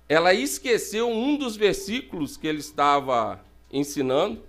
ela 0.09 0.33
esqueceu 0.33 1.09
um 1.11 1.37
dos 1.37 1.57
versículos 1.57 2.37
que 2.37 2.47
ele 2.47 2.61
estava 2.61 3.41
ensinando. 3.73 4.43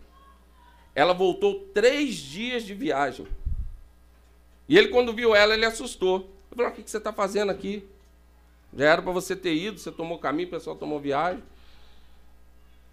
Ela 0.93 1.13
voltou 1.13 1.67
três 1.73 2.15
dias 2.15 2.63
de 2.63 2.73
viagem. 2.73 3.25
E 4.67 4.77
ele, 4.77 4.89
quando 4.89 5.13
viu 5.13 5.35
ela, 5.35 5.53
ele 5.53 5.65
assustou. 5.65 6.29
Ele 6.51 6.57
falou: 6.57 6.71
O 6.71 6.75
que 6.75 6.89
você 6.89 6.97
está 6.97 7.11
fazendo 7.11 7.51
aqui? 7.51 7.83
Já 8.75 8.85
era 8.85 9.01
para 9.01 9.11
você 9.11 9.35
ter 9.35 9.53
ido, 9.53 9.79
você 9.79 9.91
tomou 9.91 10.17
caminho, 10.17 10.47
o 10.47 10.51
pessoal 10.51 10.75
tomou 10.75 10.99
viagem. 10.99 11.43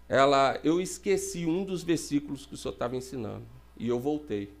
Ela, 0.07 0.59
eu 0.63 0.79
esqueci 0.81 1.45
um 1.45 1.63
dos 1.63 1.83
versículos 1.83 2.45
que 2.45 2.53
o 2.53 2.57
senhor 2.57 2.73
estava 2.73 2.95
ensinando. 2.95 3.43
E 3.77 3.87
eu 3.87 3.99
voltei. 3.99 4.51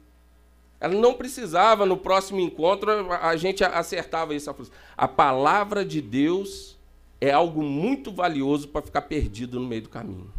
Ela 0.79 0.95
não 0.95 1.13
precisava, 1.13 1.85
no 1.85 1.95
próximo 1.95 2.39
encontro, 2.39 3.11
a 3.11 3.35
gente 3.35 3.63
acertava 3.63 4.33
isso. 4.33 4.49
A 4.97 5.07
palavra 5.07 5.85
de 5.85 6.01
Deus 6.01 6.75
é 7.19 7.31
algo 7.31 7.61
muito 7.61 8.11
valioso 8.11 8.67
para 8.67 8.81
ficar 8.81 9.03
perdido 9.03 9.59
no 9.59 9.67
meio 9.67 9.83
do 9.83 9.89
caminho. 9.89 10.33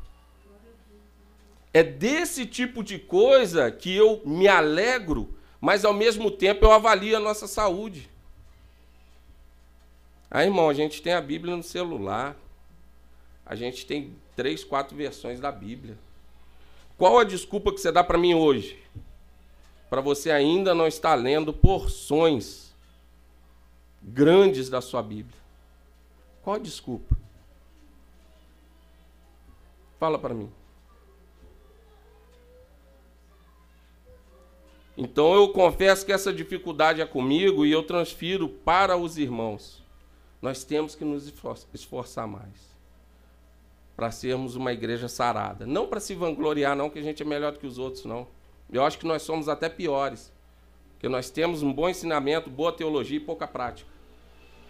É 1.72 1.82
desse 1.82 2.44
tipo 2.44 2.82
de 2.82 2.98
coisa 2.98 3.70
que 3.70 3.94
eu 3.94 4.20
me 4.26 4.48
alegro, 4.48 5.32
mas 5.62 5.84
ao 5.84 5.94
mesmo 5.94 6.28
tempo 6.28 6.64
eu 6.64 6.72
avalio 6.72 7.16
a 7.16 7.20
nossa 7.20 7.46
saúde. 7.46 8.10
Aí, 10.28 10.48
irmão, 10.48 10.68
a 10.68 10.74
gente 10.74 11.00
tem 11.00 11.12
a 11.12 11.20
Bíblia 11.20 11.54
no 11.54 11.62
celular. 11.62 12.36
A 13.46 13.54
gente 13.54 13.86
tem 13.86 14.12
três, 14.34 14.64
quatro 14.64 14.96
versões 14.96 15.38
da 15.38 15.52
Bíblia. 15.52 15.96
Qual 16.98 17.16
a 17.16 17.22
desculpa 17.22 17.70
que 17.72 17.78
você 17.78 17.92
dá 17.92 18.02
para 18.02 18.18
mim 18.18 18.34
hoje? 18.34 18.76
Para 19.88 20.00
você 20.00 20.32
ainda 20.32 20.74
não 20.74 20.88
estar 20.88 21.14
lendo 21.14 21.52
porções 21.52 22.74
grandes 24.02 24.68
da 24.68 24.80
sua 24.80 25.00
Bíblia. 25.00 25.40
Qual 26.42 26.56
a 26.56 26.58
desculpa? 26.58 27.16
Fala 30.00 30.18
para 30.18 30.34
mim. 30.34 30.50
Então 34.96 35.34
eu 35.34 35.48
confesso 35.48 36.04
que 36.04 36.12
essa 36.12 36.32
dificuldade 36.32 37.00
é 37.00 37.06
comigo 37.06 37.64
e 37.64 37.72
eu 37.72 37.82
transfiro 37.82 38.48
para 38.48 38.96
os 38.96 39.16
irmãos. 39.16 39.82
Nós 40.40 40.64
temos 40.64 40.94
que 40.94 41.04
nos 41.04 41.32
esforçar 41.72 42.26
mais 42.26 42.72
para 43.96 44.10
sermos 44.10 44.56
uma 44.56 44.72
igreja 44.72 45.08
sarada. 45.08 45.66
Não 45.66 45.86
para 45.86 46.00
se 46.00 46.14
vangloriar, 46.14 46.74
não, 46.74 46.90
que 46.90 46.98
a 46.98 47.02
gente 47.02 47.22
é 47.22 47.26
melhor 47.26 47.52
do 47.52 47.58
que 47.58 47.66
os 47.66 47.78
outros, 47.78 48.04
não. 48.04 48.26
Eu 48.70 48.84
acho 48.84 48.98
que 48.98 49.06
nós 49.06 49.22
somos 49.22 49.48
até 49.48 49.68
piores. 49.68 50.32
Porque 50.94 51.08
nós 51.08 51.30
temos 51.30 51.62
um 51.62 51.72
bom 51.72 51.88
ensinamento, 51.88 52.50
boa 52.50 52.72
teologia 52.72 53.16
e 53.16 53.20
pouca 53.20 53.46
prática. 53.46 53.90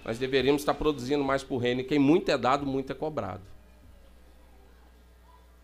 Nós 0.05 0.19
deveríamos 0.19 0.63
estar 0.63 0.75
produzindo 0.75 1.23
mais 1.23 1.43
para 1.43 1.55
o 1.55 1.59
reino. 1.59 1.81
E 1.81 1.85
quem 1.85 1.99
muito 1.99 2.31
é 2.31 2.37
dado, 2.37 2.67
muito 2.67 2.91
é 2.91 2.95
cobrado. 2.95 3.43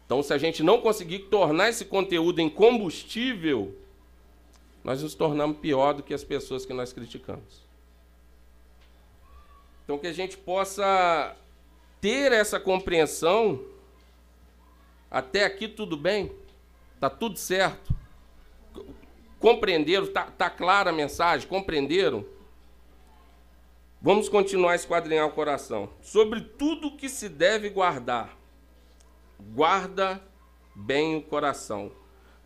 Então, 0.07 0.23
se 0.23 0.33
a 0.33 0.39
gente 0.39 0.63
não 0.63 0.81
conseguir 0.81 1.19
tornar 1.31 1.69
esse 1.69 1.85
conteúdo 1.85 2.41
em 2.41 2.49
combustível, 2.49 3.77
nós 4.83 5.03
nos 5.03 5.15
tornamos 5.15 5.59
pior 5.59 5.93
do 5.95 6.03
que 6.03 6.15
as 6.15 6.25
pessoas 6.25 6.65
que 6.65 6.73
nós 6.73 6.93
criticamos. 6.93 7.67
Então, 9.85 9.99
que 9.99 10.07
a 10.07 10.13
gente 10.13 10.37
possa 10.37 11.35
ter 12.01 12.33
essa 12.33 12.61
compreensão. 12.61 13.65
Até 15.11 15.45
aqui 15.45 15.67
tudo 15.67 15.97
bem? 15.97 16.31
Está 16.95 17.09
tudo 17.09 17.39
certo? 17.39 17.95
Compreenderam? 19.39 20.05
Está 20.05 20.25
tá 20.25 20.51
clara 20.51 20.91
a 20.91 20.93
mensagem? 20.93 21.49
Compreenderam? 21.49 22.25
Vamos 24.01 24.29
continuar 24.29 24.73
a 24.73 24.77
esquadrinhar 24.77 25.27
o 25.27 25.33
coração. 25.33 25.89
Sobre 26.03 26.41
tudo 26.41 26.97
que 26.97 27.09
se 27.09 27.29
deve 27.29 27.71
guardar, 27.71 28.37
guarda 29.55 30.23
bem 30.75 31.17
o 31.17 31.23
coração, 31.23 31.91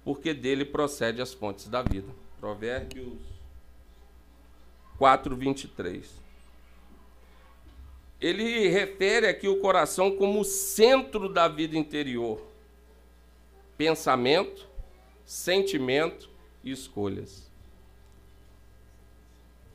porque 0.05 0.33
dele 0.33 0.65
procede 0.65 1.21
as 1.21 1.35
fontes 1.35 1.69
da 1.69 1.83
vida. 1.83 2.22
Provérbios 2.43 3.21
4, 4.99 5.37
23. 5.37 6.11
Ele 8.21 8.67
refere 8.67 9.29
aqui 9.29 9.47
o 9.47 9.61
coração 9.61 10.17
como 10.17 10.41
o 10.41 10.45
centro 10.45 11.29
da 11.29 11.47
vida 11.47 11.79
interior. 11.79 12.43
Pensamento, 13.79 14.67
sentimento 15.25 16.29
e 16.65 16.73
escolhas. 16.73 17.49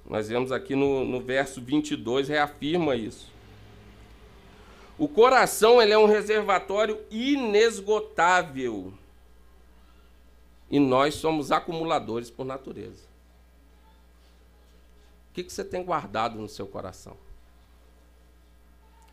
Nós 0.05 0.27
vemos 0.27 0.51
aqui 0.51 0.75
no, 0.75 1.05
no 1.05 1.21
verso 1.21 1.61
22, 1.61 2.27
reafirma 2.27 2.97
isso. 2.97 3.31
O 4.97 5.07
coração 5.07 5.81
ele 5.81 5.93
é 5.93 5.97
um 5.97 6.05
reservatório 6.05 6.99
inesgotável. 7.09 8.93
E 10.69 10.79
nós 10.79 11.15
somos 11.15 11.51
acumuladores 11.51 12.29
por 12.29 12.45
natureza. 12.45 13.05
O 15.29 15.33
que, 15.33 15.43
que 15.43 15.53
você 15.53 15.63
tem 15.63 15.83
guardado 15.83 16.37
no 16.37 16.49
seu 16.49 16.67
coração? 16.67 17.15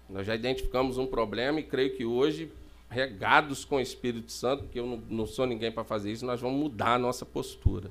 Nós 0.09 0.27
já 0.27 0.35
identificamos 0.35 0.99
um 0.99 1.07
problema 1.07 1.61
e 1.61 1.63
creio 1.63 1.97
que 1.97 2.05
hoje, 2.05 2.53
regados 2.91 3.65
com 3.65 3.77
o 3.77 3.81
Espírito 3.81 4.33
Santo, 4.33 4.65
porque 4.65 4.81
eu 4.81 4.87
não, 4.87 4.97
não 5.09 5.27
sou 5.27 5.47
ninguém 5.47 5.71
para 5.71 5.85
fazer 5.85 6.13
isso, 6.13 6.27
nós 6.27 6.41
vamos 6.41 6.59
mudar 6.59 6.95
a 6.95 6.99
nossa 6.99 7.25
postura. 7.25 7.91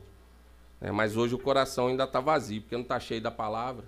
É, 0.81 0.91
mas 0.91 1.15
hoje 1.15 1.33
o 1.33 1.39
coração 1.39 1.87
ainda 1.87 2.03
está 2.03 2.19
vazio, 2.19 2.61
porque 2.61 2.75
não 2.75 2.83
está 2.83 2.99
cheio 2.99 3.21
da 3.21 3.31
palavra. 3.31 3.85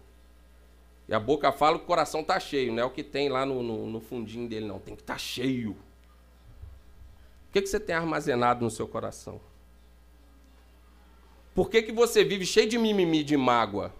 E 1.07 1.13
a 1.13 1.19
boca 1.19 1.51
fala 1.51 1.77
que 1.77 1.83
o 1.83 1.87
coração 1.87 2.21
está 2.21 2.39
cheio, 2.39 2.73
não 2.73 2.81
é 2.81 2.85
o 2.85 2.89
que 2.89 3.03
tem 3.03 3.29
lá 3.29 3.45
no, 3.45 3.61
no, 3.61 3.85
no 3.85 3.99
fundinho 3.99 4.47
dele, 4.47 4.65
não. 4.65 4.79
Tem 4.79 4.95
que 4.95 5.01
estar 5.01 5.15
tá 5.15 5.19
cheio. 5.19 5.71
O 5.71 7.51
que, 7.51 7.61
que 7.61 7.67
você 7.67 7.79
tem 7.79 7.95
armazenado 7.95 8.63
no 8.63 8.71
seu 8.71 8.87
coração? 8.87 9.39
Por 11.55 11.69
que, 11.69 11.81
que 11.81 11.91
você 11.93 12.21
vive 12.25 12.45
cheio 12.45 12.67
de 12.67 12.77
mimimi, 12.77 13.23
de 13.23 13.37
mágoa? 13.37 13.93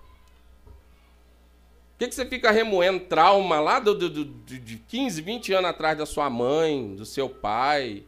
Por 1.94 2.00
que, 2.00 2.10
que 2.10 2.16
você 2.16 2.26
fica 2.26 2.52
remoendo 2.52 3.06
trauma 3.06 3.62
lá 3.62 3.80
do, 3.80 3.96
do, 3.96 4.10
do, 4.10 4.26
de 4.26 4.78
15, 4.78 5.22
20 5.22 5.54
anos 5.54 5.70
atrás 5.70 5.98
da 5.98 6.06
sua 6.06 6.30
mãe, 6.30 6.94
do 6.96 7.06
seu 7.06 7.30
pai? 7.30 8.04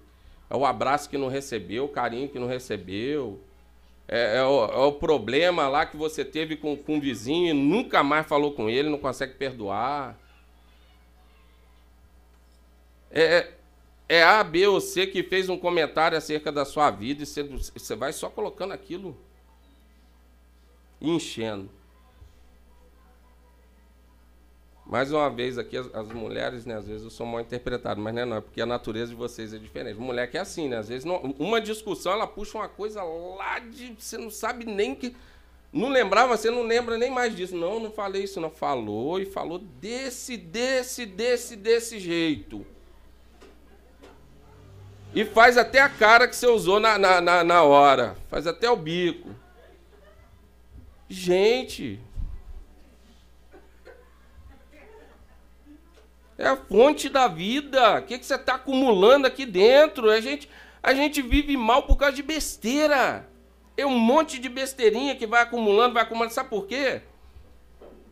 É 0.50 0.56
o 0.56 0.66
abraço 0.66 1.10
que 1.10 1.18
não 1.18 1.30
recebeu, 1.30 1.86
o 1.86 1.90
carinho 1.90 2.28
que 2.28 2.38
não 2.38 2.46
recebeu. 2.46 3.40
É, 4.06 4.40
é, 4.40 4.44
o, 4.44 4.66
é 4.66 4.86
o, 4.86 4.92
problema 4.92 5.70
lá 5.70 5.86
que 5.86 5.96
você 5.96 6.26
teve 6.26 6.58
com, 6.58 6.76
com 6.76 6.98
o 6.98 7.02
vizinho 7.02 7.48
e 7.48 7.54
nunca 7.54 8.04
mais 8.04 8.28
falou 8.28 8.52
com 8.52 8.70
ele, 8.70 8.90
não 8.90 8.98
consegue 8.98 9.36
perdoar. 9.36 10.20
É, 13.10 13.54
é 14.10 14.24
A, 14.24 14.44
B 14.44 14.68
ou 14.68 14.82
C 14.82 15.08
que 15.08 15.24
fez 15.24 15.48
um 15.48 15.58
comentário 15.58 16.18
acerca 16.18 16.52
da 16.52 16.66
sua 16.66 16.92
vida 16.92 17.24
e 17.24 17.26
você, 17.26 17.44
você 17.44 17.96
vai 17.96 18.12
só 18.12 18.30
colocando 18.30 18.74
aquilo 18.74 19.18
enchendo. 21.02 21.70
Mais 24.86 25.12
uma 25.12 25.30
vez 25.30 25.58
aqui, 25.58 25.76
as, 25.76 25.94
as, 25.94 26.08
mulheres, 26.08 26.66
né, 26.66 26.76
às 26.76 26.88
vezes 26.88 27.04
eu 27.04 27.10
sou 27.10 27.26
mal 27.26 27.42
interpretado, 27.42 28.00
mas 28.00 28.16
não 28.16 28.22
é, 28.22 28.26
não, 28.26 28.38
é 28.38 28.42
porque 28.42 28.62
a 28.62 28.66
natureza 28.66 29.12
de 29.12 29.18
vocês 29.18 29.54
é 29.54 29.58
diferente. 29.58 30.00
Mulher 30.00 30.32
que 30.32 30.38
é 30.38 30.40
assim, 30.40 30.70
né? 30.70 30.78
Às 30.78 30.88
vezes 30.88 31.04
não, 31.04 31.18
uma 31.38 31.60
discussão 31.60 32.14
ela 32.14 32.26
puxa 32.26 32.58
uma 32.58 32.70
coisa 32.70 33.04
lá 33.04 33.60
de. 33.60 33.96
Você 34.00 34.18
não 34.18 34.30
sabe 34.30 34.66
nem 34.66 34.96
que. 34.96 35.14
Não 35.74 35.90
lembrava, 35.90 36.38
você 36.38 36.50
não 36.50 36.64
lembra 36.64 36.98
nem 36.98 37.12
mais 37.12 37.36
disso. 37.36 37.54
Não, 37.54 37.82
não 37.82 37.92
falei 37.92 38.24
isso, 38.24 38.40
não. 38.40 38.50
Falou 38.50 39.20
e 39.20 39.26
falou 39.26 39.60
desse, 39.60 40.38
desse, 40.38 41.06
desse, 41.06 41.58
desse 41.58 42.00
jeito. 42.00 42.66
E 45.14 45.26
faz 45.26 45.58
até 45.58 45.82
a 45.82 45.90
cara 45.90 46.30
que 46.30 46.36
você 46.36 46.48
usou 46.48 46.80
na, 46.80 46.98
na, 46.98 47.20
na, 47.20 47.44
na 47.44 47.64
hora. 47.64 48.16
Faz 48.30 48.48
até 48.48 48.70
o 48.72 48.78
bico. 48.78 49.30
Gente, 51.10 52.00
É 56.38 56.48
a 56.48 56.56
fonte 56.56 57.10
da 57.10 57.28
vida. 57.28 58.00
O 58.00 58.04
que, 58.04 58.20
que 58.20 58.26
você 58.26 58.36
está 58.36 58.56
acumulando 58.56 59.26
aqui 59.26 59.46
dentro? 59.46 60.10
A 60.10 60.22
gente, 60.22 60.48
a 60.84 60.94
gente 60.94 61.22
vive 61.22 61.58
mal 61.58 61.84
por 61.84 61.98
causa 61.98 62.16
de 62.16 62.22
besteira. 62.22 63.28
É 63.76 63.86
um 63.86 63.98
monte 63.98 64.40
de 64.40 64.48
besteirinha 64.48 65.16
que 65.16 65.26
vai 65.26 65.42
acumulando, 65.42 65.96
vai 65.96 66.04
acumulando. 66.04 66.34
Sabe 66.34 66.50
por 66.50 66.68
quê? 66.68 67.02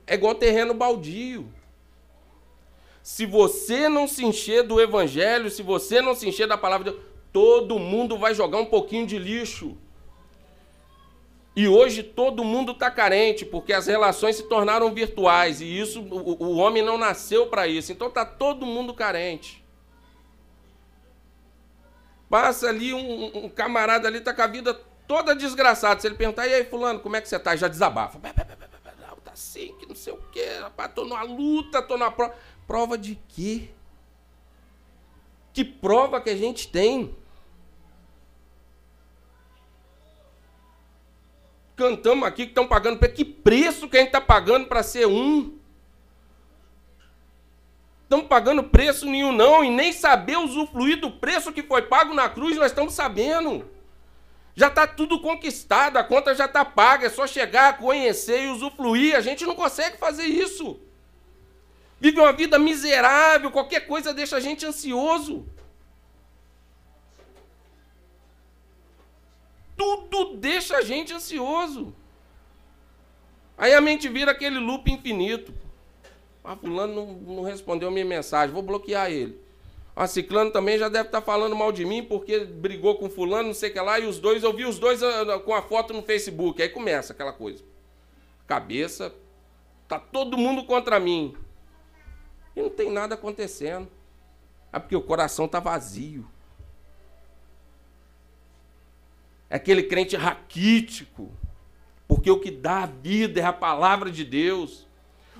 É 0.07 0.15
igual 0.15 0.33
terreno 0.33 0.73
baldio. 0.73 1.47
Se 3.03 3.27
você 3.27 3.87
não 3.87 4.07
se 4.07 4.25
encher 4.25 4.63
do 4.63 4.81
evangelho, 4.81 5.49
se 5.51 5.61
você 5.61 6.01
não 6.01 6.15
se 6.15 6.27
encher 6.27 6.47
da 6.47 6.57
palavra 6.57 6.85
de 6.85 6.97
Deus, 6.97 7.05
todo 7.31 7.77
mundo 7.77 8.17
vai 8.17 8.33
jogar 8.33 8.57
um 8.57 8.65
pouquinho 8.65 9.05
de 9.05 9.19
lixo. 9.19 9.77
E 11.55 11.67
hoje 11.69 12.03
todo 12.03 12.43
mundo 12.43 12.73
está 12.73 12.91
carente, 12.91 13.45
porque 13.45 13.71
as 13.71 13.87
relações 13.87 14.35
se 14.35 14.43
tornaram 14.43 14.93
virtuais 14.93 15.61
e 15.61 15.79
isso 15.79 16.01
o, 16.01 16.43
o 16.43 16.57
homem 16.57 16.83
não 16.83 16.97
nasceu 16.97 17.47
para 17.47 17.65
isso. 17.65 17.93
Então 17.93 18.09
está 18.09 18.25
todo 18.25 18.65
mundo 18.65 18.93
carente. 18.93 19.63
Passa 22.29 22.67
ali 22.67 22.93
um, 22.93 23.45
um 23.45 23.49
camarada 23.49 24.07
ali, 24.07 24.17
está 24.17 24.33
com 24.33 24.41
a 24.41 24.47
vida 24.47 24.73
toda 25.07 25.33
desgraçada. 25.33 26.01
Se 26.01 26.07
ele 26.07 26.15
perguntar, 26.15 26.45
e 26.47 26.53
aí, 26.53 26.65
fulano, 26.65 26.99
como 26.99 27.15
é 27.15 27.21
que 27.21 27.29
você 27.29 27.37
está? 27.37 27.55
Já 27.55 27.69
desabafa. 27.69 28.19
Tá 28.19 29.31
assim, 29.31 29.73
que 29.79 29.85
não 29.85 29.95
sei 29.95 30.13
o 30.13 30.21
quê, 30.31 30.59
rapaz, 30.61 30.91
tô 30.93 31.05
numa 31.05 31.23
luta, 31.23 31.81
tô 31.81 31.97
na 31.97 32.11
prova. 32.11 32.35
Prova 32.67 32.97
de 32.97 33.15
quê? 33.29 33.69
Que 35.53 35.63
prova 35.63 36.19
que 36.19 36.29
a 36.29 36.35
gente 36.35 36.67
tem? 36.67 37.15
Cantamos 41.75 42.27
aqui 42.27 42.43
que 42.43 42.51
estão 42.51 42.67
pagando. 42.67 42.99
Que 43.09 43.25
preço 43.25 43.87
que 43.87 43.97
a 43.97 43.99
gente 43.99 44.09
está 44.09 44.21
pagando 44.21 44.67
para 44.67 44.83
ser 44.83 45.05
um? 45.07 45.57
Estamos 48.03 48.27
pagando 48.27 48.63
preço 48.63 49.05
nenhum, 49.07 49.31
não, 49.31 49.63
e 49.63 49.69
nem 49.69 49.91
saber 49.91 50.37
usufruir 50.37 50.99
do 50.99 51.09
preço 51.09 51.51
que 51.51 51.63
foi 51.63 51.81
pago 51.81 52.13
na 52.13 52.29
cruz, 52.29 52.55
nós 52.55 52.67
estamos 52.67 52.93
sabendo. 52.93 53.67
Já 54.55 54.67
está 54.67 54.85
tudo 54.85 55.19
conquistado, 55.19 55.97
a 55.97 56.03
conta 56.03 56.35
já 56.35 56.45
está 56.45 56.63
paga, 56.63 57.07
é 57.07 57.09
só 57.09 57.25
chegar, 57.25 57.77
conhecer 57.77 58.43
e 58.43 58.47
usufruir. 58.47 59.15
A 59.15 59.21
gente 59.21 59.43
não 59.45 59.55
consegue 59.55 59.97
fazer 59.97 60.23
isso. 60.23 60.79
Vive 61.99 62.19
uma 62.19 62.31
vida 62.31 62.59
miserável, 62.59 63.51
qualquer 63.51 63.87
coisa 63.87 64.13
deixa 64.13 64.37
a 64.37 64.39
gente 64.39 64.65
ansioso. 64.65 65.45
Tudo 70.09 70.37
deixa 70.37 70.77
a 70.77 70.81
gente 70.81 71.13
ansioso. 71.13 71.93
Aí 73.57 73.73
a 73.73 73.81
mente 73.81 74.09
vira 74.09 74.31
aquele 74.31 74.59
loop 74.59 74.91
infinito. 74.91 75.53
Ah, 76.43 76.55
fulano 76.55 76.93
não, 76.93 77.35
não 77.35 77.43
respondeu 77.43 77.87
a 77.87 77.91
minha 77.91 78.05
mensagem, 78.05 78.53
vou 78.53 78.61
bloquear 78.61 79.09
ele. 79.09 79.39
Ah, 79.95 80.07
ciclano 80.07 80.51
também 80.51 80.77
já 80.77 80.89
deve 80.89 81.07
estar 81.07 81.21
tá 81.21 81.25
falando 81.25 81.55
mal 81.55 81.71
de 81.71 81.85
mim 81.85 82.03
porque 82.03 82.39
brigou 82.43 82.95
com 82.95 83.09
fulano, 83.09 83.47
não 83.47 83.53
sei 83.53 83.69
o 83.69 83.73
que 83.73 83.79
lá, 83.79 83.97
e 83.97 84.05
os 84.05 84.19
dois, 84.19 84.43
eu 84.43 84.53
vi 84.53 84.65
os 84.65 84.77
dois 84.77 85.01
ah, 85.01 85.39
com 85.39 85.53
a 85.53 85.61
foto 85.61 85.93
no 85.93 86.03
Facebook. 86.03 86.61
Aí 86.61 86.69
começa 86.69 87.13
aquela 87.13 87.31
coisa. 87.31 87.63
Cabeça, 88.45 89.15
tá 89.87 89.97
todo 89.97 90.37
mundo 90.37 90.65
contra 90.65 90.99
mim. 90.99 91.35
E 92.55 92.61
não 92.61 92.69
tem 92.69 92.91
nada 92.91 93.15
acontecendo. 93.15 93.87
É 94.71 94.79
porque 94.79 94.95
o 94.95 95.01
coração 95.01 95.47
tá 95.47 95.59
vazio. 95.59 96.27
É 99.49 99.55
aquele 99.55 99.83
crente 99.83 100.15
raquítico, 100.15 101.31
porque 102.07 102.29
o 102.29 102.39
que 102.39 102.51
dá 102.51 102.85
vida 102.85 103.39
é 103.39 103.43
a 103.43 103.53
palavra 103.53 104.11
de 104.11 104.23
Deus, 104.23 104.85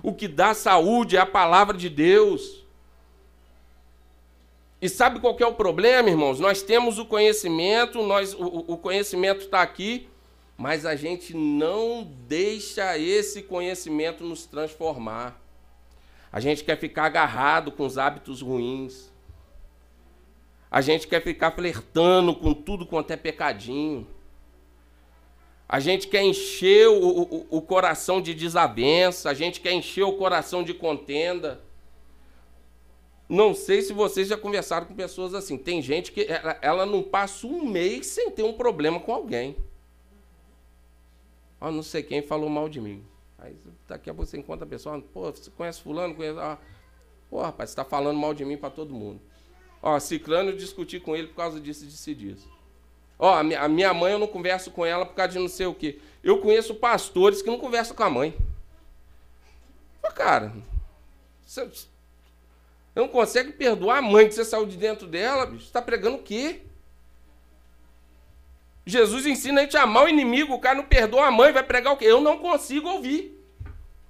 o 0.02 0.14
que 0.14 0.28
dá 0.28 0.54
saúde 0.54 1.18
é 1.18 1.20
a 1.20 1.26
palavra 1.26 1.78
de 1.78 1.90
Deus. 1.90 2.64
E 4.82 4.88
sabe 4.88 5.20
qual 5.20 5.36
é 5.40 5.46
o 5.46 5.54
problema, 5.54 6.10
irmãos? 6.10 6.40
Nós 6.40 6.62
temos 6.62 7.00
o 7.00 7.06
conhecimento, 7.06 8.04
nós, 8.04 8.34
o, 8.34 8.66
o 8.68 8.78
conhecimento 8.78 9.42
está 9.42 9.62
aqui, 9.62 10.08
mas 10.58 10.86
a 10.86 10.96
gente 10.96 11.36
não 11.36 12.04
deixa 12.28 12.98
esse 12.98 13.42
conhecimento 13.42 14.24
nos 14.24 14.46
transformar. 14.46 15.42
A 16.32 16.40
gente 16.40 16.64
quer 16.64 16.78
ficar 16.78 17.06
agarrado 17.06 17.72
com 17.72 17.86
os 17.86 17.98
hábitos 17.98 18.42
ruins. 18.42 19.12
A 20.76 20.82
gente 20.82 21.08
quer 21.08 21.22
ficar 21.22 21.52
flertando 21.52 22.36
com 22.36 22.54
tudo 22.54 22.86
quanto 22.86 23.10
é 23.10 23.16
pecadinho. 23.16 24.06
A 25.70 25.80
gente 25.80 26.10
quer 26.10 26.22
encher 26.22 26.90
o, 26.90 27.22
o, 27.22 27.48
o 27.50 27.62
coração 27.62 28.22
de 28.22 28.34
desavença, 28.34 29.30
a 29.30 29.34
gente 29.34 29.62
quer 29.62 29.72
encher 29.72 30.04
o 30.04 30.18
coração 30.18 30.66
de 30.66 30.74
contenda. 30.74 31.62
Não 33.30 33.54
sei 33.54 33.84
se 33.84 33.94
vocês 33.94 34.28
já 34.28 34.36
conversaram 34.36 34.86
com 34.86 34.94
pessoas 34.94 35.34
assim. 35.34 35.58
Tem 35.58 35.82
gente 35.82 36.12
que 36.12 36.26
ela, 36.26 36.60
ela 36.62 36.86
não 36.86 37.02
passa 37.02 37.48
um 37.48 37.66
mês 37.66 38.08
sem 38.08 38.30
ter 38.30 38.44
um 38.44 38.52
problema 38.52 39.00
com 39.00 39.14
alguém. 39.14 39.56
Ó, 41.62 41.72
não 41.72 41.84
sei 41.84 42.04
quem 42.04 42.22
falou 42.22 42.50
mal 42.50 42.68
de 42.68 42.82
mim. 42.82 43.02
Aí 43.38 43.56
daqui 43.88 44.10
a 44.10 44.14
pouco 44.14 44.30
você 44.30 44.38
encontra 44.38 44.66
a 44.66 44.70
pessoa, 44.70 45.02
pô, 45.14 45.32
você 45.32 45.50
conhece 45.52 45.82
fulano? 45.82 46.16
Conhece... 46.16 46.38
Ah, 46.38 46.58
pô, 47.30 47.42
rapaz, 47.42 47.70
você 47.70 47.76
está 47.76 47.86
falando 47.86 48.20
mal 48.20 48.34
de 48.34 48.44
mim 48.44 48.58
para 48.58 48.70
todo 48.70 48.94
mundo. 48.94 49.22
Ó, 49.86 50.00
Ciclano, 50.00 50.50
eu 50.50 50.58
discuti 50.58 51.00
com 51.00 51.16
ele 51.16 51.28
por 51.28 51.36
causa 51.36 51.60
disso, 51.62 51.86
disso 51.86 52.10
e 52.10 52.16
disso. 52.16 52.50
Ó, 53.20 53.36
a 53.36 53.44
minha, 53.70 53.94
mãe 53.94 54.14
eu 54.14 54.18
não 54.18 54.26
converso 54.26 54.72
com 54.72 54.84
ela 54.84 55.06
por 55.06 55.14
causa 55.14 55.34
de 55.34 55.40
não 55.40 55.48
sei 55.48 55.68
o 55.68 55.76
quê. 55.76 56.00
Eu 56.24 56.40
conheço 56.40 56.74
pastores 56.74 57.44
que 57.44 57.52
não 57.52 57.60
conversam 57.60 57.96
com 57.96 58.02
a 58.02 58.10
mãe. 58.10 58.36
Pô, 60.02 60.12
cara, 60.12 60.52
você 61.46 61.70
não 62.96 63.08
consegue 63.08 63.52
perdoar 63.52 64.00
a 64.00 64.02
mãe 64.02 64.28
que 64.28 64.34
você 64.34 64.44
saiu 64.44 64.66
de 64.66 64.76
dentro 64.76 65.06
dela, 65.06 65.46
bicho. 65.46 65.62
Você 65.62 65.68
está 65.68 65.84
pregando 65.84 66.18
o 66.18 66.24
quê? 66.24 66.64
Jesus 68.88 69.28
ensina 69.28 69.62
a 69.62 69.64
gente 69.66 69.78
a 69.78 69.84
amar 69.84 70.06
o 70.06 70.10
inimigo, 70.10 70.56
o 70.56 70.60
cara 70.60 70.78
não 70.78 70.86
perdoa 70.86 71.28
a 71.28 71.32
mãe, 71.32 71.54
vai 71.54 71.62
pregar 71.62 71.94
o 71.94 71.98
quê? 71.98 72.06
Eu 72.06 72.22
não 72.22 72.40
consigo 72.40 72.90
ouvir. 72.90 73.40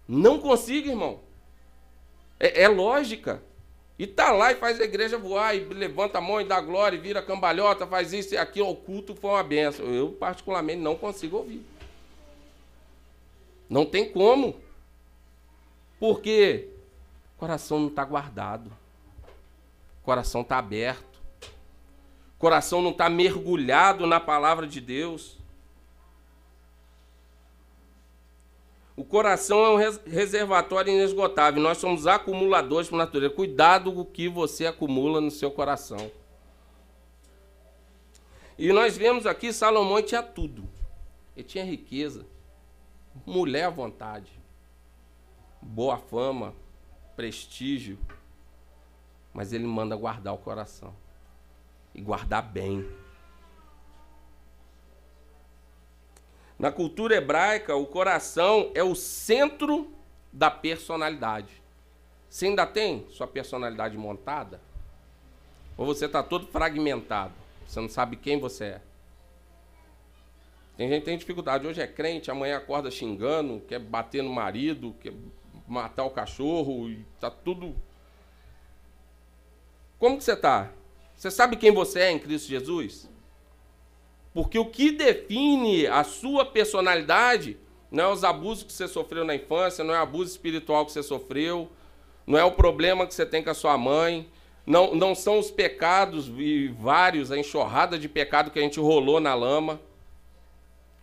Não 0.07 0.39
consigo, 0.39 0.87
irmão. 0.87 1.19
É, 2.39 2.61
é 2.61 2.67
lógica. 2.69 3.43
E 3.97 4.05
tá 4.05 4.31
lá 4.31 4.51
e 4.51 4.55
faz 4.55 4.79
a 4.81 4.83
igreja 4.83 5.17
voar, 5.17 5.55
e 5.55 5.59
levanta 5.59 6.17
a 6.17 6.21
mão 6.21 6.41
e 6.41 6.43
dá 6.43 6.59
glória, 6.59 6.97
e 6.97 6.99
vira 6.99 7.21
cambalhota, 7.21 7.87
faz 7.87 8.11
isso 8.11 8.33
e 8.33 8.37
aquilo, 8.37 8.69
o 8.69 8.75
culto 8.75 9.15
foi 9.15 9.29
uma 9.29 9.43
benção. 9.43 9.85
Eu, 9.85 10.11
particularmente, 10.11 10.81
não 10.81 10.95
consigo 10.95 11.37
ouvir. 11.37 11.63
Não 13.69 13.85
tem 13.85 14.11
como. 14.11 14.59
Porque 15.99 16.69
o 17.35 17.39
coração 17.39 17.79
não 17.79 17.87
está 17.87 18.03
guardado. 18.03 18.71
O 20.01 20.05
coração 20.05 20.41
está 20.41 20.57
aberto. 20.57 21.15
O 22.35 22.39
coração 22.39 22.81
não 22.81 22.91
está 22.91 23.09
mergulhado 23.09 24.05
na 24.05 24.19
palavra 24.19 24.67
de 24.67 24.81
Deus. 24.81 25.34
O 28.95 29.03
coração 29.03 29.59
é 29.65 29.69
um 29.69 29.91
reservatório 30.07 30.93
inesgotável. 30.93 31.61
Nós 31.61 31.77
somos 31.77 32.07
acumuladores 32.07 32.89
por 32.89 32.95
natureza. 32.95 33.33
Cuidado 33.33 33.91
com 33.91 34.01
o 34.01 34.05
que 34.05 34.29
você 34.29 34.65
acumula 34.65 35.19
no 35.19 35.29
seu 35.29 35.51
coração. 35.51 36.09
E 38.57 38.71
nós 38.71 38.95
vemos 38.95 39.25
aqui, 39.25 39.51
Salomão 39.51 40.01
tinha 40.01 40.23
tudo. 40.23 40.65
Ele 41.35 41.45
tinha 41.45 41.65
riqueza, 41.65 42.25
mulher 43.25 43.65
à 43.65 43.69
vontade, 43.69 44.31
boa 45.61 45.97
fama, 45.97 46.53
prestígio. 47.17 47.99
Mas 49.33 49.51
ele 49.51 49.67
manda 49.67 49.97
guardar 49.97 50.33
o 50.33 50.37
coração. 50.37 50.95
E 51.93 51.99
guardar 51.99 52.41
bem. 52.41 52.87
Na 56.65 56.71
cultura 56.71 57.15
hebraica, 57.15 57.75
o 57.75 57.85
coração 57.85 58.71
é 58.73 58.83
o 58.83 58.95
centro 58.95 59.87
da 60.33 60.49
personalidade. 60.49 61.61
Você 62.27 62.47
ainda 62.47 62.65
tem 62.65 63.05
sua 63.11 63.27
personalidade 63.27 63.95
montada? 63.95 64.59
Ou 65.77 65.85
você 65.85 66.07
está 66.07 66.23
todo 66.23 66.47
fragmentado? 66.47 67.35
Você 67.67 67.79
não 67.79 67.87
sabe 67.87 68.15
quem 68.15 68.39
você 68.39 68.63
é? 68.63 68.81
Tem 70.75 70.89
gente 70.89 71.01
que 71.01 71.05
tem 71.05 71.17
dificuldade. 71.19 71.67
Hoje 71.67 71.81
é 71.81 71.85
crente, 71.85 72.31
amanhã 72.31 72.57
acorda 72.57 72.89
xingando, 72.89 73.61
quer 73.67 73.77
bater 73.77 74.23
no 74.23 74.33
marido, 74.33 74.95
quer 74.99 75.13
matar 75.67 76.05
o 76.05 76.09
cachorro, 76.09 76.89
e 76.89 77.05
tá 77.19 77.29
tudo. 77.29 77.75
Como 79.99 80.17
que 80.17 80.23
você 80.23 80.33
está? 80.33 80.71
Você 81.15 81.29
sabe 81.29 81.57
quem 81.57 81.71
você 81.71 81.99
é 81.99 82.11
em 82.11 82.17
Cristo 82.17 82.47
Jesus? 82.47 83.07
Porque 84.35 84.59
o 84.59 84.65
que 84.65 84.91
define 84.91 85.87
a 85.87 86.03
sua 86.03 86.45
personalidade 86.45 87.57
não 87.89 88.03
é 88.03 88.11
os 88.11 88.25
abusos 88.25 88.65
que 88.65 88.73
você 88.73 88.85
sofreu 88.85 89.23
na 89.23 89.33
infância, 89.33 89.81
não 89.81 89.95
é 89.95 89.97
o 89.97 90.01
abuso 90.01 90.29
espiritual 90.29 90.85
que 90.85 90.91
você 90.91 91.01
sofreu, 91.01 91.71
não 92.27 92.37
é 92.37 92.43
o 92.43 92.51
problema 92.51 93.07
que 93.07 93.13
você 93.13 93.25
tem 93.25 93.41
com 93.41 93.49
a 93.49 93.53
sua 93.53 93.77
mãe, 93.77 94.29
não, 94.67 94.93
não 94.93 95.15
são 95.15 95.39
os 95.39 95.49
pecados 95.49 96.29
e 96.37 96.67
vários, 96.67 97.31
a 97.31 97.37
enxurrada 97.37 97.97
de 97.97 98.09
pecado 98.09 98.51
que 98.51 98.59
a 98.59 98.61
gente 98.61 98.77
rolou 98.77 99.21
na 99.21 99.33
lama. 99.33 99.79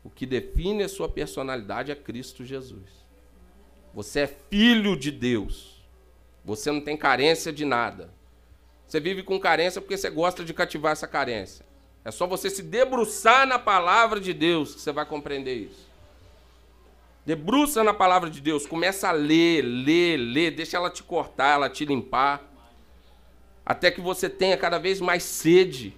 O 0.05 0.11
que 0.11 0.27
define 0.27 0.83
a 0.83 0.89
sua 0.89 1.09
personalidade 1.09 1.91
é 1.91 1.95
Cristo 1.95 2.45
Jesus. 2.45 2.91
Você 3.95 4.21
é 4.21 4.27
filho 4.27 4.95
de 4.95 5.11
Deus. 5.11 5.83
Você 6.45 6.71
não 6.71 6.83
tem 6.83 6.99
carência 6.99 7.51
de 7.51 7.65
nada. 7.65 8.13
Você 8.87 9.01
vive 9.01 9.23
com 9.23 9.41
carência 9.41 9.81
porque 9.81 9.97
você 9.97 10.11
gosta 10.11 10.45
de 10.45 10.53
cativar 10.53 10.93
essa 10.93 11.09
carência. 11.09 11.72
É 12.05 12.11
só 12.11 12.27
você 12.27 12.51
se 12.51 12.63
debruçar 12.63 13.47
na 13.47 13.59
palavra 13.59 14.21
de 14.21 14.33
Deus 14.33 14.75
que 14.75 14.81
você 14.81 14.93
vai 14.93 15.07
compreender 15.07 15.55
isso. 15.55 15.91
Debruça 17.25 17.85
na 17.85 17.95
palavra 17.95 18.29
de 18.29 18.41
Deus, 18.41 18.67
começa 18.67 19.09
a 19.09 19.13
ler, 19.13 19.63
ler, 19.63 20.17
ler, 20.17 20.51
deixa 20.51 20.77
ela 20.77 20.91
te 20.91 21.05
cortar, 21.05 21.55
ela 21.55 21.71
te 21.71 21.85
limpar, 21.85 22.43
até 23.65 23.93
que 23.93 24.01
você 24.01 24.29
tenha 24.29 24.57
cada 24.57 24.77
vez 24.79 25.01
mais 25.01 25.23
sede. 25.23 25.95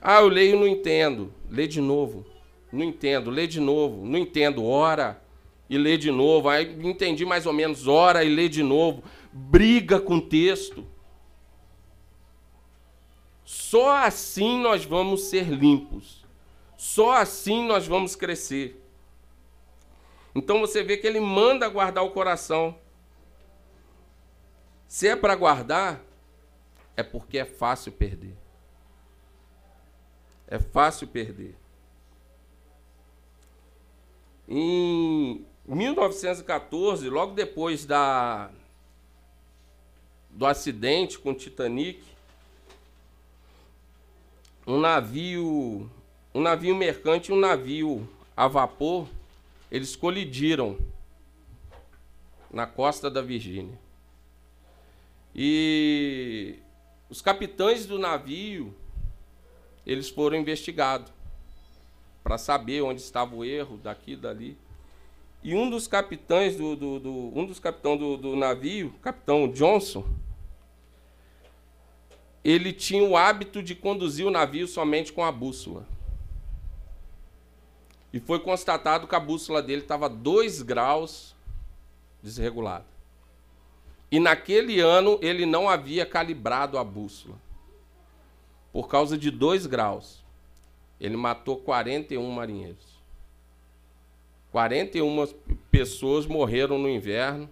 Ah, 0.00 0.20
eu 0.20 0.28
leio 0.28 0.56
e 0.56 0.58
não 0.58 0.66
entendo. 0.66 1.32
Lê 1.50 1.66
de 1.66 1.80
novo. 1.80 2.24
Não 2.72 2.82
entendo, 2.82 3.30
lê 3.30 3.46
de 3.46 3.60
novo. 3.60 4.06
Não 4.06 4.18
entendo, 4.18 4.64
ora 4.64 5.20
e 5.68 5.76
lê 5.76 5.98
de 5.98 6.10
novo. 6.10 6.48
Aí 6.48 6.64
entendi 6.82 7.26
mais 7.26 7.44
ou 7.44 7.52
menos, 7.52 7.86
ora 7.86 8.24
e 8.24 8.34
lê 8.34 8.48
de 8.48 8.62
novo. 8.62 9.04
Briga 9.30 10.00
com 10.00 10.16
o 10.16 10.20
texto. 10.22 10.86
Só 13.50 13.96
assim 13.96 14.60
nós 14.60 14.84
vamos 14.84 15.24
ser 15.24 15.48
limpos. 15.48 16.24
Só 16.76 17.16
assim 17.16 17.66
nós 17.66 17.84
vamos 17.84 18.14
crescer. 18.14 18.80
Então 20.32 20.60
você 20.60 20.84
vê 20.84 20.96
que 20.96 21.04
ele 21.04 21.18
manda 21.18 21.68
guardar 21.68 22.04
o 22.04 22.12
coração. 22.12 22.78
Se 24.86 25.08
é 25.08 25.16
para 25.16 25.34
guardar, 25.34 26.00
é 26.96 27.02
porque 27.02 27.38
é 27.38 27.44
fácil 27.44 27.90
perder. 27.90 28.36
É 30.46 30.60
fácil 30.60 31.08
perder. 31.08 31.56
Em 34.46 35.44
1914, 35.66 37.08
logo 37.08 37.34
depois 37.34 37.84
da, 37.84 38.48
do 40.30 40.46
acidente 40.46 41.18
com 41.18 41.32
o 41.32 41.34
Titanic, 41.34 42.19
um 44.70 44.78
navio, 44.78 45.90
um 46.32 46.40
navio 46.40 46.76
mercante 46.76 47.30
e 47.30 47.34
um 47.34 47.38
navio 47.38 48.08
a 48.36 48.46
vapor, 48.46 49.08
eles 49.68 49.96
colidiram 49.96 50.78
na 52.52 52.66
costa 52.66 53.10
da 53.10 53.20
Virgínia. 53.20 53.76
E 55.34 56.54
os 57.08 57.20
capitães 57.20 57.84
do 57.84 57.98
navio, 57.98 58.72
eles 59.84 60.08
foram 60.08 60.36
investigados 60.36 61.12
para 62.22 62.38
saber 62.38 62.82
onde 62.82 63.00
estava 63.00 63.34
o 63.34 63.44
erro 63.44 63.76
daqui 63.76 64.12
e 64.12 64.16
dali. 64.16 64.56
E 65.42 65.52
um 65.52 65.68
dos 65.68 65.88
capitães 65.88 66.56
do, 66.56 66.76
do, 66.76 67.00
do 67.00 67.32
um 67.34 67.44
dos 67.44 67.58
capitães 67.58 67.98
do, 67.98 68.16
do 68.16 68.36
navio, 68.36 68.94
capitão 69.02 69.48
Johnson, 69.48 70.04
ele 72.42 72.72
tinha 72.72 73.04
o 73.04 73.16
hábito 73.16 73.62
de 73.62 73.74
conduzir 73.74 74.26
o 74.26 74.30
navio 74.30 74.66
somente 74.66 75.12
com 75.12 75.24
a 75.24 75.30
bússola. 75.30 75.86
E 78.12 78.18
foi 78.18 78.40
constatado 78.40 79.06
que 79.06 79.14
a 79.14 79.20
bússola 79.20 79.62
dele 79.62 79.82
estava 79.82 80.08
2 80.08 80.62
graus 80.62 81.36
desregulada. 82.22 82.86
E 84.10 84.18
naquele 84.18 84.80
ano 84.80 85.18
ele 85.22 85.46
não 85.46 85.68
havia 85.68 86.04
calibrado 86.04 86.78
a 86.78 86.82
bússola. 86.82 87.36
Por 88.72 88.88
causa 88.88 89.16
de 89.16 89.30
2 89.30 89.66
graus, 89.66 90.24
ele 91.00 91.16
matou 91.16 91.56
41 91.56 92.28
marinheiros. 92.30 93.00
41 94.50 95.28
pessoas 95.70 96.26
morreram 96.26 96.78
no 96.78 96.88
inverno 96.88 97.48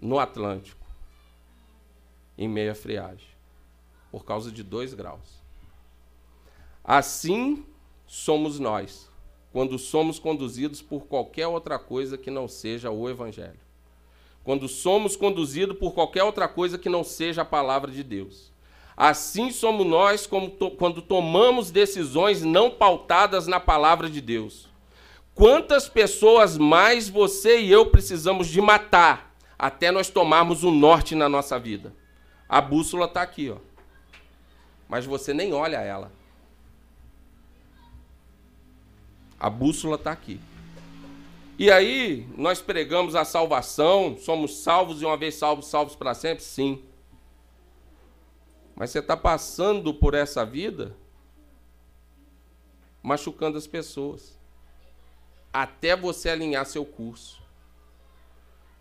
no 0.00 0.18
Atlântico 0.18 0.87
em 2.38 2.48
meia 2.48 2.74
friagem, 2.74 3.28
por 4.10 4.24
causa 4.24 4.50
de 4.52 4.62
dois 4.62 4.94
graus. 4.94 5.42
Assim 6.84 7.66
somos 8.06 8.58
nós, 8.58 9.10
quando 9.52 9.78
somos 9.78 10.18
conduzidos 10.18 10.80
por 10.80 11.06
qualquer 11.06 11.48
outra 11.48 11.78
coisa 11.78 12.16
que 12.16 12.30
não 12.30 12.46
seja 12.46 12.90
o 12.90 13.10
Evangelho. 13.10 13.58
Quando 14.44 14.68
somos 14.68 15.16
conduzidos 15.16 15.76
por 15.76 15.92
qualquer 15.92 16.22
outra 16.22 16.48
coisa 16.48 16.78
que 16.78 16.88
não 16.88 17.04
seja 17.04 17.42
a 17.42 17.44
palavra 17.44 17.90
de 17.90 18.02
Deus. 18.02 18.50
Assim 18.96 19.50
somos 19.50 19.86
nós 19.86 20.26
to 20.26 20.70
quando 20.78 21.02
tomamos 21.02 21.70
decisões 21.70 22.42
não 22.42 22.70
pautadas 22.70 23.46
na 23.46 23.60
palavra 23.60 24.08
de 24.08 24.20
Deus. 24.20 24.68
Quantas 25.34 25.88
pessoas 25.88 26.56
mais 26.58 27.08
você 27.08 27.60
e 27.60 27.70
eu 27.70 27.86
precisamos 27.86 28.48
de 28.48 28.60
matar 28.60 29.36
até 29.58 29.90
nós 29.90 30.08
tomarmos 30.08 30.64
o 30.64 30.70
norte 30.70 31.14
na 31.14 31.28
nossa 31.28 31.58
vida? 31.58 31.94
A 32.48 32.60
bússola 32.60 33.04
está 33.04 33.22
aqui, 33.22 33.50
ó. 33.50 33.58
Mas 34.88 35.04
você 35.04 35.34
nem 35.34 35.52
olha 35.52 35.78
ela. 35.78 36.10
A 39.38 39.50
bússola 39.50 39.96
está 39.96 40.10
aqui. 40.10 40.40
E 41.58 41.70
aí, 41.70 42.26
nós 42.36 42.62
pregamos 42.62 43.14
a 43.14 43.24
salvação, 43.24 44.16
somos 44.16 44.58
salvos 44.58 45.02
e 45.02 45.04
uma 45.04 45.16
vez 45.16 45.34
salvos, 45.34 45.66
salvos 45.66 45.94
para 45.94 46.14
sempre? 46.14 46.42
Sim. 46.42 46.82
Mas 48.74 48.90
você 48.90 49.00
está 49.00 49.16
passando 49.16 49.92
por 49.92 50.14
essa 50.14 50.46
vida 50.46 50.96
machucando 53.02 53.58
as 53.58 53.66
pessoas. 53.66 54.38
Até 55.52 55.96
você 55.96 56.30
alinhar 56.30 56.64
seu 56.66 56.84
curso. 56.84 57.42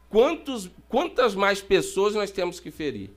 Quantos, 0.09 0.70
quantas 0.88 1.34
mais 1.34 1.61
pessoas 1.61 2.13
nós 2.13 2.32
temos 2.32 2.59
que 2.59 2.70
ferir? 2.70 3.16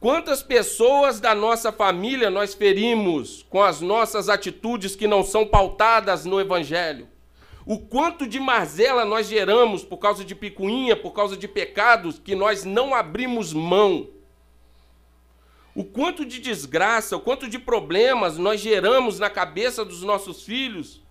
Quantas 0.00 0.42
pessoas 0.42 1.20
da 1.20 1.34
nossa 1.34 1.70
família 1.70 2.30
nós 2.30 2.54
ferimos 2.54 3.44
com 3.50 3.62
as 3.62 3.82
nossas 3.82 4.30
atitudes 4.30 4.96
que 4.96 5.06
não 5.06 5.22
são 5.22 5.46
pautadas 5.46 6.24
no 6.24 6.40
Evangelho? 6.40 7.06
O 7.66 7.78
quanto 7.78 8.26
de 8.26 8.40
marzela 8.40 9.04
nós 9.04 9.28
geramos 9.28 9.84
por 9.84 9.98
causa 9.98 10.24
de 10.24 10.34
picuinha, 10.34 10.96
por 10.96 11.10
causa 11.10 11.36
de 11.36 11.46
pecados 11.46 12.18
que 12.18 12.34
nós 12.34 12.64
não 12.64 12.94
abrimos 12.94 13.52
mão? 13.52 14.08
O 15.74 15.84
quanto 15.84 16.24
de 16.24 16.40
desgraça, 16.40 17.18
o 17.18 17.20
quanto 17.20 17.46
de 17.46 17.58
problemas 17.58 18.38
nós 18.38 18.58
geramos 18.58 19.18
na 19.18 19.28
cabeça 19.28 19.84
dos 19.84 20.02
nossos 20.02 20.42
filhos 20.44 21.02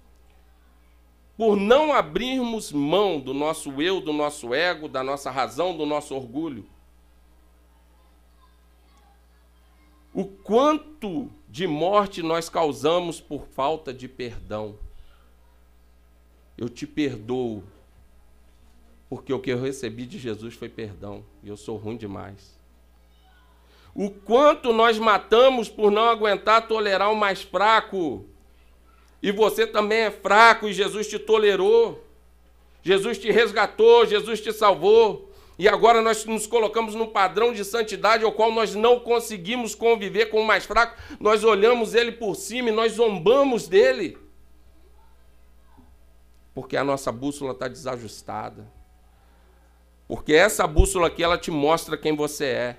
por 1.38 1.56
não 1.56 1.94
abrirmos 1.94 2.72
mão 2.72 3.20
do 3.20 3.36
nosso 3.36 3.80
eu, 3.84 4.02
do 4.02 4.12
nosso 4.12 4.52
ego, 4.52 4.88
da 4.90 5.04
nossa 5.04 5.30
razão, 5.30 5.78
do 5.78 5.86
nosso 5.86 6.16
orgulho? 6.16 6.66
O 10.14 10.26
quanto 10.26 11.30
de 11.48 11.68
morte 11.68 12.22
nós 12.22 12.50
causamos 12.50 13.20
por 13.20 13.48
falta 13.48 13.94
de 13.94 14.08
perdão. 14.08 14.78
Eu 16.58 16.68
te 16.68 16.86
perdoo. 16.86 17.64
Porque 19.10 19.34
o 19.34 19.40
que 19.40 19.52
eu 19.52 19.60
recebi 19.60 20.06
de 20.06 20.20
Jesus 20.20 20.54
foi 20.54 20.70
perdão. 20.70 21.24
E 21.44 21.50
eu 21.50 21.58
sou 21.58 21.78
ruim 21.78 21.98
demais. 21.98 22.58
O 23.96 24.10
quanto 24.10 24.72
nós 24.72 25.00
matamos 25.00 25.68
por 25.68 25.92
não 25.92 26.10
aguentar 26.10 26.68
tolerar 26.68 27.12
o 27.12 27.16
mais 27.16 27.42
fraco. 27.42 28.26
E 29.22 29.32
você 29.32 29.66
também 29.66 30.02
é 30.02 30.12
fraco 30.12 30.68
e 30.68 30.74
Jesus 30.74 31.08
te 31.08 31.18
tolerou. 31.18 32.04
Jesus 32.82 33.18
te 33.18 33.32
resgatou, 33.32 34.06
Jesus 34.06 34.40
te 34.42 34.54
salvou. 34.54 35.29
E 35.60 35.68
agora 35.68 36.02
nós 36.02 36.24
nos 36.24 36.48
colocamos 36.48 36.96
num 36.96 37.06
padrão 37.06 37.52
de 37.52 37.66
santidade 37.66 38.24
ao 38.24 38.32
qual 38.32 38.50
nós 38.50 38.74
não 38.74 38.98
conseguimos 38.98 39.76
conviver 39.76 40.28
com 40.28 40.40
o 40.40 40.48
mais 40.48 40.66
fraco. 40.66 40.98
Nós 41.20 41.44
olhamos 41.44 41.94
ele 41.94 42.14
por 42.14 42.34
cima 42.36 42.70
e 42.70 42.72
nós 42.72 42.94
zombamos 42.94 43.68
dele. 43.68 44.18
Porque 46.56 46.78
a 46.78 46.84
nossa 46.84 47.12
bússola 47.12 47.52
está 47.52 47.68
desajustada. 47.68 48.72
Porque 50.08 50.34
essa 50.34 50.66
bússola 50.66 51.08
aqui, 51.08 51.22
ela 51.22 51.38
te 51.38 51.52
mostra 51.52 51.98
quem 51.98 52.16
você 52.16 52.46
é. 52.46 52.78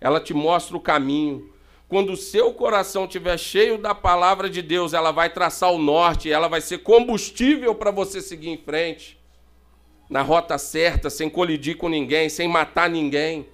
Ela 0.00 0.18
te 0.18 0.34
mostra 0.34 0.76
o 0.76 0.80
caminho. 0.80 1.54
Quando 1.88 2.14
o 2.14 2.16
seu 2.16 2.52
coração 2.52 3.04
estiver 3.04 3.38
cheio 3.38 3.78
da 3.78 3.94
palavra 3.94 4.50
de 4.50 4.60
Deus, 4.60 4.92
ela 4.92 5.12
vai 5.12 5.30
traçar 5.30 5.72
o 5.72 5.78
norte, 5.78 6.32
ela 6.32 6.48
vai 6.48 6.60
ser 6.60 6.78
combustível 6.78 7.76
para 7.76 7.92
você 7.92 8.20
seguir 8.20 8.48
em 8.48 8.58
frente 8.58 9.17
na 10.08 10.22
rota 10.22 10.56
certa, 10.56 11.10
sem 11.10 11.28
colidir 11.28 11.76
com 11.76 11.88
ninguém, 11.88 12.28
sem 12.28 12.48
matar 12.48 12.88
ninguém, 12.88 13.46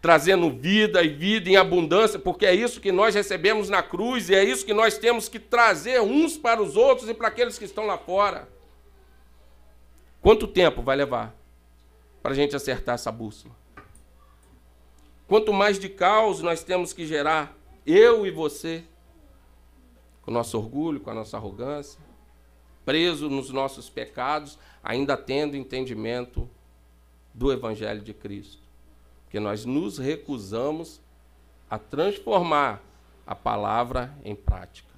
trazendo 0.00 0.50
vida 0.50 1.02
e 1.02 1.08
vida 1.08 1.48
em 1.48 1.56
abundância, 1.56 2.18
porque 2.18 2.46
é 2.46 2.54
isso 2.54 2.80
que 2.80 2.92
nós 2.92 3.14
recebemos 3.14 3.68
na 3.68 3.82
cruz 3.82 4.28
e 4.28 4.34
é 4.34 4.44
isso 4.44 4.64
que 4.64 4.74
nós 4.74 4.98
temos 4.98 5.28
que 5.28 5.38
trazer 5.38 6.00
uns 6.00 6.36
para 6.36 6.62
os 6.62 6.76
outros 6.76 7.08
e 7.08 7.14
para 7.14 7.28
aqueles 7.28 7.58
que 7.58 7.64
estão 7.64 7.86
lá 7.86 7.98
fora. 7.98 8.48
Quanto 10.20 10.46
tempo 10.46 10.82
vai 10.82 10.96
levar 10.96 11.34
para 12.22 12.32
a 12.32 12.34
gente 12.34 12.56
acertar 12.56 12.94
essa 12.94 13.12
bússola? 13.12 13.54
Quanto 15.26 15.52
mais 15.52 15.78
de 15.78 15.88
caos 15.88 16.40
nós 16.40 16.62
temos 16.62 16.92
que 16.92 17.06
gerar, 17.06 17.56
eu 17.86 18.26
e 18.26 18.30
você, 18.30 18.84
com 20.22 20.30
o 20.30 20.34
nosso 20.34 20.56
orgulho, 20.56 21.00
com 21.00 21.10
a 21.10 21.14
nossa 21.14 21.36
arrogância, 21.36 22.00
preso 22.84 23.30
nos 23.30 23.50
nossos 23.50 23.88
pecados, 23.88 24.58
ainda 24.84 25.16
tendo 25.16 25.56
entendimento 25.56 26.48
do 27.32 27.50
Evangelho 27.50 28.02
de 28.02 28.12
Cristo. 28.12 28.62
Porque 29.24 29.40
nós 29.40 29.64
nos 29.64 29.96
recusamos 29.96 31.00
a 31.68 31.78
transformar 31.78 32.82
a 33.26 33.34
palavra 33.34 34.16
em 34.22 34.36
prática. 34.36 34.92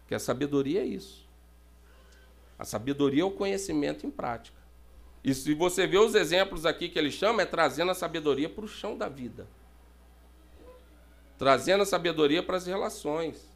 Porque 0.00 0.14
a 0.14 0.18
sabedoria 0.18 0.80
é 0.80 0.86
isso. 0.86 1.28
A 2.58 2.64
sabedoria 2.64 3.22
é 3.22 3.26
o 3.26 3.30
conhecimento 3.30 4.06
em 4.06 4.10
prática. 4.10 4.56
E 5.22 5.34
se 5.34 5.54
você 5.54 5.86
vê 5.86 5.98
os 5.98 6.14
exemplos 6.14 6.64
aqui 6.64 6.88
que 6.88 6.98
ele 6.98 7.10
chama, 7.10 7.42
é 7.42 7.46
trazendo 7.46 7.90
a 7.90 7.94
sabedoria 7.94 8.48
para 8.48 8.64
o 8.64 8.68
chão 8.68 8.96
da 8.96 9.08
vida. 9.08 9.46
Trazendo 11.38 11.82
a 11.82 11.86
sabedoria 11.86 12.42
para 12.42 12.56
as 12.56 12.66
relações. 12.66 13.53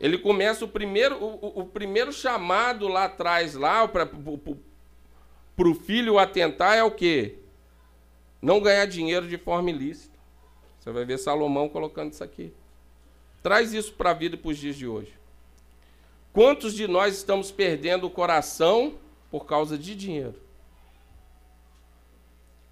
Ele 0.00 0.16
começa 0.16 0.64
o 0.64 0.68
primeiro, 0.68 1.22
o, 1.22 1.60
o 1.60 1.66
primeiro 1.66 2.10
chamado 2.10 2.88
lá 2.88 3.04
atrás, 3.04 3.54
lá 3.54 3.86
para 3.86 4.08
o 5.68 5.74
filho 5.74 6.18
atentar 6.18 6.74
é 6.78 6.82
o 6.82 6.90
quê? 6.90 7.36
Não 8.40 8.60
ganhar 8.60 8.86
dinheiro 8.86 9.28
de 9.28 9.36
forma 9.36 9.68
ilícita. 9.68 10.18
Você 10.78 10.90
vai 10.90 11.04
ver 11.04 11.18
Salomão 11.18 11.68
colocando 11.68 12.12
isso 12.12 12.24
aqui. 12.24 12.54
Traz 13.42 13.74
isso 13.74 13.92
para 13.92 14.10
a 14.10 14.14
vida 14.14 14.36
e 14.36 14.38
para 14.38 14.50
os 14.50 14.56
dias 14.56 14.74
de 14.74 14.86
hoje. 14.86 15.12
Quantos 16.32 16.72
de 16.72 16.88
nós 16.88 17.14
estamos 17.14 17.52
perdendo 17.52 18.06
o 18.06 18.10
coração 18.10 18.94
por 19.30 19.44
causa 19.44 19.76
de 19.76 19.94
dinheiro? 19.94 20.40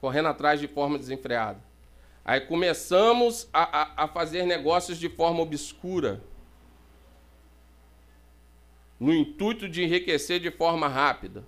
Correndo 0.01 0.29
atrás 0.29 0.59
de 0.59 0.67
forma 0.67 0.97
desenfreada. 0.97 1.63
Aí 2.25 2.41
começamos 2.41 3.49
a, 3.53 3.83
a, 3.83 4.05
a 4.05 4.09
fazer 4.09 4.47
negócios 4.47 4.97
de 4.97 5.11
forma 5.11 5.43
obscura 5.43 6.23
no 8.99 9.15
intuito 9.15 9.69
de 9.69 9.83
enriquecer 9.83 10.41
de 10.41 10.51
forma 10.51 10.89
rápida. 10.89 11.45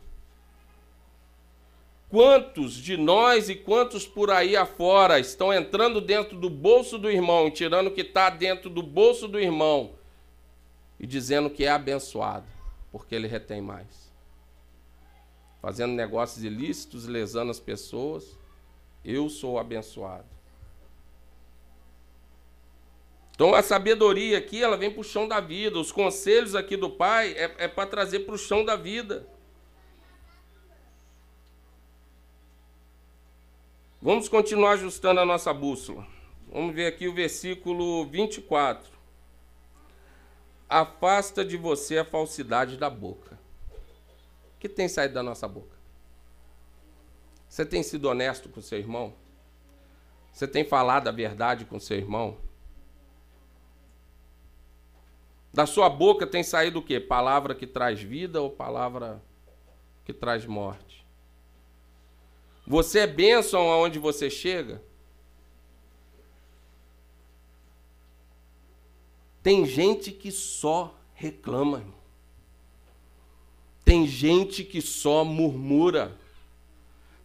Quantos 2.09 2.74
de 2.74 2.96
nós 2.96 3.48
e 3.48 3.55
quantos 3.55 4.07
por 4.07 4.30
aí 4.30 4.57
afora 4.57 5.20
estão 5.20 5.53
entrando 5.53 6.01
dentro 6.01 6.36
do 6.36 6.51
bolso 6.51 6.98
do 6.98 7.09
irmão, 7.09 7.51
tirando 7.51 7.86
o 7.86 7.90
que 7.92 8.01
está 8.01 8.28
dentro 8.30 8.68
do 8.68 8.82
bolso 8.82 9.28
do 9.28 9.38
irmão 9.38 9.92
e 10.98 11.07
dizendo 11.07 11.48
que 11.48 11.64
é 11.64 11.70
abençoado, 11.70 12.46
porque 12.90 13.14
ele 13.14 13.28
retém 13.28 13.61
mais? 13.61 14.11
Fazendo 15.62 15.92
negócios 15.92 16.42
ilícitos, 16.42 17.07
lesando 17.07 17.51
as 17.51 17.61
pessoas. 17.61 18.36
Eu 19.05 19.28
sou 19.28 19.59
abençoado. 19.59 20.39
Então 23.41 23.55
a 23.55 23.62
sabedoria 23.62 24.36
aqui, 24.36 24.62
ela 24.62 24.76
vem 24.76 24.91
para 24.91 25.01
o 25.01 25.03
chão 25.03 25.26
da 25.26 25.41
vida. 25.41 25.78
Os 25.78 25.91
conselhos 25.91 26.55
aqui 26.55 26.76
do 26.76 26.91
pai 26.91 27.32
é, 27.32 27.55
é 27.57 27.68
para 27.68 27.88
trazer 27.88 28.18
para 28.18 28.34
o 28.34 28.38
chão 28.38 28.62
da 28.62 28.76
vida. 28.76 29.26
Vamos 33.99 34.28
continuar 34.28 34.72
ajustando 34.72 35.20
a 35.20 35.24
nossa 35.24 35.55
bússola. 35.55 36.07
Vamos 36.53 36.74
ver 36.74 36.84
aqui 36.84 37.09
o 37.09 37.14
versículo 37.14 38.05
24. 38.05 38.93
Afasta 40.68 41.43
de 41.43 41.57
você 41.57 41.97
a 41.97 42.05
falsidade 42.05 42.76
da 42.76 42.91
boca. 42.91 43.38
O 44.55 44.61
que 44.61 44.68
tem 44.68 44.86
saído 44.86 45.14
da 45.14 45.22
nossa 45.22 45.49
boca? 45.49 45.78
Você 47.49 47.64
tem 47.64 47.82
sido 47.82 48.05
honesto 48.05 48.51
com 48.51 48.61
seu 48.61 48.78
irmão? 48.78 49.14
Você 50.30 50.47
tem 50.47 50.62
falado 50.62 51.09
a 51.09 51.11
verdade 51.11 51.64
com 51.64 51.80
seu 51.80 51.97
irmão? 51.97 52.49
Da 55.53 55.66
sua 55.66 55.88
boca 55.88 56.26
tem 56.26 56.42
saído 56.42 56.78
o 56.78 56.82
quê? 56.82 57.01
Palavra 57.01 57.55
que 57.55 57.66
traz 57.66 58.01
vida 58.01 58.40
ou 58.40 58.51
palavra 58.51 59.22
que 60.05 60.12
traz 60.12 60.46
morte? 60.46 61.05
Você 62.66 63.01
é 63.01 63.07
bênção 63.07 63.70
aonde 63.70 63.98
você 63.98 64.30
chega? 64.30 64.82
Tem 69.42 69.64
gente 69.66 70.12
que 70.12 70.30
só 70.30 70.94
reclama. 71.14 71.84
Tem 73.84 74.07
gente 74.07 74.62
que 74.62 74.80
só 74.80 75.24
murmura. 75.24 76.16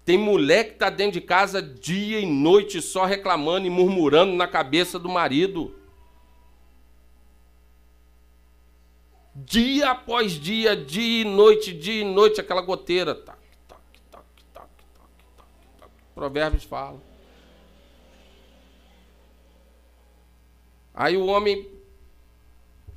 Tem 0.03 0.17
mulher 0.17 0.65
que 0.65 0.73
está 0.73 0.89
dentro 0.89 1.19
de 1.19 1.21
casa 1.21 1.61
dia 1.61 2.19
e 2.19 2.25
noite 2.25 2.81
só 2.81 3.05
reclamando 3.05 3.67
e 3.67 3.69
murmurando 3.69 4.33
na 4.33 4.47
cabeça 4.47 4.97
do 4.97 5.09
marido. 5.09 5.75
Dia 9.35 9.91
após 9.91 10.31
dia, 10.31 10.77
dia 10.77 11.23
e 11.23 11.25
noite, 11.25 11.73
dia 11.73 12.01
e 12.01 12.03
noite, 12.05 12.39
aquela 12.39 12.61
goteira. 12.61 13.13
Tac, 13.13 13.37
tac, 13.67 13.81
tac, 14.09 14.25
tac, 14.53 14.69
tac, 14.93 15.09
tac, 15.35 15.47
tac. 15.77 15.91
Provérbios 16.13 16.63
fala. 16.63 17.01
Aí 20.93 21.17
o 21.17 21.25
homem 21.25 21.69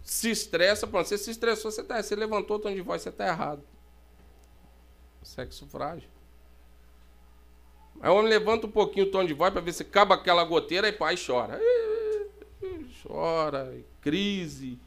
se 0.00 0.30
estressa, 0.30 0.86
pronto, 0.86 1.08
você 1.08 1.18
se 1.18 1.32
estressou, 1.32 1.72
você, 1.72 1.82
tá, 1.82 2.00
você 2.00 2.14
levantou 2.14 2.58
o 2.58 2.60
tom 2.60 2.72
de 2.72 2.82
voz, 2.82 3.02
você 3.02 3.08
está 3.08 3.26
errado. 3.26 3.64
Sexo 5.24 5.66
frágil. 5.66 6.08
Aí 8.00 8.08
o 8.08 8.14
homem 8.14 8.30
levanta 8.30 8.68
um 8.68 8.70
pouquinho 8.70 9.06
o 9.06 9.10
tom 9.10 9.24
de 9.24 9.34
voz 9.34 9.52
para 9.52 9.60
ver 9.60 9.72
se 9.72 9.82
acaba 9.82 10.14
aquela 10.14 10.44
goteira 10.44 10.86
e 10.86 10.92
pai 10.92 11.16
chora. 11.16 11.60
Chora, 13.02 13.76
crise 14.00 14.78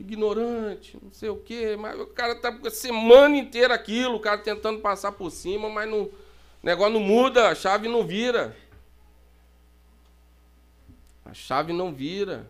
ignorante, 0.00 0.98
não 1.02 1.12
sei 1.12 1.28
o 1.28 1.36
quê, 1.36 1.76
mas 1.78 1.98
o 2.00 2.06
cara 2.06 2.34
tá 2.34 2.58
a 2.64 2.70
semana 2.70 3.36
inteira 3.36 3.74
aquilo, 3.74 4.16
o 4.16 4.20
cara 4.20 4.38
tentando 4.38 4.80
passar 4.80 5.12
por 5.12 5.30
cima, 5.30 5.68
mas 5.68 5.88
não, 5.88 6.04
o 6.04 6.12
negócio 6.62 6.94
não 6.94 7.00
muda, 7.00 7.48
a 7.48 7.54
chave 7.54 7.86
não 7.86 8.06
vira. 8.06 8.56
A 11.24 11.34
chave 11.34 11.72
não 11.72 11.92
vira. 11.92 12.48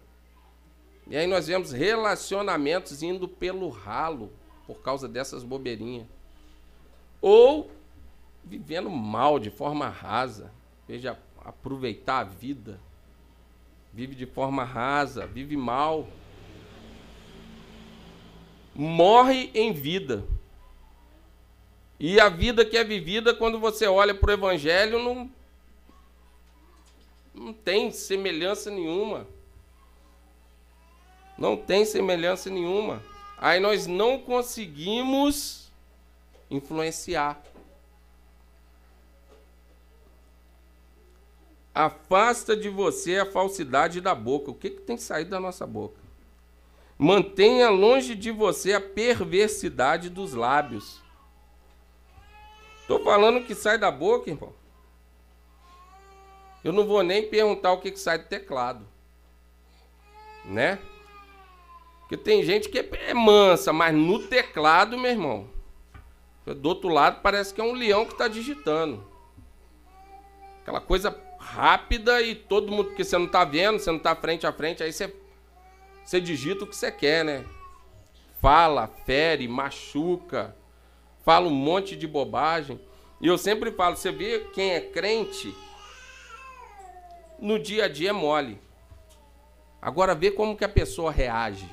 E 1.09 1.17
aí 1.17 1.27
nós 1.27 1.49
vemos 1.49 1.73
relacionamentos 1.73 3.03
indo 3.03 3.27
pelo 3.27 3.69
ralo 3.69 4.31
por 4.67 4.81
causa 4.81 5.09
dessas 5.09 5.43
bobeirinhas. 5.43 6.07
Ou 7.21 7.69
vivendo 8.45 8.89
mal, 8.89 9.39
de 9.39 9.51
forma 9.51 9.89
rasa. 9.89 10.53
Veja, 10.87 11.19
aproveitar 11.45 12.21
a 12.21 12.25
vida. 12.25 12.81
Vive 13.93 14.15
de 14.15 14.25
forma 14.25 14.63
rasa, 14.63 15.27
vive 15.27 15.57
mal 15.57 16.07
morre 18.81 19.51
em 19.53 19.75
vida. 19.75 20.25
E 21.99 22.19
a 22.19 22.31
vida 22.31 22.65
que 22.65 22.79
é 22.79 22.83
vivida, 22.83 23.35
quando 23.35 23.61
você 23.61 23.87
olha 23.87 24.15
para 24.15 24.31
o 24.31 24.33
Evangelho, 24.33 24.99
não, 24.99 25.31
não 27.35 27.53
tem 27.53 27.93
semelhança 27.93 28.71
nenhuma. 28.71 29.27
Não 31.37 31.59
tem 31.59 31.85
semelhança 31.85 32.49
nenhuma. 32.49 33.03
Aí 33.37 33.61
nós 33.61 33.87
não 33.87 34.19
conseguimos 34.19 35.71
influenciar. 36.51 37.39
Afasta 41.75 42.57
de 42.57 42.71
você 42.71 43.19
a 43.19 43.31
falsidade 43.31 44.01
da 44.01 44.15
boca. 44.15 44.51
O 44.51 44.55
que, 44.55 44.71
que 44.71 44.81
tem 44.81 44.97
que 44.97 45.03
sair 45.03 45.27
da 45.27 45.39
nossa 45.39 45.67
boca? 45.67 46.01
Mantenha 47.03 47.71
longe 47.71 48.15
de 48.15 48.31
você 48.31 48.75
a 48.75 48.81
perversidade 48.81 50.11
dos 50.11 50.35
lábios. 50.35 51.01
Estou 52.83 53.03
falando 53.03 53.47
que 53.47 53.55
sai 53.55 53.79
da 53.79 53.91
boca, 53.91 54.29
irmão. 54.29 54.53
Eu 56.63 56.75
não 56.75 56.87
vou 56.87 57.03
nem 57.03 57.27
perguntar 57.27 57.73
o 57.73 57.81
que, 57.81 57.91
que 57.91 57.99
sai 57.99 58.19
do 58.19 58.27
teclado. 58.27 58.87
Né? 60.45 60.79
Porque 62.01 62.19
tem 62.19 62.43
gente 62.43 62.69
que 62.69 62.79
é 62.79 63.15
mansa, 63.15 63.73
mas 63.73 63.95
no 63.95 64.19
teclado, 64.27 64.99
meu 64.99 65.11
irmão, 65.11 65.49
do 66.45 66.69
outro 66.69 66.91
lado 66.91 67.23
parece 67.23 67.55
que 67.55 67.63
é 67.63 67.65
um 67.65 67.73
leão 67.73 68.05
que 68.05 68.13
está 68.13 68.29
digitando. 68.29 69.03
Aquela 70.61 70.83
coisa 70.83 71.19
rápida 71.39 72.21
e 72.21 72.35
todo 72.35 72.71
mundo, 72.71 72.95
que 72.95 73.03
você 73.03 73.17
não 73.17 73.25
está 73.25 73.43
vendo, 73.43 73.79
você 73.79 73.91
não 73.91 73.97
está 73.97 74.15
frente 74.15 74.47
a 74.47 74.53
frente, 74.53 74.83
aí 74.83 74.93
você, 74.93 75.09
você 76.05 76.21
digita 76.21 76.65
o 76.65 76.67
que 76.67 76.77
você 76.77 76.91
quer, 76.91 77.25
né? 77.25 77.45
Fala, 78.41 78.87
fere, 78.87 79.47
machuca, 79.47 80.57
fala 81.25 81.47
um 81.47 81.55
monte 81.55 81.97
de 81.97 82.07
bobagem. 82.07 82.81
E 83.21 83.27
eu 83.27 83.37
sempre 83.37 83.71
falo, 83.71 83.97
você 83.97 84.11
vê 84.11 84.41
quem 84.55 84.73
é 84.73 84.81
crente, 84.81 85.55
no 87.39 87.59
dia 87.59 87.85
a 87.85 87.89
dia 87.89 88.11
é 88.11 88.13
mole. 88.13 88.59
Agora 89.81 90.15
vê 90.15 90.31
como 90.31 90.57
que 90.57 90.65
a 90.65 90.69
pessoa 90.69 91.11
reage. 91.11 91.69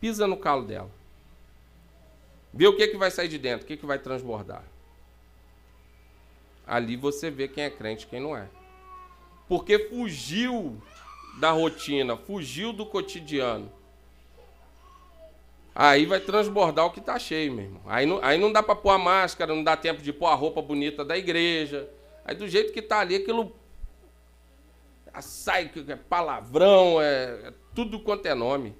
Pisa 0.00 0.26
no 0.26 0.36
calo 0.36 0.64
dela. 0.64 0.90
Vê 2.52 2.66
o 2.66 2.76
que, 2.76 2.88
que 2.88 2.96
vai 2.96 3.10
sair 3.10 3.28
de 3.28 3.38
dentro, 3.38 3.64
o 3.64 3.66
que, 3.66 3.76
que 3.76 3.86
vai 3.86 3.98
transbordar. 3.98 4.62
Ali 6.66 6.96
você 6.96 7.30
vê 7.30 7.48
quem 7.48 7.64
é 7.64 7.70
crente 7.70 8.04
e 8.04 8.08
quem 8.08 8.20
não 8.20 8.36
é. 8.36 8.48
Porque 9.48 9.78
fugiu 9.88 10.80
da 11.38 11.50
rotina, 11.50 12.16
fugiu 12.16 12.72
do 12.72 12.86
cotidiano. 12.86 13.70
Aí 15.74 16.06
vai 16.06 16.20
transbordar 16.20 16.86
o 16.86 16.90
que 16.90 17.00
está 17.00 17.18
cheio, 17.18 17.52
meu 17.52 17.64
irmão. 17.64 17.82
Aí 17.86 18.06
não, 18.06 18.20
aí 18.22 18.38
não 18.38 18.52
dá 18.52 18.62
para 18.62 18.76
pôr 18.76 18.90
a 18.90 18.98
máscara, 18.98 19.52
não 19.52 19.64
dá 19.64 19.76
tempo 19.76 20.00
de 20.00 20.12
pôr 20.12 20.26
a 20.26 20.34
roupa 20.34 20.62
bonita 20.62 21.04
da 21.04 21.18
igreja. 21.18 21.88
Aí 22.24 22.34
do 22.34 22.46
jeito 22.46 22.72
que 22.72 22.78
está 22.78 23.00
ali, 23.00 23.16
aquilo 23.16 23.52
sai, 25.20 25.70
é 25.88 25.96
palavrão, 25.96 27.00
é, 27.00 27.48
é 27.48 27.52
tudo 27.74 27.98
quanto 27.98 28.26
é 28.26 28.34
nome. 28.34 28.76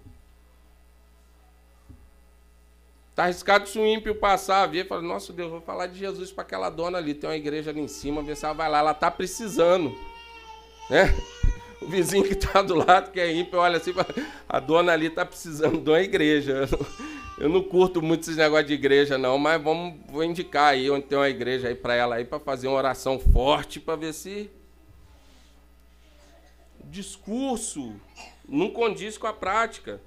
Está 3.11 3.25
arriscado 3.25 3.69
se 3.69 3.79
um 3.79 3.87
ímpio 3.87 4.15
passar, 4.17 4.67
ver 4.67 4.85
e 4.85 4.89
falar, 4.89 5.03
nossa 5.03 5.33
Deus, 5.33 5.51
vou 5.51 5.61
falar 5.61 5.87
de 5.87 5.99
Jesus 5.99 6.33
para 6.33 6.43
aquela 6.43 6.69
dona 6.69 6.99
ali, 6.99 7.15
tem 7.15 7.31
uma 7.31 7.37
igreja 7.37 7.71
ali 7.71 7.81
em 7.81 7.89
cima, 7.89 8.23
ver 8.23 8.37
se 8.37 8.45
ela 8.45 8.55
vai 8.55 8.69
lá, 8.69 8.79
ela 8.79 8.91
está 8.91 9.11
precisando. 9.11 9.97
Né? 10.91 11.15
O 11.85 11.89
vizinho 11.89 12.24
que 12.24 12.32
está 12.32 12.62
do 12.62 12.74
lado, 12.74 13.11
que 13.11 13.20
é 13.20 13.32
ímpio, 13.32 13.59
olha 13.59 13.76
assim, 13.76 13.93
a 14.49 14.59
dona 14.59 14.93
ali 14.93 15.07
está 15.07 15.24
precisando 15.24 15.78
de 15.80 15.91
uma 15.91 16.01
igreja. 16.01 16.68
Eu 17.37 17.49
não 17.49 17.62
curto 17.62 18.01
muito 18.01 18.22
esse 18.22 18.39
negócio 18.39 18.66
de 18.66 18.74
igreja, 18.74 19.18
não, 19.18 19.37
mas 19.37 19.61
vamos, 19.61 19.95
vou 20.09 20.22
indicar 20.22 20.72
aí 20.72 20.89
onde 20.89 21.07
tem 21.07 21.18
uma 21.18 21.28
igreja 21.28 21.68
aí 21.68 21.74
para 21.74 21.95
ela 21.95 22.14
aí, 22.14 22.24
para 22.24 22.39
fazer 22.39 22.68
uma 22.68 22.76
oração 22.76 23.18
forte, 23.18 23.80
para 23.80 23.97
ver 23.97 24.12
se 24.12 24.51
discurso 26.85 27.93
não 28.49 28.70
condiz 28.70 29.18
com 29.18 29.26
a 29.26 29.32
prática. 29.32 30.01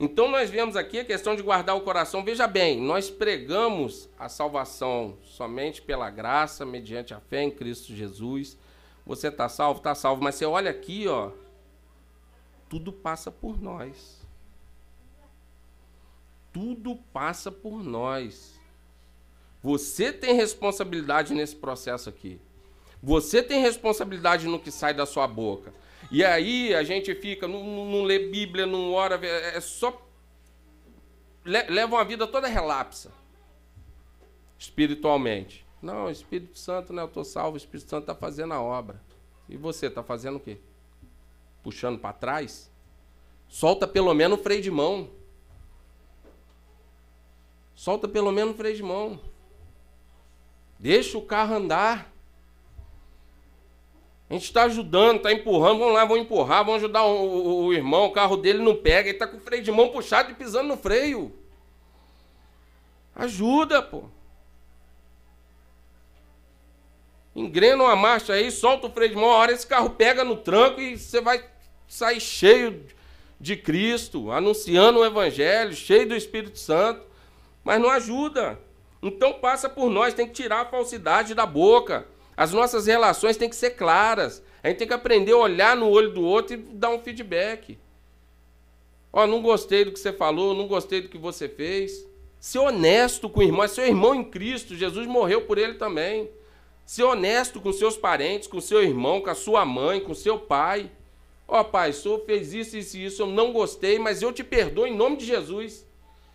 Então 0.00 0.28
nós 0.28 0.48
vemos 0.48 0.76
aqui 0.76 0.98
a 0.98 1.04
questão 1.04 1.36
de 1.36 1.42
guardar 1.42 1.76
o 1.76 1.82
coração. 1.82 2.24
Veja 2.24 2.46
bem, 2.46 2.80
nós 2.80 3.10
pregamos 3.10 4.08
a 4.18 4.28
salvação 4.28 5.18
somente 5.22 5.82
pela 5.82 6.10
graça, 6.10 6.64
mediante 6.64 7.12
a 7.12 7.20
fé 7.20 7.42
em 7.42 7.50
Cristo 7.50 7.94
Jesus. 7.94 8.56
Você 9.10 9.26
está 9.26 9.48
salvo? 9.48 9.78
Está 9.78 9.92
salvo. 9.92 10.22
Mas 10.22 10.36
você 10.36 10.44
olha 10.44 10.70
aqui, 10.70 11.08
ó. 11.08 11.32
Tudo 12.68 12.92
passa 12.92 13.28
por 13.28 13.60
nós. 13.60 14.24
Tudo 16.52 16.94
passa 17.12 17.50
por 17.50 17.82
nós. 17.82 18.60
Você 19.60 20.12
tem 20.12 20.34
responsabilidade 20.34 21.34
nesse 21.34 21.56
processo 21.56 22.08
aqui. 22.08 22.40
Você 23.02 23.42
tem 23.42 23.60
responsabilidade 23.60 24.46
no 24.46 24.60
que 24.60 24.70
sai 24.70 24.94
da 24.94 25.04
sua 25.04 25.26
boca. 25.26 25.74
E 26.08 26.24
aí 26.24 26.72
a 26.72 26.84
gente 26.84 27.12
fica, 27.16 27.48
não, 27.48 27.64
não 27.86 28.04
lê 28.04 28.28
Bíblia, 28.28 28.64
não 28.64 28.92
ora, 28.92 29.18
é, 29.26 29.56
é 29.56 29.60
só. 29.60 30.08
Leva 31.44 31.96
uma 31.96 32.04
vida 32.04 32.28
toda 32.28 32.46
relapsa. 32.46 33.10
Espiritualmente. 34.56 35.66
Não, 35.80 36.10
Espírito 36.10 36.58
Santo, 36.58 36.92
né? 36.92 37.02
Eu 37.02 37.06
estou 37.06 37.24
salvo, 37.24 37.54
o 37.54 37.56
Espírito 37.56 37.88
Santo 37.88 38.02
está 38.02 38.14
fazendo 38.14 38.52
a 38.52 38.60
obra. 38.60 39.00
E 39.48 39.56
você 39.56 39.86
está 39.86 40.02
fazendo 40.02 40.36
o 40.36 40.40
quê? 40.40 40.58
Puxando 41.62 41.98
para 41.98 42.12
trás? 42.12 42.70
Solta 43.48 43.86
pelo 43.88 44.14
menos 44.14 44.38
o 44.38 44.42
freio 44.42 44.62
de 44.62 44.70
mão. 44.70 45.10
Solta 47.74 48.06
pelo 48.06 48.30
menos 48.30 48.54
o 48.54 48.56
freio 48.56 48.76
de 48.76 48.82
mão. 48.82 49.18
Deixa 50.78 51.18
o 51.18 51.22
carro 51.22 51.54
andar. 51.54 52.12
A 54.28 54.34
gente 54.34 54.44
está 54.44 54.62
ajudando, 54.62 55.16
está 55.16 55.32
empurrando, 55.32 55.80
vamos 55.80 55.94
lá, 55.94 56.04
vamos 56.04 56.22
empurrar, 56.22 56.64
vamos 56.64 56.84
ajudar 56.84 57.02
o, 57.02 57.10
o, 57.10 57.64
o, 57.64 57.72
irmão, 57.72 58.06
o 58.06 58.12
carro 58.12 58.36
dele 58.36 58.62
não 58.62 58.76
pega, 58.76 59.08
ele 59.08 59.16
está 59.16 59.26
com 59.26 59.38
o 59.38 59.40
freio 59.40 59.62
de 59.64 59.72
mão 59.72 59.88
puxado 59.88 60.30
e 60.30 60.34
pisando 60.34 60.68
no 60.68 60.76
freio. 60.76 61.34
Ajuda, 63.12 63.82
pô. 63.82 64.04
Engrena 67.34 67.84
uma 67.84 67.96
marcha 67.96 68.32
aí, 68.32 68.50
solta 68.50 68.86
o 68.86 68.90
freio 68.90 69.10
de 69.10 69.16
mão, 69.16 69.30
a 69.30 69.36
hora 69.36 69.52
esse 69.52 69.66
carro 69.66 69.90
pega 69.90 70.24
no 70.24 70.36
tranco 70.36 70.80
e 70.80 70.98
você 70.98 71.20
vai 71.20 71.44
sair 71.86 72.20
cheio 72.20 72.84
de 73.40 73.56
Cristo, 73.56 74.30
anunciando 74.30 74.98
o 74.98 75.04
Evangelho, 75.04 75.72
cheio 75.72 76.08
do 76.08 76.14
Espírito 76.14 76.58
Santo, 76.58 77.02
mas 77.64 77.80
não 77.80 77.88
ajuda. 77.88 78.58
Então 79.02 79.32
passa 79.32 79.68
por 79.68 79.88
nós, 79.88 80.12
tem 80.12 80.26
que 80.26 80.34
tirar 80.34 80.60
a 80.60 80.66
falsidade 80.66 81.34
da 81.34 81.46
boca. 81.46 82.06
As 82.36 82.52
nossas 82.52 82.86
relações 82.86 83.36
têm 83.36 83.48
que 83.48 83.56
ser 83.56 83.70
claras. 83.70 84.42
A 84.62 84.68
gente 84.68 84.78
tem 84.78 84.88
que 84.88 84.94
aprender 84.94 85.32
a 85.32 85.38
olhar 85.38 85.76
no 85.76 85.88
olho 85.88 86.12
do 86.12 86.22
outro 86.22 86.54
e 86.54 86.56
dar 86.58 86.90
um 86.90 87.00
feedback. 87.00 87.78
Ó, 89.12 89.24
oh, 89.24 89.26
não 89.26 89.40
gostei 89.40 89.84
do 89.84 89.92
que 89.92 89.98
você 89.98 90.12
falou, 90.12 90.54
não 90.54 90.68
gostei 90.68 91.00
do 91.00 91.08
que 91.08 91.18
você 91.18 91.48
fez. 91.48 92.06
Ser 92.38 92.58
honesto 92.58 93.28
com 93.28 93.40
o 93.40 93.42
irmão, 93.42 93.64
é 93.64 93.68
seu 93.68 93.86
irmão 93.86 94.14
em 94.14 94.24
Cristo, 94.24 94.74
Jesus 94.74 95.06
morreu 95.06 95.42
por 95.42 95.58
ele 95.58 95.74
também. 95.74 96.30
Ser 96.90 97.04
honesto 97.04 97.60
com 97.60 97.72
seus 97.72 97.96
parentes, 97.96 98.48
com 98.48 98.60
seu 98.60 98.82
irmão, 98.82 99.20
com 99.20 99.30
a 99.30 99.34
sua 99.36 99.64
mãe, 99.64 100.00
com 100.00 100.12
seu 100.12 100.40
pai. 100.40 100.90
Ó 101.46 101.60
oh, 101.60 101.64
pai, 101.64 101.90
o 101.90 101.94
senhor 101.94 102.24
fez 102.26 102.52
isso, 102.52 102.76
isso 102.76 102.96
e 102.96 103.04
isso, 103.04 103.22
eu 103.22 103.28
não 103.28 103.52
gostei, 103.52 103.96
mas 103.96 104.22
eu 104.22 104.32
te 104.32 104.42
perdoo 104.42 104.88
em 104.88 104.96
nome 104.96 105.16
de 105.16 105.24
Jesus. 105.24 105.86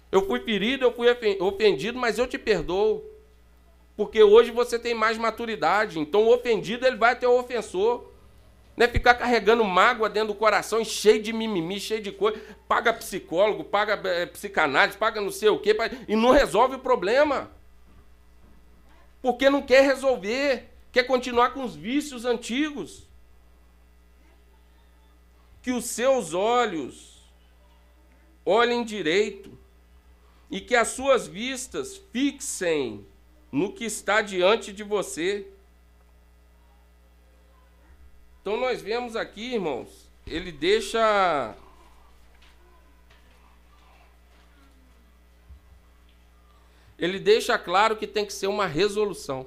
Eu 0.10 0.26
fui 0.26 0.40
ferido, 0.40 0.86
eu 0.86 0.94
fui 0.94 1.08
ofendido, 1.42 2.00
mas 2.00 2.18
eu 2.18 2.26
te 2.26 2.38
perdoo. 2.38 3.04
Porque 3.98 4.24
hoje 4.24 4.50
você 4.50 4.80
tem 4.80 4.94
mais 4.94 5.18
maturidade. 5.18 6.00
Então 6.00 6.24
o 6.24 6.34
ofendido 6.34 6.88
ele 6.88 6.96
vai 6.96 7.12
até 7.12 7.28
o 7.28 7.38
ofensor. 7.38 8.10
Não 8.78 8.86
é 8.86 8.88
ficar 8.88 9.16
carregando 9.16 9.66
mágoa 9.66 10.10
dentro 10.10 10.30
do 10.30 10.36
coração, 10.36 10.86
cheio 10.86 11.22
de 11.22 11.34
mimimi, 11.34 11.82
cheio 11.82 12.02
de 12.02 12.14
coisa. 12.14 12.40
Paga 12.66 12.94
psicólogo, 12.94 13.66
paga 13.66 14.00
é, 14.08 14.26
psicanálise, 14.26 14.98
paga 14.98 15.20
não 15.20 15.32
sei 15.32 15.50
o 15.50 15.60
quê, 15.60 15.76
e 16.08 16.16
não 16.16 16.32
resolve 16.32 16.76
o 16.76 16.80
problema. 16.80 17.52
Porque 19.26 19.50
não 19.50 19.64
quer 19.64 19.82
resolver, 19.82 20.70
quer 20.92 21.02
continuar 21.06 21.50
com 21.50 21.64
os 21.64 21.76
vícios 21.76 22.26
antigos. 22.26 23.10
Que 25.64 25.72
os 25.72 25.86
seus 25.86 26.36
olhos 26.36 27.28
olhem 28.46 28.84
direito 28.84 29.58
e 30.48 30.62
que 30.62 30.76
as 30.76 30.90
suas 30.90 31.26
vistas 31.26 32.00
fixem 32.14 33.04
no 33.52 33.74
que 33.74 33.86
está 33.86 34.22
diante 34.22 34.72
de 34.72 34.84
você. 34.84 35.48
Então 38.42 38.58
nós 38.58 38.80
vemos 38.80 39.16
aqui, 39.16 39.56
irmãos, 39.56 40.08
ele 40.28 40.52
deixa 40.52 41.58
ele 46.98 47.20
deixa 47.20 47.58
claro 47.58 47.96
que 47.96 48.08
tem 48.08 48.26
que 48.26 48.34
ser 48.34 48.48
uma 48.48 48.66
resolução. 48.66 49.46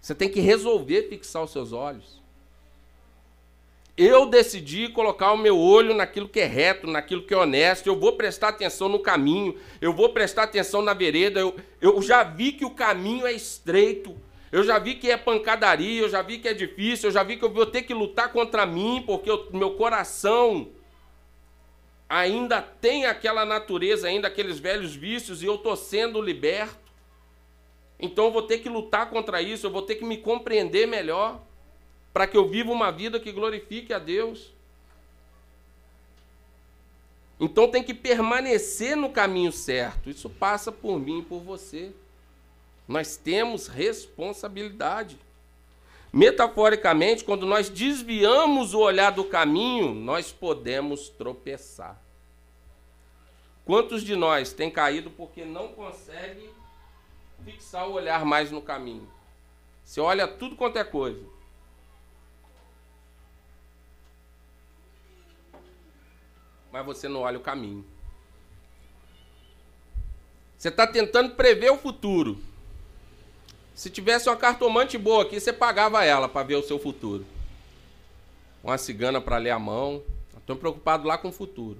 Você 0.00 0.14
tem 0.14 0.28
que 0.28 0.40
resolver 0.40 1.08
fixar 1.08 1.42
os 1.42 1.50
seus 1.50 1.72
olhos. 1.72 2.22
Eu 3.96 4.26
decidi 4.26 4.88
colocar 4.88 5.32
o 5.32 5.38
meu 5.38 5.56
olho 5.56 5.94
naquilo 5.94 6.28
que 6.28 6.40
é 6.40 6.46
reto, 6.46 6.86
naquilo 6.86 7.22
que 7.22 7.32
é 7.32 7.36
honesto. 7.36 7.86
Eu 7.86 7.98
vou 7.98 8.14
prestar 8.16 8.48
atenção 8.48 8.88
no 8.88 8.98
caminho, 8.98 9.56
eu 9.80 9.92
vou 9.92 10.08
prestar 10.08 10.42
atenção 10.42 10.82
na 10.82 10.92
vereda. 10.92 11.38
Eu, 11.38 11.54
eu 11.80 12.02
já 12.02 12.24
vi 12.24 12.52
que 12.52 12.64
o 12.64 12.70
caminho 12.70 13.24
é 13.24 13.32
estreito. 13.32 14.16
Eu 14.50 14.62
já 14.62 14.78
vi 14.78 14.94
que 14.96 15.10
é 15.10 15.16
pancadaria, 15.16 16.02
eu 16.02 16.08
já 16.08 16.22
vi 16.22 16.38
que 16.38 16.48
é 16.48 16.54
difícil, 16.54 17.08
eu 17.08 17.12
já 17.12 17.22
vi 17.22 17.36
que 17.36 17.44
eu 17.44 17.52
vou 17.52 17.66
ter 17.66 17.82
que 17.82 17.94
lutar 17.94 18.32
contra 18.32 18.66
mim, 18.66 19.02
porque 19.04 19.30
meu 19.52 19.72
coração 19.72 20.68
ainda 22.08 22.60
tem 22.60 23.06
aquela 23.06 23.44
natureza, 23.44 24.08
ainda 24.08 24.28
aqueles 24.28 24.58
velhos 24.58 24.94
vícios 24.94 25.42
e 25.42 25.46
eu 25.46 25.56
estou 25.56 25.76
sendo 25.76 26.20
liberto. 26.20 26.92
Então 27.98 28.26
eu 28.26 28.32
vou 28.32 28.42
ter 28.42 28.58
que 28.58 28.68
lutar 28.68 29.08
contra 29.10 29.40
isso, 29.40 29.66
eu 29.66 29.70
vou 29.70 29.82
ter 29.82 29.96
que 29.96 30.04
me 30.04 30.18
compreender 30.18 30.86
melhor 30.86 31.40
para 32.12 32.26
que 32.26 32.36
eu 32.36 32.48
viva 32.48 32.70
uma 32.70 32.90
vida 32.92 33.18
que 33.18 33.32
glorifique 33.32 33.92
a 33.92 33.98
Deus. 33.98 34.52
Então 37.40 37.68
tem 37.68 37.82
que 37.82 37.92
permanecer 37.92 38.96
no 38.96 39.10
caminho 39.10 39.50
certo. 39.50 40.08
Isso 40.08 40.30
passa 40.30 40.70
por 40.70 40.98
mim 40.98 41.20
e 41.20 41.24
por 41.24 41.40
você. 41.40 41.92
Nós 42.86 43.16
temos 43.16 43.66
responsabilidade. 43.66 45.18
Metaforicamente, 46.14 47.24
quando 47.24 47.44
nós 47.44 47.68
desviamos 47.68 48.72
o 48.72 48.78
olhar 48.78 49.10
do 49.10 49.24
caminho, 49.24 49.92
nós 49.92 50.30
podemos 50.30 51.08
tropeçar. 51.08 52.00
Quantos 53.64 54.00
de 54.04 54.14
nós 54.14 54.52
têm 54.52 54.70
caído 54.70 55.10
porque 55.10 55.44
não 55.44 55.72
consegue 55.72 56.48
fixar 57.44 57.88
o 57.88 57.94
olhar 57.94 58.24
mais 58.24 58.52
no 58.52 58.62
caminho? 58.62 59.10
Você 59.82 60.00
olha 60.00 60.28
tudo 60.28 60.54
quanto 60.54 60.78
é 60.78 60.84
coisa. 60.84 61.26
Mas 66.70 66.86
você 66.86 67.08
não 67.08 67.22
olha 67.22 67.38
o 67.38 67.42
caminho. 67.42 67.84
Você 70.56 70.68
está 70.68 70.86
tentando 70.86 71.34
prever 71.34 71.72
o 71.72 71.76
futuro. 71.76 72.40
Se 73.74 73.90
tivesse 73.90 74.28
uma 74.28 74.36
cartomante 74.36 74.96
boa 74.96 75.24
aqui, 75.24 75.40
você 75.40 75.52
pagava 75.52 76.04
ela 76.04 76.28
para 76.28 76.46
ver 76.46 76.54
o 76.54 76.62
seu 76.62 76.78
futuro. 76.78 77.26
Uma 78.62 78.78
cigana 78.78 79.20
para 79.20 79.36
ler 79.38 79.50
a 79.50 79.58
mão. 79.58 80.02
Estou 80.38 80.56
preocupado 80.56 81.08
lá 81.08 81.18
com 81.18 81.28
o 81.28 81.32
futuro. 81.32 81.78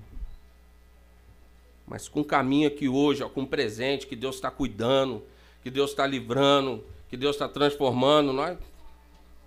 Mas 1.87 2.09
com 2.09 2.21
o 2.21 2.25
caminho 2.25 2.67
aqui 2.67 2.89
hoje, 2.89 3.23
ó, 3.23 3.29
com 3.29 3.43
o 3.43 3.47
presente 3.47 4.07
que 4.07 4.17
Deus 4.17 4.37
está 4.37 4.51
cuidando, 4.51 5.23
que 5.63 5.71
Deus 5.71 5.91
está 5.91 6.07
livrando, 6.07 6.85
que 7.09 7.17
Deus 7.17 7.37
está 7.37 7.47
transformando, 7.47 8.33
nós 8.33 8.59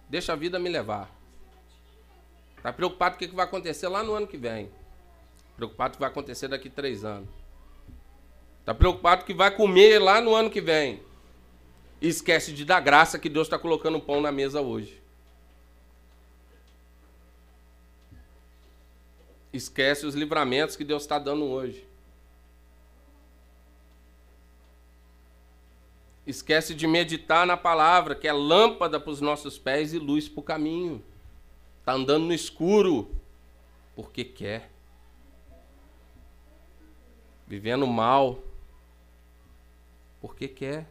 deixa 0.07 0.33
a 0.33 0.35
vida 0.35 0.57
me 0.57 0.69
levar. 0.69 1.11
Está 2.55 2.71
preocupado 2.71 3.17
com 3.17 3.25
o 3.25 3.27
que 3.27 3.35
vai 3.35 3.45
acontecer 3.45 3.87
lá 3.87 4.03
no 4.03 4.13
ano 4.13 4.27
que 4.27 4.37
vem. 4.37 4.69
Preocupado 5.55 5.91
com 5.91 5.95
o 5.95 5.97
que 5.97 6.01
vai 6.01 6.09
acontecer 6.09 6.47
daqui 6.47 6.69
três 6.69 7.03
anos. 7.03 7.27
Está 8.59 8.73
preocupado 8.73 9.21
com 9.21 9.23
o 9.23 9.27
que 9.27 9.33
vai 9.33 9.51
comer 9.51 9.99
lá 9.99 10.21
no 10.21 10.33
ano 10.33 10.49
que 10.49 10.61
vem. 10.61 11.01
E 11.99 12.07
esquece 12.07 12.53
de 12.53 12.63
dar 12.63 12.79
graça 12.79 13.17
que 13.17 13.29
Deus 13.29 13.47
está 13.47 13.57
colocando 13.57 13.99
pão 13.99 14.21
na 14.21 14.31
mesa 14.31 14.61
hoje. 14.61 15.01
Esquece 19.51 20.05
os 20.05 20.13
livramentos 20.13 20.75
que 20.75 20.83
Deus 20.83 21.03
está 21.03 21.17
dando 21.17 21.45
hoje. 21.45 21.85
Esquece 26.27 26.75
de 26.75 26.85
meditar 26.85 27.47
na 27.47 27.55
palavra, 27.55 28.13
que 28.13 28.27
é 28.27 28.33
lâmpada 28.33 28.99
para 28.99 29.11
os 29.11 29.21
nossos 29.21 29.57
pés 29.57 29.93
e 29.93 29.97
luz 29.97 30.27
para 30.27 30.41
o 30.41 30.43
caminho. 30.43 31.03
Está 31.79 31.93
andando 31.93 32.25
no 32.25 32.33
escuro 32.33 33.09
porque 33.95 34.25
quer. 34.25 34.69
Vivendo 37.47 37.87
mal 37.87 38.43
porque 40.19 40.49
quer. 40.49 40.85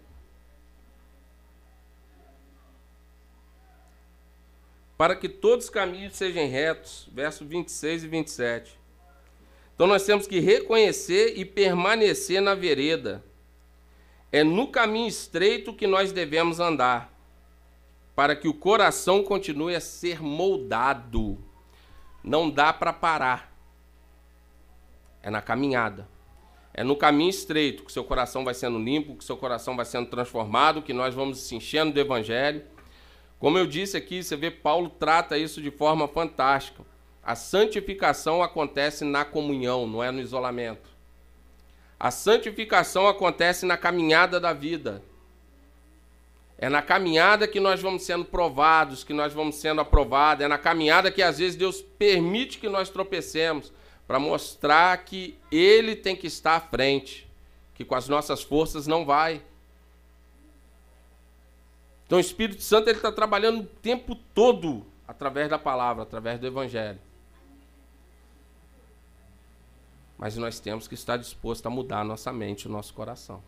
Para 4.97 5.15
que 5.15 5.29
todos 5.29 5.67
os 5.67 5.71
caminhos 5.71 6.15
sejam 6.15 6.49
retos. 6.49 7.09
Verso 7.13 7.45
26 7.45 8.05
e 8.05 8.09
27. 8.09 8.79
Então 9.75 9.87
nós 9.87 10.05
temos 10.05 10.27
que 10.27 10.41
reconhecer 10.41 11.35
e 11.37 11.45
permanecer 11.45 12.41
na 12.41 12.55
vereda. 12.55 13.23
É 14.33 14.43
no 14.43 14.69
caminho 14.69 15.07
estreito 15.07 15.73
que 15.73 15.87
nós 15.87 16.13
devemos 16.13 16.59
andar, 16.61 17.13
para 18.15 18.35
que 18.35 18.49
o 18.49 18.55
coração 18.55 19.23
continue 19.23 19.75
a 19.75 19.81
ser 19.81 20.23
moldado. 20.23 21.39
Não 22.25 22.51
dá 22.51 22.73
para 22.73 22.93
parar. 22.93 23.55
É 25.23 25.31
na 25.31 25.43
caminhada. 25.43 26.09
É 26.73 26.83
no 26.83 26.97
caminho 26.97 27.31
estreito 27.31 27.85
que 27.85 27.93
seu 27.93 28.05
coração 28.05 28.45
vai 28.45 28.55
sendo 28.55 28.79
limpo, 28.79 29.17
que 29.17 29.25
seu 29.25 29.37
coração 29.37 29.77
vai 29.77 29.85
sendo 29.85 30.09
transformado, 30.09 30.83
que 30.83 30.93
nós 30.93 31.15
vamos 31.15 31.41
se 31.41 31.55
enchendo 31.55 31.93
do 31.93 32.01
evangelho 32.01 32.65
como 33.39 33.59
eu 33.59 33.67
disse 33.67 33.97
aqui, 33.97 34.23
você 34.23 34.37
vê 34.37 34.51
Paulo 34.51 34.89
trata 34.89 35.37
isso 35.37 35.61
de 35.61 35.71
forma 35.71 36.09
fantástica. 36.09 36.83
A 37.23 37.35
santificação 37.35 38.43
acontece 38.43 39.05
na 39.05 39.25
comunhão, 39.25 39.87
não 39.87 40.03
é 40.03 40.11
no 40.11 40.21
isolamento. 40.21 40.89
A 41.99 42.11
santificação 42.11 43.09
acontece 43.09 43.67
na 43.67 43.77
caminhada 43.77 44.39
da 44.39 44.53
vida. 44.53 45.03
É 46.59 46.69
na 46.69 46.81
caminhada 46.81 47.47
que 47.47 47.61
nós 47.61 47.83
vamos 47.83 48.05
sendo 48.05 48.25
provados, 48.25 49.05
que 49.05 49.13
nós 49.13 49.35
vamos 49.35 49.57
sendo 49.57 49.81
aprovados. 49.81 50.45
É 50.45 50.49
na 50.49 50.57
caminhada 50.57 51.11
que 51.11 51.23
às 51.23 51.39
vezes 51.39 51.57
Deus 51.57 51.83
permite 51.83 52.59
que 52.59 52.69
nós 52.69 52.89
tropecemos 52.89 53.73
para 54.07 54.19
mostrar 54.19 54.97
que 55.05 55.37
Ele 55.51 55.95
tem 55.95 56.17
que 56.17 56.27
estar 56.27 56.57
à 56.57 56.61
frente, 56.61 57.29
que 57.75 57.85
com 57.85 57.95
as 57.95 58.09
nossas 58.09 58.43
forças 58.43 58.87
não 58.87 59.05
vai. 59.05 59.43
Então 62.07 62.19
o 62.19 62.21
Espírito 62.21 62.63
Santo 62.63 62.89
ele 62.89 62.99
está 62.99 63.11
trabalhando 63.11 63.61
o 63.61 63.67
tempo 63.67 64.15
todo 64.15 64.87
através 65.07 65.51
da 65.51 65.59
palavra, 65.59 66.05
através 66.05 66.39
do 66.39 66.47
Evangelho. 66.47 67.01
Mas 70.17 70.37
nós 70.37 70.61
temos 70.61 70.87
que 70.89 70.95
estar 70.95 71.17
disposto 71.17 71.67
a 71.67 71.71
mudar 71.71 72.01
a 72.01 72.05
nossa 72.05 72.33
mente, 72.33 72.69
o 72.69 72.71
nosso 72.71 72.95
coração. 72.95 73.43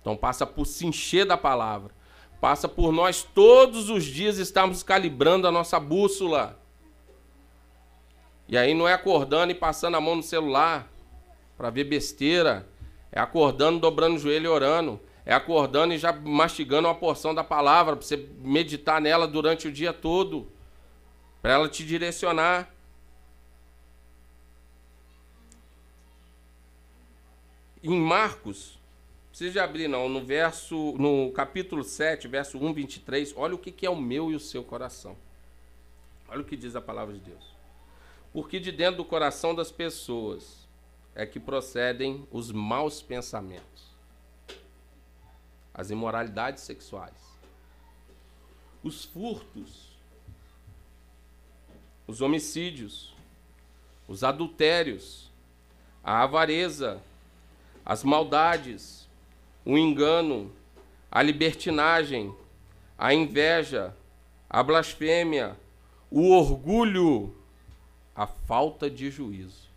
Então 0.00 0.16
passa 0.16 0.46
por 0.46 0.66
se 0.66 0.86
encher 0.86 1.26
da 1.26 1.36
palavra. 1.36 1.94
Passa 2.40 2.66
por 2.66 2.90
nós 2.90 3.22
todos 3.22 3.88
os 3.88 4.04
dias 4.04 4.38
estarmos 4.38 4.82
calibrando 4.82 5.46
a 5.46 5.52
nossa 5.52 5.78
bússola. 5.78 6.58
E 8.48 8.56
aí 8.56 8.74
não 8.74 8.88
é 8.88 8.94
acordando 8.94 9.52
e 9.52 9.54
passando 9.54 9.96
a 9.96 10.00
mão 10.00 10.16
no 10.16 10.22
celular 10.22 10.90
para 11.56 11.70
ver 11.70 11.84
besteira. 11.84 12.66
É 13.12 13.20
acordando, 13.20 13.78
dobrando 13.78 14.16
o 14.16 14.18
joelho 14.18 14.46
e 14.46 14.48
orando 14.48 15.00
é 15.24 15.32
acordando 15.32 15.94
e 15.94 15.98
já 15.98 16.12
mastigando 16.12 16.88
uma 16.88 16.94
porção 16.94 17.34
da 17.34 17.44
palavra, 17.44 17.96
para 17.96 18.04
você 18.04 18.28
meditar 18.38 19.00
nela 19.00 19.26
durante 19.26 19.68
o 19.68 19.72
dia 19.72 19.92
todo, 19.92 20.50
para 21.40 21.52
ela 21.52 21.68
te 21.68 21.84
direcionar. 21.84 22.72
Em 27.82 27.98
Marcos, 27.98 28.78
precisa 29.28 29.62
abrir 29.62 29.88
não, 29.88 30.08
no 30.08 30.24
verso, 30.24 30.94
no 30.98 31.30
capítulo 31.32 31.84
7, 31.84 32.26
verso 32.28 32.58
1, 32.58 32.72
23, 32.72 33.34
olha 33.36 33.54
o 33.54 33.58
que, 33.58 33.70
que 33.70 33.86
é 33.86 33.90
o 33.90 33.96
meu 33.96 34.30
e 34.30 34.34
o 34.34 34.40
seu 34.40 34.62
coração. 34.62 35.16
Olha 36.28 36.40
o 36.40 36.44
que 36.44 36.56
diz 36.56 36.74
a 36.74 36.80
palavra 36.80 37.14
de 37.14 37.20
Deus. 37.20 37.52
Porque 38.32 38.58
de 38.58 38.72
dentro 38.72 38.98
do 38.98 39.04
coração 39.04 39.54
das 39.54 39.70
pessoas 39.70 40.66
é 41.14 41.26
que 41.26 41.38
procedem 41.38 42.26
os 42.30 42.50
maus 42.50 43.02
pensamentos 43.02 43.91
as 45.74 45.90
imoralidades 45.90 46.62
sexuais, 46.62 47.14
os 48.82 49.04
furtos, 49.04 49.92
os 52.06 52.20
homicídios, 52.20 53.14
os 54.06 54.24
adultérios, 54.24 55.30
a 56.02 56.22
avareza, 56.22 57.00
as 57.84 58.04
maldades, 58.04 59.08
o 59.64 59.78
engano, 59.78 60.52
a 61.10 61.22
libertinagem, 61.22 62.34
a 62.98 63.14
inveja, 63.14 63.94
a 64.48 64.62
blasfêmia, 64.62 65.56
o 66.10 66.30
orgulho, 66.30 67.34
a 68.14 68.26
falta 68.26 68.90
de 68.90 69.10
juízo. 69.10 69.70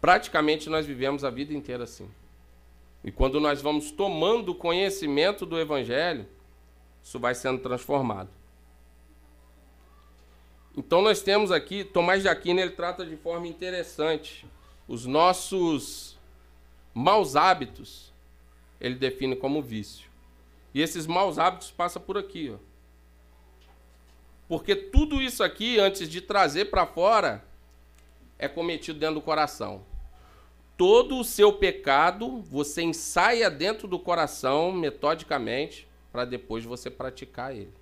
Praticamente 0.00 0.68
nós 0.68 0.86
vivemos 0.86 1.24
a 1.24 1.30
vida 1.30 1.52
inteira 1.52 1.84
assim. 1.84 2.10
E 3.02 3.10
quando 3.10 3.40
nós 3.40 3.62
vamos 3.62 3.90
tomando 3.90 4.54
conhecimento 4.54 5.46
do 5.46 5.58
Evangelho, 5.58 6.26
isso 7.02 7.18
vai 7.18 7.34
sendo 7.34 7.60
transformado. 7.60 8.28
Então 10.76 11.00
nós 11.02 11.22
temos 11.22 11.50
aqui, 11.50 11.82
Tomás 11.82 12.22
de 12.22 12.28
Aquino 12.28 12.60
ele 12.60 12.70
trata 12.70 13.04
de 13.04 13.16
forma 13.16 13.46
interessante 13.46 14.46
os 14.86 15.06
nossos 15.06 16.18
maus 16.94 17.36
hábitos, 17.36 18.12
ele 18.80 18.94
define 18.94 19.34
como 19.34 19.62
vício. 19.62 20.08
E 20.74 20.80
esses 20.80 21.06
maus 21.06 21.38
hábitos 21.38 21.70
passam 21.70 22.00
por 22.02 22.18
aqui, 22.18 22.52
ó. 22.54 22.58
Porque 24.46 24.74
tudo 24.74 25.22
isso 25.22 25.42
aqui, 25.42 25.78
antes 25.78 26.08
de 26.08 26.20
trazer 26.20 26.66
para 26.66 26.84
fora, 26.86 27.44
é 28.38 28.48
cometido 28.48 28.98
dentro 28.98 29.16
do 29.16 29.20
coração 29.20 29.84
todo 30.80 31.18
o 31.18 31.24
seu 31.24 31.52
pecado, 31.52 32.40
você 32.40 32.80
ensaia 32.80 33.50
dentro 33.50 33.86
do 33.86 33.98
coração 33.98 34.72
metodicamente 34.72 35.86
para 36.10 36.24
depois 36.24 36.64
você 36.64 36.88
praticar 36.88 37.54
ele. 37.54 37.74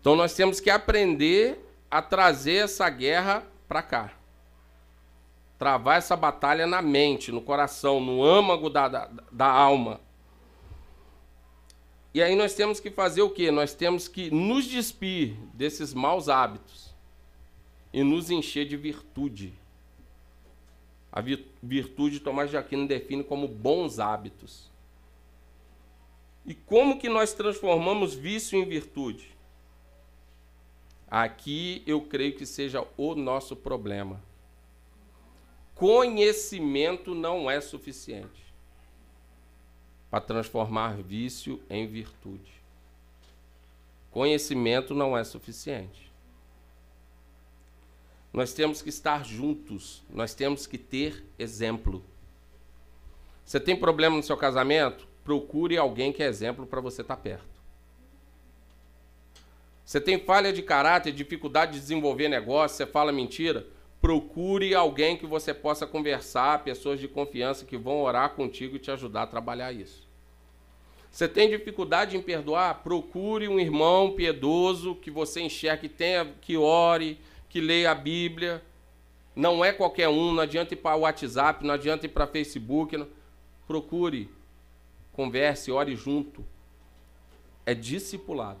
Então 0.00 0.14
nós 0.14 0.32
temos 0.32 0.60
que 0.60 0.70
aprender 0.70 1.58
a 1.90 2.00
trazer 2.00 2.58
essa 2.58 2.88
guerra 2.88 3.44
para 3.66 3.82
cá. 3.82 4.12
Travar 5.58 5.98
essa 5.98 6.14
batalha 6.14 6.68
na 6.68 6.80
mente, 6.80 7.32
no 7.32 7.40
coração, 7.40 7.98
no 7.98 8.22
âmago 8.22 8.70
da, 8.70 8.86
da, 8.86 9.10
da 9.32 9.46
alma. 9.48 10.00
E 12.14 12.22
aí 12.22 12.36
nós 12.36 12.54
temos 12.54 12.78
que 12.78 12.92
fazer 12.92 13.22
o 13.22 13.30
quê? 13.30 13.50
Nós 13.50 13.74
temos 13.74 14.06
que 14.06 14.30
nos 14.30 14.64
despir 14.66 15.34
desses 15.52 15.92
maus 15.92 16.28
hábitos 16.28 16.94
e 17.92 18.04
nos 18.04 18.30
encher 18.30 18.68
de 18.68 18.76
virtude. 18.76 19.65
A 21.16 21.22
virtude 21.62 22.20
Tomás 22.20 22.50
de 22.50 22.58
Aquino 22.58 22.86
define 22.86 23.24
como 23.24 23.48
bons 23.48 23.98
hábitos. 23.98 24.70
E 26.44 26.54
como 26.54 26.98
que 26.98 27.08
nós 27.08 27.32
transformamos 27.32 28.12
vício 28.12 28.58
em 28.58 28.68
virtude? 28.68 29.34
Aqui 31.10 31.82
eu 31.86 32.02
creio 32.02 32.36
que 32.36 32.44
seja 32.44 32.86
o 32.98 33.14
nosso 33.14 33.56
problema. 33.56 34.22
Conhecimento 35.74 37.14
não 37.14 37.50
é 37.50 37.62
suficiente 37.62 38.44
para 40.10 40.20
transformar 40.20 40.98
vício 40.98 41.62
em 41.70 41.86
virtude. 41.86 42.52
Conhecimento 44.10 44.94
não 44.94 45.16
é 45.16 45.24
suficiente. 45.24 46.05
Nós 48.36 48.52
temos 48.52 48.82
que 48.82 48.90
estar 48.90 49.24
juntos, 49.24 50.04
nós 50.10 50.34
temos 50.34 50.66
que 50.66 50.76
ter 50.76 51.24
exemplo. 51.38 52.04
Você 53.42 53.58
tem 53.58 53.74
problema 53.74 54.14
no 54.14 54.22
seu 54.22 54.36
casamento? 54.36 55.08
Procure 55.24 55.78
alguém 55.78 56.12
que 56.12 56.22
é 56.22 56.26
exemplo 56.26 56.66
para 56.66 56.78
você 56.82 57.00
estar 57.00 57.16
tá 57.16 57.22
perto. 57.22 57.56
Você 59.82 59.98
tem 59.98 60.18
falha 60.18 60.52
de 60.52 60.62
caráter, 60.62 61.14
dificuldade 61.14 61.72
de 61.72 61.80
desenvolver 61.80 62.28
negócio, 62.28 62.76
você 62.76 62.84
fala 62.84 63.10
mentira? 63.10 63.66
Procure 64.02 64.74
alguém 64.74 65.16
que 65.16 65.24
você 65.24 65.54
possa 65.54 65.86
conversar, 65.86 66.62
pessoas 66.62 67.00
de 67.00 67.08
confiança 67.08 67.64
que 67.64 67.78
vão 67.78 68.02
orar 68.02 68.34
contigo 68.34 68.76
e 68.76 68.78
te 68.78 68.90
ajudar 68.90 69.22
a 69.22 69.26
trabalhar 69.26 69.72
isso. 69.72 70.06
Você 71.10 71.26
tem 71.26 71.48
dificuldade 71.48 72.18
em 72.18 72.20
perdoar? 72.20 72.82
Procure 72.82 73.48
um 73.48 73.58
irmão 73.58 74.12
piedoso 74.12 74.94
que 74.94 75.10
você 75.10 75.40
enxergue, 75.40 75.88
que 75.88 75.94
tenha, 75.94 76.26
que 76.42 76.58
ore, 76.58 77.18
que 77.56 77.60
leia 77.62 77.90
a 77.90 77.94
Bíblia. 77.94 78.62
Não 79.34 79.64
é 79.64 79.72
qualquer 79.72 80.10
um, 80.10 80.30
não 80.30 80.42
adianta 80.42 80.74
ir 80.74 80.76
para 80.76 80.94
o 80.94 81.00
WhatsApp, 81.00 81.64
não 81.64 81.72
adianta 81.72 82.04
ir 82.04 82.10
para 82.10 82.26
Facebook. 82.26 82.94
Não. 82.98 83.08
Procure, 83.66 84.30
converse, 85.14 85.72
ore 85.72 85.96
junto. 85.96 86.44
É 87.64 87.72
discipulado. 87.72 88.60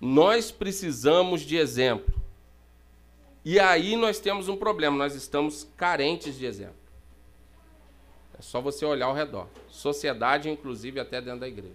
Nós 0.00 0.52
precisamos 0.52 1.40
de 1.40 1.56
exemplo. 1.56 2.14
E 3.44 3.58
aí 3.58 3.96
nós 3.96 4.20
temos 4.20 4.48
um 4.48 4.56
problema, 4.56 4.96
nós 4.96 5.16
estamos 5.16 5.68
carentes 5.76 6.38
de 6.38 6.46
exemplo. 6.46 6.76
É 8.38 8.40
só 8.40 8.60
você 8.60 8.84
olhar 8.84 9.06
ao 9.06 9.14
redor. 9.14 9.48
Sociedade, 9.68 10.48
inclusive, 10.48 11.00
até 11.00 11.20
dentro 11.20 11.40
da 11.40 11.48
igreja. 11.48 11.74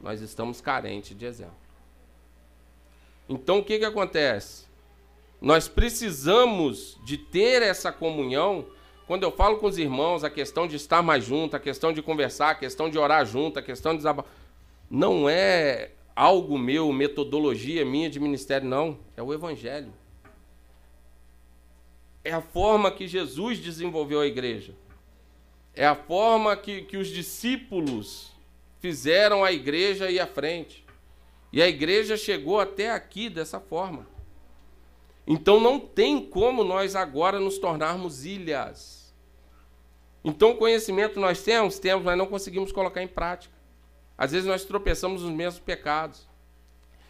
Nós 0.00 0.20
estamos 0.20 0.60
carentes 0.60 1.18
de 1.18 1.26
exemplo. 1.26 1.67
Então 3.28 3.58
o 3.58 3.64
que, 3.64 3.78
que 3.78 3.84
acontece? 3.84 4.66
Nós 5.40 5.68
precisamos 5.68 6.98
de 7.04 7.16
ter 7.16 7.62
essa 7.62 7.92
comunhão. 7.92 8.66
Quando 9.06 9.22
eu 9.22 9.30
falo 9.30 9.58
com 9.58 9.66
os 9.66 9.78
irmãos, 9.78 10.24
a 10.24 10.30
questão 10.30 10.66
de 10.66 10.76
estar 10.76 11.02
mais 11.02 11.24
junto, 11.24 11.54
a 11.56 11.60
questão 11.60 11.92
de 11.92 12.02
conversar, 12.02 12.50
a 12.50 12.54
questão 12.54 12.90
de 12.90 12.98
orar 12.98 13.24
junto, 13.24 13.58
a 13.58 13.62
questão 13.62 13.92
de 13.92 13.98
desabafar. 13.98 14.32
Não 14.90 15.28
é 15.28 15.90
algo 16.16 16.58
meu, 16.58 16.92
metodologia 16.92 17.84
minha 17.84 18.10
de 18.10 18.18
ministério, 18.18 18.68
não. 18.68 18.98
É 19.16 19.22
o 19.22 19.32
Evangelho. 19.32 19.92
É 22.24 22.32
a 22.32 22.42
forma 22.42 22.90
que 22.90 23.06
Jesus 23.06 23.58
desenvolveu 23.58 24.20
a 24.20 24.26
igreja. 24.26 24.74
É 25.74 25.86
a 25.86 25.94
forma 25.94 26.56
que, 26.56 26.82
que 26.82 26.96
os 26.96 27.08
discípulos 27.08 28.32
fizeram 28.80 29.44
a 29.44 29.52
igreja 29.52 30.10
ir 30.10 30.18
à 30.18 30.26
frente. 30.26 30.84
E 31.52 31.62
a 31.62 31.68
igreja 31.68 32.16
chegou 32.16 32.60
até 32.60 32.90
aqui 32.90 33.28
dessa 33.28 33.58
forma. 33.58 34.06
Então 35.26 35.60
não 35.60 35.78
tem 35.78 36.24
como 36.24 36.64
nós 36.64 36.96
agora 36.96 37.38
nos 37.38 37.58
tornarmos 37.58 38.24
ilhas. 38.24 39.14
Então 40.24 40.56
conhecimento 40.56 41.20
nós 41.20 41.42
temos, 41.42 41.78
temos, 41.78 42.04
mas 42.04 42.18
não 42.18 42.26
conseguimos 42.26 42.72
colocar 42.72 43.02
em 43.02 43.08
prática. 43.08 43.54
Às 44.16 44.32
vezes 44.32 44.46
nós 44.46 44.64
tropeçamos 44.64 45.22
nos 45.22 45.30
mesmos 45.30 45.60
pecados. 45.60 46.26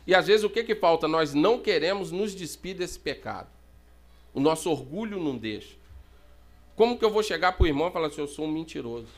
E 0.07 0.15
às 0.15 0.27
vezes 0.27 0.45
o 0.45 0.51
que, 0.51 0.65
que 0.65 0.75
falta? 0.75 1.07
Nós 1.07 1.35
não 1.35 1.59
queremos 1.59 2.11
nos 2.11 2.35
despir 2.35 2.77
desse 2.77 2.99
pecado. 2.99 3.49
O 4.33 4.41
nosso 4.41 4.71
orgulho 4.71 5.19
não 5.23 5.37
deixa. 5.37 5.77
Como 6.77 6.99
que 6.99 7.05
eu 7.05 7.11
vou 7.11 7.23
chegar 7.23 7.53
para 7.53 7.65
o 7.65 7.67
irmão 7.67 7.89
e 7.89 7.91
falar 7.91 8.07
assim, 8.07 8.21
eu 8.21 8.29
sou 8.29 8.45
um 8.45 8.53
mentiroso? 8.53 9.09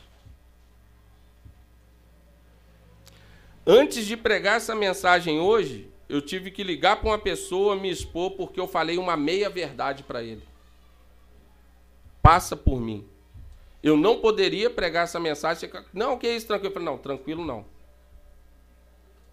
Antes 3.73 4.05
de 4.05 4.17
pregar 4.17 4.57
essa 4.57 4.75
mensagem 4.75 5.39
hoje, 5.39 5.89
eu 6.09 6.21
tive 6.21 6.51
que 6.51 6.61
ligar 6.61 6.97
para 6.97 7.11
uma 7.11 7.17
pessoa, 7.17 7.73
me 7.73 7.89
expor, 7.89 8.31
porque 8.31 8.59
eu 8.59 8.67
falei 8.67 8.97
uma 8.97 9.15
meia-verdade 9.15 10.03
para 10.03 10.21
ele. 10.21 10.43
Passa 12.21 12.57
por 12.57 12.81
mim. 12.81 13.07
Eu 13.81 13.95
não 13.95 14.19
poderia 14.19 14.69
pregar 14.69 15.05
essa 15.05 15.21
mensagem. 15.21 15.69
Não, 15.93 16.17
que 16.17 16.27
isso, 16.27 16.47
tranquilo? 16.47 16.67
Eu 16.67 16.73
falei, 16.73 16.85
não, 16.85 16.97
tranquilo 16.97 17.45
não. 17.45 17.63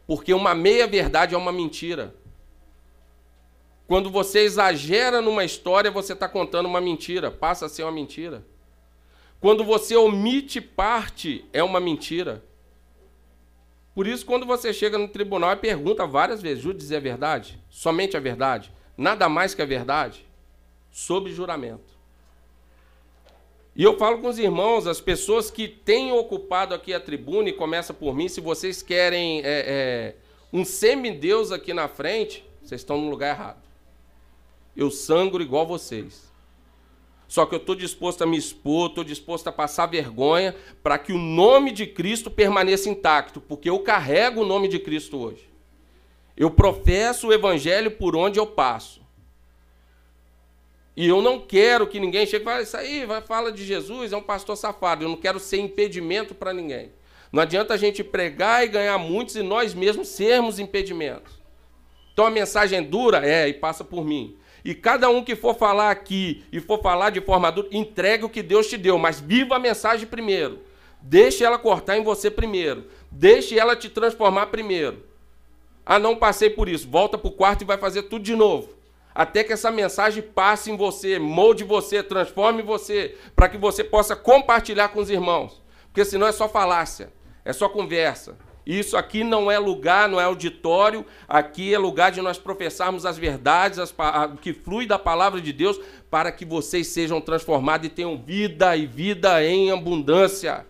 Porque 0.07 0.33
uma 0.33 0.55
meia-verdade 0.55 1.35
é 1.35 1.39
uma 1.39 1.51
mentira. 1.51 2.15
Quando 3.89 4.09
você 4.09 4.43
exagera 4.45 5.21
numa 5.21 5.45
história, 5.45 5.91
você 5.91 6.13
está 6.13 6.29
contando 6.29 6.67
uma 6.67 6.81
mentira, 6.81 7.29
passa 7.29 7.67
a 7.67 7.69
ser 7.69 7.83
uma 7.83 7.91
mentira. 7.91 8.47
Quando 9.41 9.65
você 9.65 9.97
omite 9.97 10.61
parte, 10.61 11.45
é 11.53 11.61
uma 11.61 11.81
mentira. 11.81 12.47
Por 13.99 14.07
isso, 14.07 14.25
quando 14.25 14.47
você 14.47 14.73
chega 14.73 14.97
no 14.97 15.09
tribunal 15.09 15.51
e 15.51 15.57
pergunta 15.57 16.07
várias 16.07 16.41
vezes, 16.41 16.63
juro 16.63 16.79
dizer 16.79 16.99
a 16.99 17.01
verdade? 17.01 17.61
Somente 17.69 18.17
a 18.17 18.21
verdade? 18.21 18.73
Nada 18.97 19.29
mais 19.29 19.57
que 19.57 19.61
a 19.61 19.67
verdade? 19.67 20.25
Sob 20.89 21.29
juramento. 21.33 21.99
E 23.75 23.83
eu 23.83 23.99
falo 23.99 24.19
com 24.19 24.29
os 24.29 24.39
irmãos, 24.39 24.87
as 24.87 25.01
pessoas 25.01 25.51
que 25.51 25.67
têm 25.67 26.13
ocupado 26.13 26.77
aqui 26.77 26.95
a 26.95 27.01
tribuna, 27.01 27.49
e 27.49 27.53
começa 27.53 27.93
por 27.93 28.15
mim, 28.15 28.29
se 28.29 28.41
vocês 28.41 28.83
querem 28.83 29.41
é, 29.41 29.65
é, 29.67 30.15
um 30.53 30.65
semideus 30.65 31.51
aqui 31.51 31.75
na 31.75 31.89
frente, 31.89 32.45
vocês 32.63 32.81
estão 32.81 33.01
no 33.01 33.11
lugar 33.11 33.35
errado. 33.35 33.61
Eu 34.77 34.93
sangro 34.93 35.43
igual 35.43 35.67
vocês. 35.67 36.28
Só 37.29 37.45
que 37.45 37.55
eu 37.55 37.59
estou 37.59 37.75
disposto 37.75 38.23
a 38.23 38.27
me 38.27 38.39
expor, 38.39 38.89
estou 38.89 39.05
disposto 39.05 39.49
a 39.49 39.53
passar 39.53 39.85
vergonha 39.85 40.57
para 40.83 40.99
que 40.99 41.13
o 41.13 41.19
nome 41.19 41.71
de 41.71 41.87
Cristo 41.87 42.31
permaneça 42.31 42.89
intacto, 42.89 43.39
porque 43.39 43.69
eu 43.69 43.79
carrego 43.81 44.41
o 44.41 44.47
nome 44.47 44.67
de 44.67 44.79
Cristo 44.79 45.19
hoje. 45.19 45.47
Eu 46.35 46.51
professo 46.51 47.29
o 47.29 47.33
evangelho 47.33 47.91
por 47.91 48.17
onde 48.17 48.39
eu 48.39 48.47
passo. 48.47 49.03
E 50.97 51.07
eu 51.07 51.21
não 51.21 51.39
quero 51.39 51.87
que 51.87 52.01
ninguém 52.01 52.27
chegue 52.27 52.43
e 52.43 52.45
fale, 52.45 52.63
isso 52.63 52.77
aí, 52.77 53.05
vai 53.05 53.21
fala 53.21 53.53
de 53.53 53.65
Jesus, 53.65 54.13
é 54.13 54.17
um 54.17 54.23
pastor 54.23 54.57
safado. 54.57 55.05
Eu 55.05 55.09
não 55.11 55.17
quero 55.17 55.39
ser 55.39 55.59
impedimento 55.59 56.35
para 56.35 56.55
ninguém. 56.55 56.91
Não 57.31 57.43
adianta 57.43 57.75
a 57.75 57.77
gente 57.77 58.03
pregar 58.03 58.65
e 58.65 58.69
ganhar 58.69 58.97
muitos 58.97 59.37
e 59.37 59.43
nós 59.43 59.75
mesmos 59.75 60.09
sermos 60.09 60.59
impedimentos. 60.59 61.35
Então 62.13 62.25
a 62.25 62.31
mensagem 62.31 62.79
é 62.79 62.83
dura? 62.83 63.25
É, 63.25 63.47
e 63.47 63.53
passa 63.53 63.85
por 63.85 64.05
mim. 64.05 64.38
E 64.65 64.75
cada 64.75 65.09
um 65.09 65.25
que 65.25 65.37
for 65.37 65.55
falar 65.55 65.91
aqui 65.91 66.45
e 66.53 66.61
for 66.61 66.81
falar 66.81 67.11
de 67.11 67.21
forma 67.21 67.49
adulta, 67.49 67.77
entregue 67.77 68.25
o 68.25 68.29
que 68.29 68.43
Deus 68.43 68.67
te 68.67 68.77
deu, 68.77 68.99
mas 68.99 69.21
viva 69.21 69.57
a 69.57 69.59
mensagem 69.59 70.07
primeiro. 70.07 70.61
Deixe 71.01 71.45
ela 71.45 71.59
cortar 71.59 71.97
em 71.97 72.03
você 72.03 72.31
primeiro. 72.31 72.87
Deixe 73.11 73.59
ela 73.59 73.77
te 73.77 73.89
transformar 73.89 74.47
primeiro. 74.47 75.05
Ah, 75.87 75.99
não 75.99 76.17
passei 76.17 76.51
por 76.51 76.69
isso. 76.69 76.89
Volta 76.89 77.17
para 77.17 77.29
o 77.29 77.33
quarto 77.33 77.63
e 77.63 77.65
vai 77.65 77.79
fazer 77.79 78.03
tudo 78.03 78.25
de 78.25 78.35
novo. 78.35 78.77
Até 79.15 79.43
que 79.43 79.53
essa 79.53 79.71
mensagem 79.71 80.23
passe 80.23 80.71
em 80.71 80.77
você, 80.77 81.19
molde 81.19 81.65
você, 81.65 82.03
transforme 82.03 82.63
você, 82.63 83.17
para 83.35 83.49
que 83.49 83.57
você 83.57 83.83
possa 83.83 84.15
compartilhar 84.15 84.89
com 84.91 85.01
os 85.01 85.11
irmãos. 85.11 85.63
Porque 85.87 86.05
senão 86.05 86.27
é 86.27 86.33
só 86.33 86.49
falácia, 86.49 87.13
é 87.45 87.53
só 87.53 87.69
conversa. 87.69 88.37
Isso 88.69 88.99
aqui 88.99 89.25
não 89.25 89.51
é 89.51 89.59
lugar, 89.59 90.11
não 90.11 90.21
é 90.21 90.25
auditório, 90.25 91.03
aqui 91.27 91.73
é 91.73 91.79
lugar 91.79 92.13
de 92.13 92.21
nós 92.21 92.37
professarmos 92.37 93.07
as 93.07 93.17
verdades, 93.17 93.79
as, 93.79 93.95
que 94.43 94.53
flui 94.53 94.85
da 94.85 94.99
palavra 94.99 95.41
de 95.41 95.55
Deus, 95.55 95.81
para 96.11 96.31
que 96.31 96.45
vocês 96.45 96.89
sejam 96.89 97.19
transformados 97.19 97.87
e 97.87 97.91
tenham 97.91 98.19
vida 98.19 98.77
e 98.77 98.85
vida 98.87 99.43
em 99.43 99.71
abundância. 99.71 100.67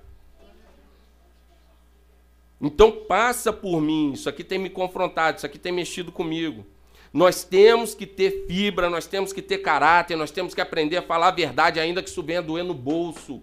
Então 2.60 2.92
passa 2.92 3.52
por 3.52 3.80
mim, 3.80 4.12
isso 4.12 4.28
aqui 4.28 4.44
tem 4.44 4.60
me 4.60 4.70
confrontado, 4.70 5.38
isso 5.38 5.46
aqui 5.46 5.58
tem 5.58 5.72
mexido 5.72 6.12
comigo. 6.12 6.64
Nós 7.12 7.42
temos 7.42 7.96
que 7.96 8.06
ter 8.06 8.46
fibra, 8.46 8.88
nós 8.88 9.08
temos 9.08 9.32
que 9.32 9.42
ter 9.42 9.58
caráter, 9.58 10.14
nós 10.14 10.30
temos 10.30 10.54
que 10.54 10.60
aprender 10.60 10.98
a 10.98 11.02
falar 11.02 11.28
a 11.28 11.32
verdade, 11.32 11.80
ainda 11.80 12.00
que 12.00 12.08
isso 12.08 12.22
venha 12.22 12.40
doer 12.40 12.62
no 12.62 12.74
bolso. 12.74 13.42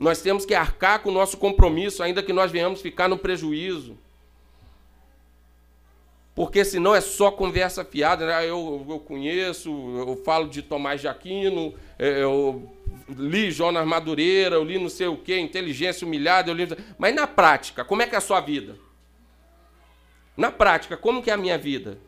Nós 0.00 0.22
temos 0.22 0.46
que 0.46 0.54
arcar 0.54 1.00
com 1.00 1.10
o 1.10 1.12
nosso 1.12 1.36
compromisso, 1.36 2.02
ainda 2.02 2.22
que 2.22 2.32
nós 2.32 2.50
venhamos 2.50 2.80
ficar 2.80 3.06
no 3.06 3.18
prejuízo. 3.18 3.98
Porque 6.34 6.64
senão 6.64 6.94
é 6.94 7.02
só 7.02 7.30
conversa 7.30 7.84
fiada. 7.84 8.26
Né? 8.26 8.48
Eu, 8.48 8.86
eu 8.88 8.98
conheço, 8.98 9.68
eu 9.68 10.16
falo 10.24 10.48
de 10.48 10.62
Tomás 10.62 11.02
de 11.02 11.06
Aquino, 11.06 11.74
é, 11.98 12.22
eu 12.22 12.66
li 13.10 13.50
Jonas 13.50 13.86
Madureira, 13.86 14.56
eu 14.56 14.64
li 14.64 14.78
não 14.78 14.88
sei 14.88 15.06
o 15.06 15.18
quê, 15.18 15.38
Inteligência 15.38 16.06
Humilhada, 16.06 16.50
eu 16.50 16.54
li... 16.54 16.66
Mas 16.96 17.14
na 17.14 17.26
prática, 17.26 17.84
como 17.84 18.00
é 18.00 18.06
que 18.06 18.14
é 18.14 18.18
a 18.18 18.22
sua 18.22 18.40
vida? 18.40 18.76
Na 20.34 20.50
prática, 20.50 20.96
como 20.96 21.22
que 21.22 21.30
é 21.30 21.34
a 21.34 21.36
minha 21.36 21.58
vida? 21.58 21.98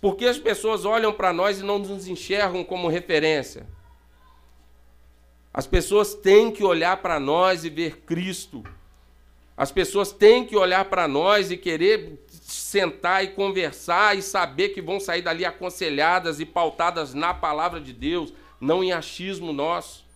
Porque 0.00 0.26
as 0.26 0.38
pessoas 0.38 0.84
olham 0.84 1.12
para 1.12 1.32
nós 1.32 1.60
e 1.60 1.62
não 1.62 1.78
nos 1.78 2.08
enxergam 2.08 2.64
como 2.64 2.88
referência. 2.88 3.64
As 5.52 5.66
pessoas 5.66 6.14
têm 6.14 6.50
que 6.50 6.64
olhar 6.64 6.96
para 6.98 7.20
nós 7.20 7.64
e 7.64 7.70
ver 7.70 7.98
Cristo. 8.00 8.64
As 9.56 9.70
pessoas 9.70 10.10
têm 10.10 10.46
que 10.46 10.56
olhar 10.56 10.86
para 10.86 11.06
nós 11.06 11.50
e 11.50 11.56
querer 11.56 12.24
sentar 12.28 13.22
e 13.22 13.28
conversar 13.28 14.16
e 14.16 14.22
saber 14.22 14.70
que 14.70 14.80
vão 14.80 14.98
sair 14.98 15.22
dali 15.22 15.44
aconselhadas 15.44 16.40
e 16.40 16.46
pautadas 16.46 17.12
na 17.12 17.34
palavra 17.34 17.80
de 17.80 17.92
Deus, 17.92 18.32
não 18.60 18.82
em 18.82 18.92
achismo 18.92 19.52
nosso. 19.52 20.06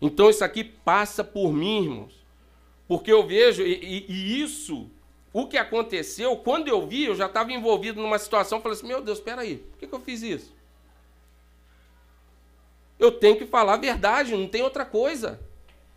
Então 0.00 0.28
isso 0.28 0.44
aqui 0.44 0.64
passa 0.64 1.22
por 1.22 1.52
mim, 1.52 1.84
irmãos. 1.84 2.24
Porque 2.88 3.12
eu 3.12 3.26
vejo, 3.26 3.62
e, 3.62 3.72
e, 3.72 4.12
e 4.12 4.42
isso 4.42 4.90
o 5.34 5.48
que 5.48 5.56
aconteceu, 5.56 6.36
quando 6.36 6.68
eu 6.68 6.86
vi, 6.86 7.06
eu 7.06 7.16
já 7.16 7.26
estava 7.26 7.52
envolvido 7.52 8.00
numa 8.00 8.20
situação, 8.20 8.60
falei 8.60 8.78
assim, 8.78 8.86
meu 8.86 9.02
Deus, 9.02 9.18
espera 9.18 9.42
aí, 9.42 9.56
por 9.56 9.78
que, 9.78 9.86
que 9.88 9.92
eu 9.92 10.00
fiz 10.00 10.22
isso? 10.22 10.54
Eu 12.98 13.12
tenho 13.12 13.36
que 13.36 13.46
falar 13.46 13.74
a 13.74 13.78
verdade, 13.78 14.36
não 14.36 14.48
tem 14.48 14.62
outra 14.62 14.84
coisa. 14.84 15.40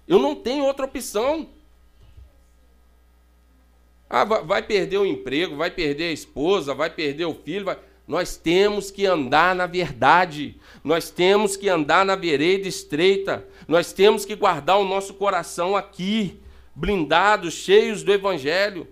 Eu 0.07 0.19
não 0.19 0.35
tenho 0.35 0.65
outra 0.65 0.85
opção. 0.85 1.49
Ah, 4.09 4.23
vai 4.23 4.61
perder 4.61 4.97
o 4.97 5.05
emprego, 5.05 5.57
vai 5.57 5.69
perder 5.69 6.05
a 6.05 6.13
esposa, 6.13 6.73
vai 6.73 6.89
perder 6.89 7.25
o 7.25 7.33
filho. 7.33 7.65
Vai... 7.65 7.77
Nós 8.07 8.37
temos 8.37 8.89
que 8.89 9.05
andar 9.05 9.53
na 9.53 9.65
verdade. 9.65 10.55
Nós 10.83 11.09
temos 11.09 11.57
que 11.57 11.67
andar 11.67 12.05
na 12.05 12.15
vereda 12.15 12.67
estreita. 12.67 13.45
Nós 13.67 13.91
temos 13.91 14.23
que 14.23 14.35
guardar 14.35 14.79
o 14.79 14.85
nosso 14.85 15.13
coração 15.13 15.75
aqui, 15.75 16.39
blindado, 16.73 17.51
cheios 17.51 18.01
do 18.01 18.13
Evangelho. 18.13 18.87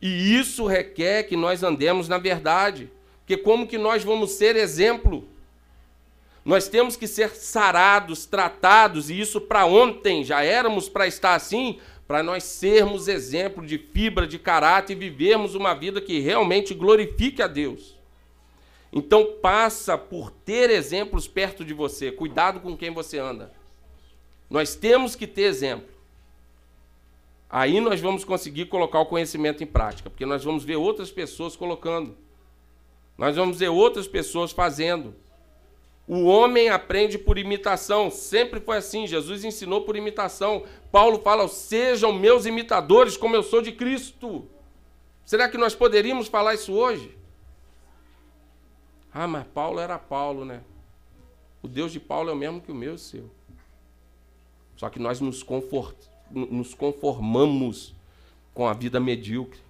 E 0.00 0.38
isso 0.38 0.66
requer 0.66 1.24
que 1.24 1.36
nós 1.36 1.64
andemos 1.64 2.08
na 2.08 2.16
verdade. 2.16 2.90
Porque 3.18 3.36
como 3.36 3.66
que 3.66 3.76
nós 3.76 4.04
vamos 4.04 4.30
ser 4.32 4.54
exemplo? 4.54 5.28
Nós 6.44 6.68
temos 6.68 6.96
que 6.96 7.06
ser 7.06 7.30
sarados, 7.30 8.24
tratados, 8.26 9.10
e 9.10 9.20
isso 9.20 9.40
para 9.40 9.66
ontem 9.66 10.24
já 10.24 10.42
éramos 10.42 10.88
para 10.88 11.06
estar 11.06 11.34
assim, 11.34 11.78
para 12.06 12.22
nós 12.22 12.42
sermos 12.44 13.08
exemplo 13.08 13.64
de 13.64 13.78
fibra, 13.78 14.26
de 14.26 14.38
caráter 14.38 14.94
e 14.94 14.96
vivermos 14.98 15.54
uma 15.54 15.74
vida 15.74 16.00
que 16.00 16.18
realmente 16.18 16.74
glorifique 16.74 17.42
a 17.42 17.46
Deus. 17.46 17.98
Então 18.92 19.36
passa 19.40 19.96
por 19.96 20.30
ter 20.30 20.70
exemplos 20.70 21.28
perto 21.28 21.64
de 21.64 21.72
você. 21.72 22.10
Cuidado 22.10 22.60
com 22.60 22.76
quem 22.76 22.90
você 22.90 23.18
anda. 23.18 23.52
Nós 24.48 24.74
temos 24.74 25.14
que 25.14 25.26
ter 25.26 25.42
exemplo. 25.42 25.88
Aí 27.48 27.80
nós 27.80 28.00
vamos 28.00 28.24
conseguir 28.24 28.66
colocar 28.66 29.00
o 29.00 29.06
conhecimento 29.06 29.62
em 29.62 29.66
prática, 29.66 30.10
porque 30.10 30.26
nós 30.26 30.42
vamos 30.42 30.64
ver 30.64 30.76
outras 30.76 31.10
pessoas 31.10 31.54
colocando. 31.54 32.16
Nós 33.16 33.36
vamos 33.36 33.58
ver 33.58 33.68
outras 33.68 34.08
pessoas 34.08 34.50
fazendo. 34.50 35.14
O 36.12 36.24
homem 36.24 36.68
aprende 36.68 37.16
por 37.16 37.38
imitação, 37.38 38.10
sempre 38.10 38.58
foi 38.58 38.78
assim. 38.78 39.06
Jesus 39.06 39.44
ensinou 39.44 39.82
por 39.82 39.94
imitação. 39.94 40.64
Paulo 40.90 41.20
fala: 41.20 41.46
sejam 41.46 42.12
meus 42.12 42.46
imitadores, 42.46 43.16
como 43.16 43.36
eu 43.36 43.44
sou 43.44 43.62
de 43.62 43.70
Cristo. 43.70 44.44
Será 45.24 45.48
que 45.48 45.56
nós 45.56 45.72
poderíamos 45.72 46.26
falar 46.26 46.54
isso 46.54 46.72
hoje? 46.72 47.16
Ah, 49.14 49.28
mas 49.28 49.46
Paulo 49.54 49.78
era 49.78 50.00
Paulo, 50.00 50.44
né? 50.44 50.62
O 51.62 51.68
Deus 51.68 51.92
de 51.92 52.00
Paulo 52.00 52.28
é 52.28 52.32
o 52.32 52.36
mesmo 52.36 52.60
que 52.60 52.72
o 52.72 52.74
meu 52.74 52.90
e 52.90 52.94
o 52.96 52.98
seu. 52.98 53.30
Só 54.74 54.90
que 54.90 54.98
nós 54.98 55.20
nos 55.20 55.44
conformamos 56.74 57.94
com 58.52 58.66
a 58.66 58.72
vida 58.72 58.98
medíocre. 58.98 59.60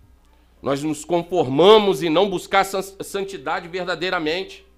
Nós 0.62 0.82
nos 0.82 1.05
conformamos 1.05 2.03
em 2.03 2.09
não 2.09 2.30
buscar 2.30 2.64
santidade 2.64 3.68
verdadeiramente. 3.68 4.70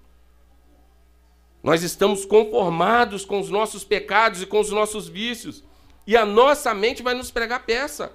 Nós 1.63 1.81
estamos 1.81 2.25
conformados 2.25 3.23
com 3.23 3.39
os 3.39 3.49
nossos 3.49 3.85
pecados 3.85 4.41
e 4.41 4.45
com 4.45 4.59
os 4.59 4.69
nossos 4.69 5.07
vícios. 5.07 5.63
E 6.05 6.17
a 6.17 6.25
nossa 6.25 6.73
mente 6.73 7.01
vai 7.01 7.13
nos 7.13 7.31
pregar 7.31 7.65
peça. 7.65 8.11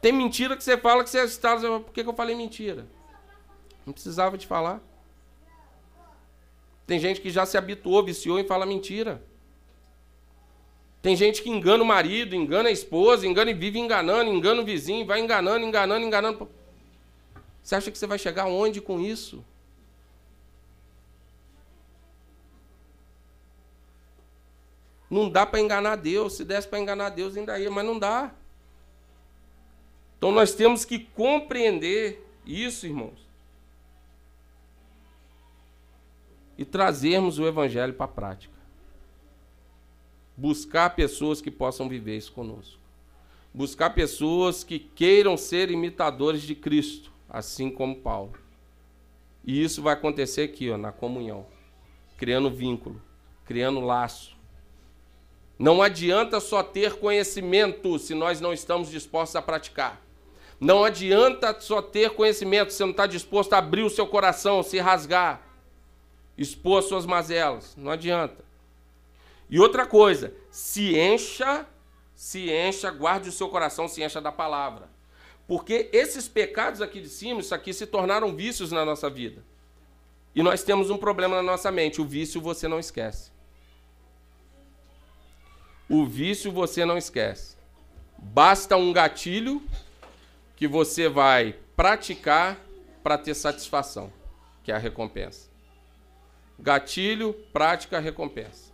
Tem 0.00 0.10
mentira 0.10 0.56
que 0.56 0.64
você 0.64 0.78
fala 0.78 1.04
que 1.04 1.10
você 1.10 1.22
está. 1.24 1.56
Por 1.56 1.92
que 1.92 2.00
eu 2.00 2.14
falei 2.14 2.34
mentira? 2.34 2.86
Não 3.84 3.92
precisava 3.92 4.38
de 4.38 4.46
falar. 4.46 4.80
Tem 6.86 6.98
gente 6.98 7.20
que 7.20 7.28
já 7.30 7.44
se 7.44 7.58
habituou, 7.58 8.02
viciou 8.02 8.38
em 8.38 8.46
falar 8.46 8.64
mentira. 8.64 9.22
Tem 11.02 11.14
gente 11.14 11.42
que 11.42 11.50
engana 11.50 11.82
o 11.82 11.86
marido, 11.86 12.34
engana 12.34 12.70
a 12.70 12.72
esposa, 12.72 13.26
engana 13.26 13.50
e 13.50 13.54
vive 13.54 13.78
enganando, 13.78 14.30
engana 14.30 14.62
o 14.62 14.64
vizinho, 14.64 15.04
vai 15.04 15.20
enganando, 15.20 15.66
enganando, 15.66 16.04
enganando. 16.06 16.48
Você 17.62 17.74
acha 17.74 17.90
que 17.90 17.98
você 17.98 18.06
vai 18.06 18.18
chegar 18.18 18.46
onde 18.46 18.80
com 18.80 18.98
isso? 18.98 19.44
Não 25.14 25.30
dá 25.30 25.46
para 25.46 25.60
enganar 25.60 25.94
Deus. 25.94 26.32
Se 26.32 26.44
desse 26.44 26.66
para 26.66 26.80
enganar 26.80 27.10
Deus, 27.10 27.36
ainda 27.36 27.56
ia, 27.56 27.70
mas 27.70 27.86
não 27.86 27.96
dá. 27.96 28.32
Então 30.18 30.32
nós 30.32 30.56
temos 30.56 30.84
que 30.84 30.98
compreender 30.98 32.26
isso, 32.44 32.84
irmãos. 32.84 33.24
E 36.58 36.64
trazermos 36.64 37.38
o 37.38 37.46
Evangelho 37.46 37.94
para 37.94 38.06
a 38.06 38.08
prática 38.08 38.54
buscar 40.36 40.96
pessoas 40.96 41.40
que 41.40 41.48
possam 41.48 41.88
viver 41.88 42.16
isso 42.16 42.32
conosco. 42.32 42.76
Buscar 43.54 43.90
pessoas 43.90 44.64
que 44.64 44.80
queiram 44.80 45.36
ser 45.36 45.70
imitadores 45.70 46.42
de 46.42 46.56
Cristo, 46.56 47.12
assim 47.30 47.70
como 47.70 47.94
Paulo. 47.94 48.32
E 49.44 49.62
isso 49.62 49.80
vai 49.80 49.94
acontecer 49.94 50.42
aqui, 50.42 50.72
ó, 50.72 50.76
na 50.76 50.90
comunhão, 50.90 51.46
criando 52.18 52.50
vínculo, 52.50 53.00
criando 53.44 53.78
laço. 53.78 54.33
Não 55.58 55.80
adianta 55.80 56.40
só 56.40 56.62
ter 56.62 56.96
conhecimento 56.96 57.98
se 57.98 58.14
nós 58.14 58.40
não 58.40 58.52
estamos 58.52 58.90
dispostos 58.90 59.36
a 59.36 59.42
praticar. 59.42 60.02
Não 60.60 60.84
adianta 60.84 61.54
só 61.60 61.82
ter 61.82 62.10
conhecimento 62.10 62.72
se 62.72 62.82
não 62.82 62.90
está 62.90 63.06
disposto 63.06 63.52
a 63.52 63.58
abrir 63.58 63.82
o 63.82 63.90
seu 63.90 64.06
coração, 64.06 64.62
se 64.62 64.78
rasgar, 64.78 65.42
expor 66.36 66.78
as 66.78 66.86
suas 66.86 67.06
mazelas. 67.06 67.74
Não 67.76 67.90
adianta. 67.90 68.44
E 69.48 69.60
outra 69.60 69.86
coisa, 69.86 70.34
se 70.50 70.98
encha, 70.98 71.66
se 72.14 72.50
encha, 72.50 72.90
guarde 72.90 73.28
o 73.28 73.32
seu 73.32 73.48
coração, 73.48 73.86
se 73.86 74.02
encha 74.02 74.20
da 74.20 74.32
palavra. 74.32 74.88
Porque 75.46 75.90
esses 75.92 76.26
pecados 76.26 76.80
aqui 76.80 77.00
de 77.00 77.08
cima, 77.08 77.40
isso 77.40 77.54
aqui 77.54 77.72
se 77.72 77.86
tornaram 77.86 78.34
vícios 78.34 78.72
na 78.72 78.84
nossa 78.84 79.10
vida. 79.10 79.44
E 80.34 80.42
nós 80.42 80.62
temos 80.62 80.90
um 80.90 80.96
problema 80.96 81.36
na 81.36 81.42
nossa 81.42 81.70
mente, 81.70 82.00
o 82.00 82.04
vício 82.04 82.40
você 82.40 82.66
não 82.66 82.78
esquece. 82.78 83.33
O 85.88 86.06
vício 86.06 86.50
você 86.50 86.84
não 86.84 86.96
esquece. 86.96 87.56
Basta 88.18 88.76
um 88.76 88.92
gatilho 88.92 89.62
que 90.56 90.66
você 90.66 91.08
vai 91.08 91.56
praticar 91.76 92.58
para 93.02 93.18
ter 93.18 93.34
satisfação, 93.34 94.12
que 94.62 94.72
é 94.72 94.74
a 94.74 94.78
recompensa. 94.78 95.50
Gatilho, 96.58 97.34
prática, 97.52 97.98
recompensa. 97.98 98.72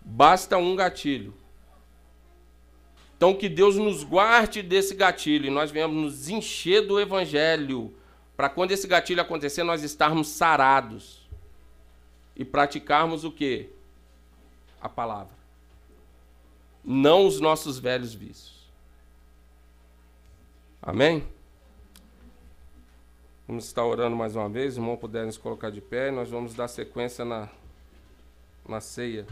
Basta 0.00 0.58
um 0.58 0.76
gatilho. 0.76 1.32
Então 3.16 3.34
que 3.34 3.48
Deus 3.48 3.76
nos 3.76 4.02
guarde 4.02 4.62
desse 4.62 4.94
gatilho 4.94 5.46
e 5.46 5.50
nós 5.50 5.70
venhamos 5.70 5.96
nos 5.96 6.28
encher 6.28 6.86
do 6.86 7.00
evangelho, 7.00 7.94
para 8.36 8.48
quando 8.48 8.72
esse 8.72 8.86
gatilho 8.86 9.22
acontecer 9.22 9.62
nós 9.62 9.82
estarmos 9.82 10.28
sarados 10.28 11.28
e 12.34 12.44
praticarmos 12.44 13.24
o 13.24 13.30
que? 13.30 13.70
A 14.80 14.88
palavra. 14.88 15.41
Não 16.84 17.26
os 17.26 17.40
nossos 17.40 17.78
velhos 17.78 18.12
vícios. 18.12 18.70
Amém? 20.80 21.24
Vamos 23.46 23.66
estar 23.66 23.84
orando 23.84 24.16
mais 24.16 24.34
uma 24.34 24.48
vez, 24.48 24.76
irmão, 24.76 24.96
puderem 24.96 25.30
se 25.30 25.38
colocar 25.38 25.70
de 25.70 25.80
pé, 25.80 26.10
nós 26.10 26.30
vamos 26.30 26.54
dar 26.54 26.68
sequência 26.68 27.24
na, 27.24 27.48
na 28.68 28.80
ceia. 28.80 29.26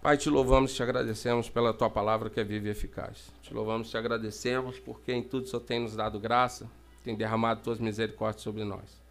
Pai, 0.00 0.16
te 0.16 0.30
louvamos 0.30 0.70
e 0.70 0.74
te 0.76 0.82
agradecemos 0.82 1.48
pela 1.48 1.74
tua 1.74 1.90
palavra 1.90 2.30
que 2.30 2.38
é 2.38 2.44
viva 2.44 2.68
e 2.68 2.70
eficaz. 2.70 3.32
Te 3.42 3.52
louvamos 3.52 3.88
e 3.88 3.90
te 3.90 3.96
agradecemos 3.96 4.78
porque 4.78 5.12
em 5.12 5.22
tudo 5.22 5.48
só 5.48 5.58
tem 5.58 5.80
nos 5.80 5.96
dado 5.96 6.20
graça, 6.20 6.70
tem 7.02 7.16
derramado 7.16 7.62
tuas 7.62 7.80
misericórdias 7.80 8.42
sobre 8.42 8.64
nós. 8.64 9.02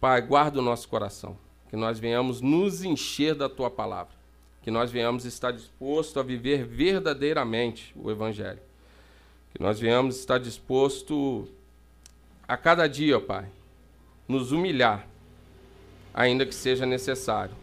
Pai, 0.00 0.22
guarda 0.22 0.58
o 0.58 0.62
nosso 0.62 0.88
coração, 0.88 1.36
que 1.68 1.76
nós 1.76 1.98
venhamos 1.98 2.40
nos 2.40 2.82
encher 2.82 3.34
da 3.34 3.48
tua 3.48 3.70
palavra, 3.70 4.14
que 4.66 4.70
nós 4.72 4.90
venhamos 4.90 5.24
estar 5.24 5.52
disposto 5.52 6.18
a 6.18 6.24
viver 6.24 6.64
verdadeiramente 6.66 7.94
o 7.94 8.10
Evangelho. 8.10 8.58
Que 9.54 9.62
nós 9.62 9.78
venhamos 9.78 10.18
estar 10.18 10.38
disposto 10.38 11.46
a 12.48 12.56
cada 12.56 12.88
dia, 12.88 13.16
ó 13.16 13.20
Pai, 13.20 13.46
nos 14.26 14.50
humilhar, 14.50 15.06
ainda 16.12 16.44
que 16.44 16.52
seja 16.52 16.84
necessário, 16.84 17.54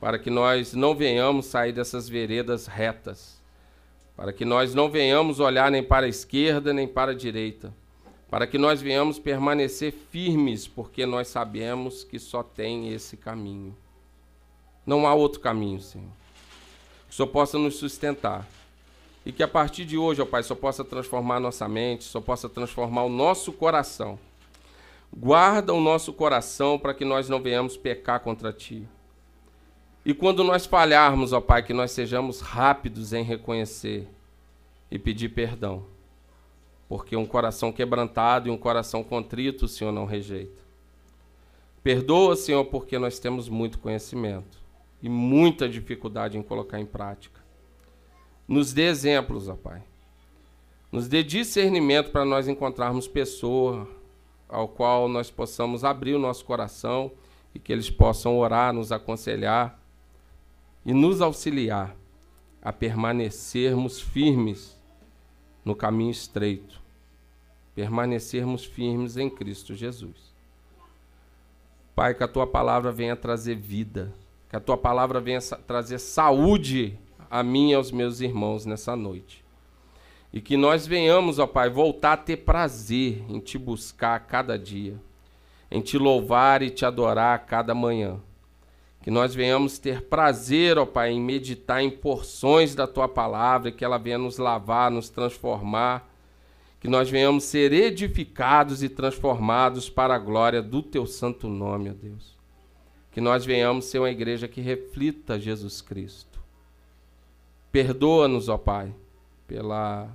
para 0.00 0.16
que 0.16 0.30
nós 0.30 0.74
não 0.74 0.94
venhamos 0.94 1.46
sair 1.46 1.72
dessas 1.72 2.08
veredas 2.08 2.68
retas, 2.68 3.42
para 4.16 4.32
que 4.32 4.44
nós 4.44 4.76
não 4.76 4.88
venhamos 4.88 5.40
olhar 5.40 5.72
nem 5.72 5.82
para 5.82 6.06
a 6.06 6.08
esquerda 6.08 6.72
nem 6.72 6.86
para 6.86 7.10
a 7.10 7.16
direita, 7.16 7.74
para 8.30 8.46
que 8.46 8.58
nós 8.58 8.80
venhamos 8.80 9.18
permanecer 9.18 9.92
firmes, 9.92 10.68
porque 10.68 11.04
nós 11.04 11.26
sabemos 11.26 12.04
que 12.04 12.20
só 12.20 12.44
tem 12.44 12.92
esse 12.92 13.16
caminho. 13.16 13.76
Não 14.86 15.04
há 15.04 15.14
outro 15.14 15.40
caminho, 15.40 15.80
Senhor. 15.80 16.06
Que 17.08 17.14
Senhor 17.14 17.26
possa 17.26 17.58
nos 17.58 17.76
sustentar. 17.76 18.46
E 19.24 19.32
que 19.32 19.42
a 19.42 19.48
partir 19.48 19.84
de 19.84 19.98
hoje, 19.98 20.22
ó 20.22 20.24
Pai, 20.24 20.44
só 20.44 20.54
possa 20.54 20.84
transformar 20.84 21.40
nossa 21.40 21.66
mente, 21.68 22.04
só 22.04 22.20
possa 22.20 22.48
transformar 22.48 23.02
o 23.02 23.08
nosso 23.08 23.52
coração. 23.52 24.16
Guarda 25.12 25.74
o 25.74 25.80
nosso 25.80 26.12
coração 26.12 26.78
para 26.78 26.94
que 26.94 27.04
nós 27.04 27.28
não 27.28 27.42
venhamos 27.42 27.76
pecar 27.76 28.20
contra 28.20 28.52
Ti. 28.52 28.86
E 30.04 30.14
quando 30.14 30.44
nós 30.44 30.66
falharmos, 30.66 31.32
ó 31.32 31.40
Pai, 31.40 31.64
que 31.64 31.72
nós 31.72 31.90
sejamos 31.90 32.40
rápidos 32.40 33.12
em 33.12 33.24
reconhecer 33.24 34.06
e 34.88 34.96
pedir 35.00 35.30
perdão. 35.30 35.84
Porque 36.88 37.16
um 37.16 37.26
coração 37.26 37.72
quebrantado 37.72 38.46
e 38.46 38.52
um 38.52 38.56
coração 38.56 39.02
contrito 39.02 39.64
o 39.64 39.68
Senhor 39.68 39.90
não 39.90 40.04
rejeita. 40.04 40.62
Perdoa, 41.82 42.36
Senhor, 42.36 42.64
porque 42.66 42.96
nós 42.96 43.18
temos 43.18 43.48
muito 43.48 43.80
conhecimento 43.80 44.65
e 45.06 45.08
muita 45.08 45.68
dificuldade 45.68 46.36
em 46.36 46.42
colocar 46.42 46.80
em 46.80 46.84
prática. 46.84 47.40
Nos 48.48 48.72
dê 48.72 48.88
exemplos, 48.88 49.48
ó 49.48 49.54
Pai. 49.54 49.80
Nos 50.90 51.06
dê 51.06 51.22
discernimento 51.22 52.10
para 52.10 52.24
nós 52.24 52.48
encontrarmos 52.48 53.06
pessoa 53.06 53.88
ao 54.48 54.66
qual 54.66 55.08
nós 55.08 55.30
possamos 55.30 55.84
abrir 55.84 56.16
o 56.16 56.18
nosso 56.18 56.44
coração 56.44 57.12
e 57.54 57.60
que 57.60 57.72
eles 57.72 57.88
possam 57.88 58.36
orar, 58.36 58.72
nos 58.72 58.90
aconselhar 58.90 59.80
e 60.84 60.92
nos 60.92 61.20
auxiliar 61.20 61.94
a 62.60 62.72
permanecermos 62.72 64.00
firmes 64.00 64.76
no 65.64 65.76
caminho 65.76 66.10
estreito, 66.10 66.82
permanecermos 67.76 68.64
firmes 68.64 69.16
em 69.16 69.30
Cristo 69.30 69.72
Jesus. 69.72 70.34
Pai, 71.94 72.12
que 72.12 72.24
a 72.24 72.28
tua 72.28 72.46
palavra 72.46 72.90
venha 72.90 73.14
trazer 73.14 73.54
vida 73.54 74.12
que 74.56 74.58
a 74.58 74.60
tua 74.60 74.78
palavra 74.78 75.20
venha 75.20 75.40
trazer 75.66 75.98
saúde 75.98 76.98
a 77.30 77.42
mim 77.42 77.72
e 77.72 77.74
aos 77.74 77.90
meus 77.90 78.20
irmãos 78.20 78.64
nessa 78.64 78.96
noite. 78.96 79.44
E 80.32 80.40
que 80.40 80.56
nós 80.56 80.86
venhamos, 80.86 81.38
ó 81.38 81.46
Pai, 81.46 81.68
voltar 81.68 82.14
a 82.14 82.16
ter 82.16 82.38
prazer 82.38 83.22
em 83.28 83.38
te 83.38 83.58
buscar 83.58 84.14
a 84.14 84.20
cada 84.20 84.58
dia, 84.58 84.98
em 85.70 85.82
te 85.82 85.98
louvar 85.98 86.62
e 86.62 86.70
te 86.70 86.86
adorar 86.86 87.34
a 87.34 87.38
cada 87.38 87.74
manhã. 87.74 88.18
Que 89.02 89.10
nós 89.10 89.34
venhamos 89.34 89.78
ter 89.78 90.02
prazer, 90.02 90.78
ó 90.78 90.86
Pai, 90.86 91.10
em 91.12 91.20
meditar 91.20 91.82
em 91.82 91.90
porções 91.90 92.74
da 92.74 92.86
tua 92.86 93.06
palavra, 93.06 93.70
que 93.70 93.84
ela 93.84 93.98
venha 93.98 94.18
nos 94.18 94.38
lavar, 94.38 94.90
nos 94.90 95.10
transformar. 95.10 96.10
Que 96.80 96.88
nós 96.88 97.10
venhamos 97.10 97.44
ser 97.44 97.72
edificados 97.74 98.82
e 98.82 98.88
transformados 98.88 99.90
para 99.90 100.14
a 100.14 100.18
glória 100.18 100.62
do 100.62 100.82
teu 100.82 101.06
santo 101.06 101.46
nome, 101.46 101.90
ó 101.90 101.92
Deus 101.92 102.35
que 103.16 103.20
nós 103.22 103.46
venhamos 103.46 103.86
ser 103.86 103.98
uma 103.98 104.10
igreja 104.10 104.46
que 104.46 104.60
reflita 104.60 105.40
Jesus 105.40 105.80
Cristo. 105.80 106.38
Perdoa-nos, 107.72 108.50
ó 108.50 108.58
Pai, 108.58 108.94
pela 109.46 110.14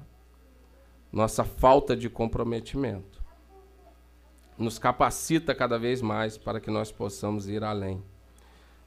nossa 1.12 1.44
falta 1.44 1.96
de 1.98 2.08
comprometimento. 2.12 3.20
Nos 4.56 4.78
capacita 4.78 5.56
cada 5.56 5.80
vez 5.80 6.00
mais 6.00 6.38
para 6.38 6.60
que 6.60 6.70
nós 6.70 6.92
possamos 6.92 7.50
ir 7.50 7.64
além. 7.64 8.04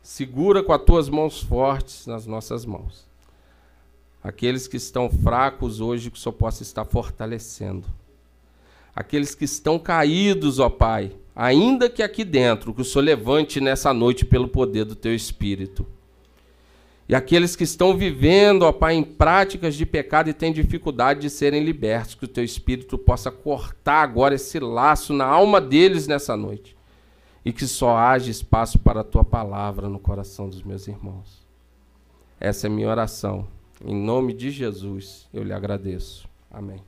Segura 0.01 0.63
com 0.63 0.73
as 0.73 0.85
tuas 0.85 1.09
mãos 1.09 1.43
fortes 1.43 2.07
nas 2.07 2.25
nossas 2.25 2.65
mãos. 2.65 3.09
Aqueles 4.23 4.69
que 4.69 4.77
estão 4.77 5.11
fracos 5.11 5.81
hoje, 5.81 6.09
que 6.09 6.17
o 6.17 6.21
Senhor 6.21 6.35
possa 6.35 6.63
estar 6.63 6.85
fortalecendo. 6.85 7.89
Aqueles 8.95 9.35
que 9.35 9.45
estão 9.45 9.77
caídos, 9.77 10.61
ó 10.61 10.71
Pai, 10.71 11.17
ainda 11.35 11.89
que 11.89 12.03
aqui 12.03 12.25
dentro, 12.25 12.73
que 12.73 12.83
o 12.83 12.85
Senhor 12.85 13.05
levante 13.05 13.61
nessa 13.61 13.93
noite 13.93 14.25
pelo 14.25 14.49
poder 14.49 14.85
do 14.85 14.95
teu 14.95 15.15
Espírito. 15.15 15.87
E 17.09 17.15
aqueles 17.15 17.55
que 17.55 17.65
estão 17.65 17.97
vivendo, 17.97 18.63
ó 18.63 18.73
Pai, 18.73 18.95
em 18.95 19.03
práticas 19.03 19.75
de 19.75 19.85
pecado 19.85 20.31
e 20.31 20.33
têm 20.33 20.53
dificuldade 20.53 21.21
de 21.21 21.29
serem 21.29 21.63
libertos, 21.63 22.15
que 22.15 22.25
o 22.25 22.29
teu 22.29 22.43
Espírito 22.43 22.97
possa 22.97 23.31
cortar 23.31 24.03
agora 24.03 24.35
esse 24.35 24.59
laço 24.59 25.13
na 25.13 25.27
alma 25.27 25.61
deles 25.61 26.07
nessa 26.07 26.37
noite. 26.37 26.75
E 27.45 27.53
que 27.53 27.67
só 27.67 27.95
haja 27.95 28.31
espaço 28.31 28.79
para 28.79 29.01
a 29.01 29.05
tua 29.05 29.23
palavra 29.23 29.87
no 29.87 29.99
coração 29.99 30.49
dos 30.49 30.63
meus 30.63 30.89
irmãos. 30.89 31.45
Essa 32.41 32.67
é 32.67 32.71
a 32.71 32.73
minha 32.73 32.89
oração. 32.89 33.47
Em 33.85 33.95
nome 33.95 34.33
de 34.33 34.51
Jesus, 34.51 35.29
eu 35.33 35.43
lhe 35.43 35.53
agradeço. 35.53 36.27
Amém. 36.51 36.81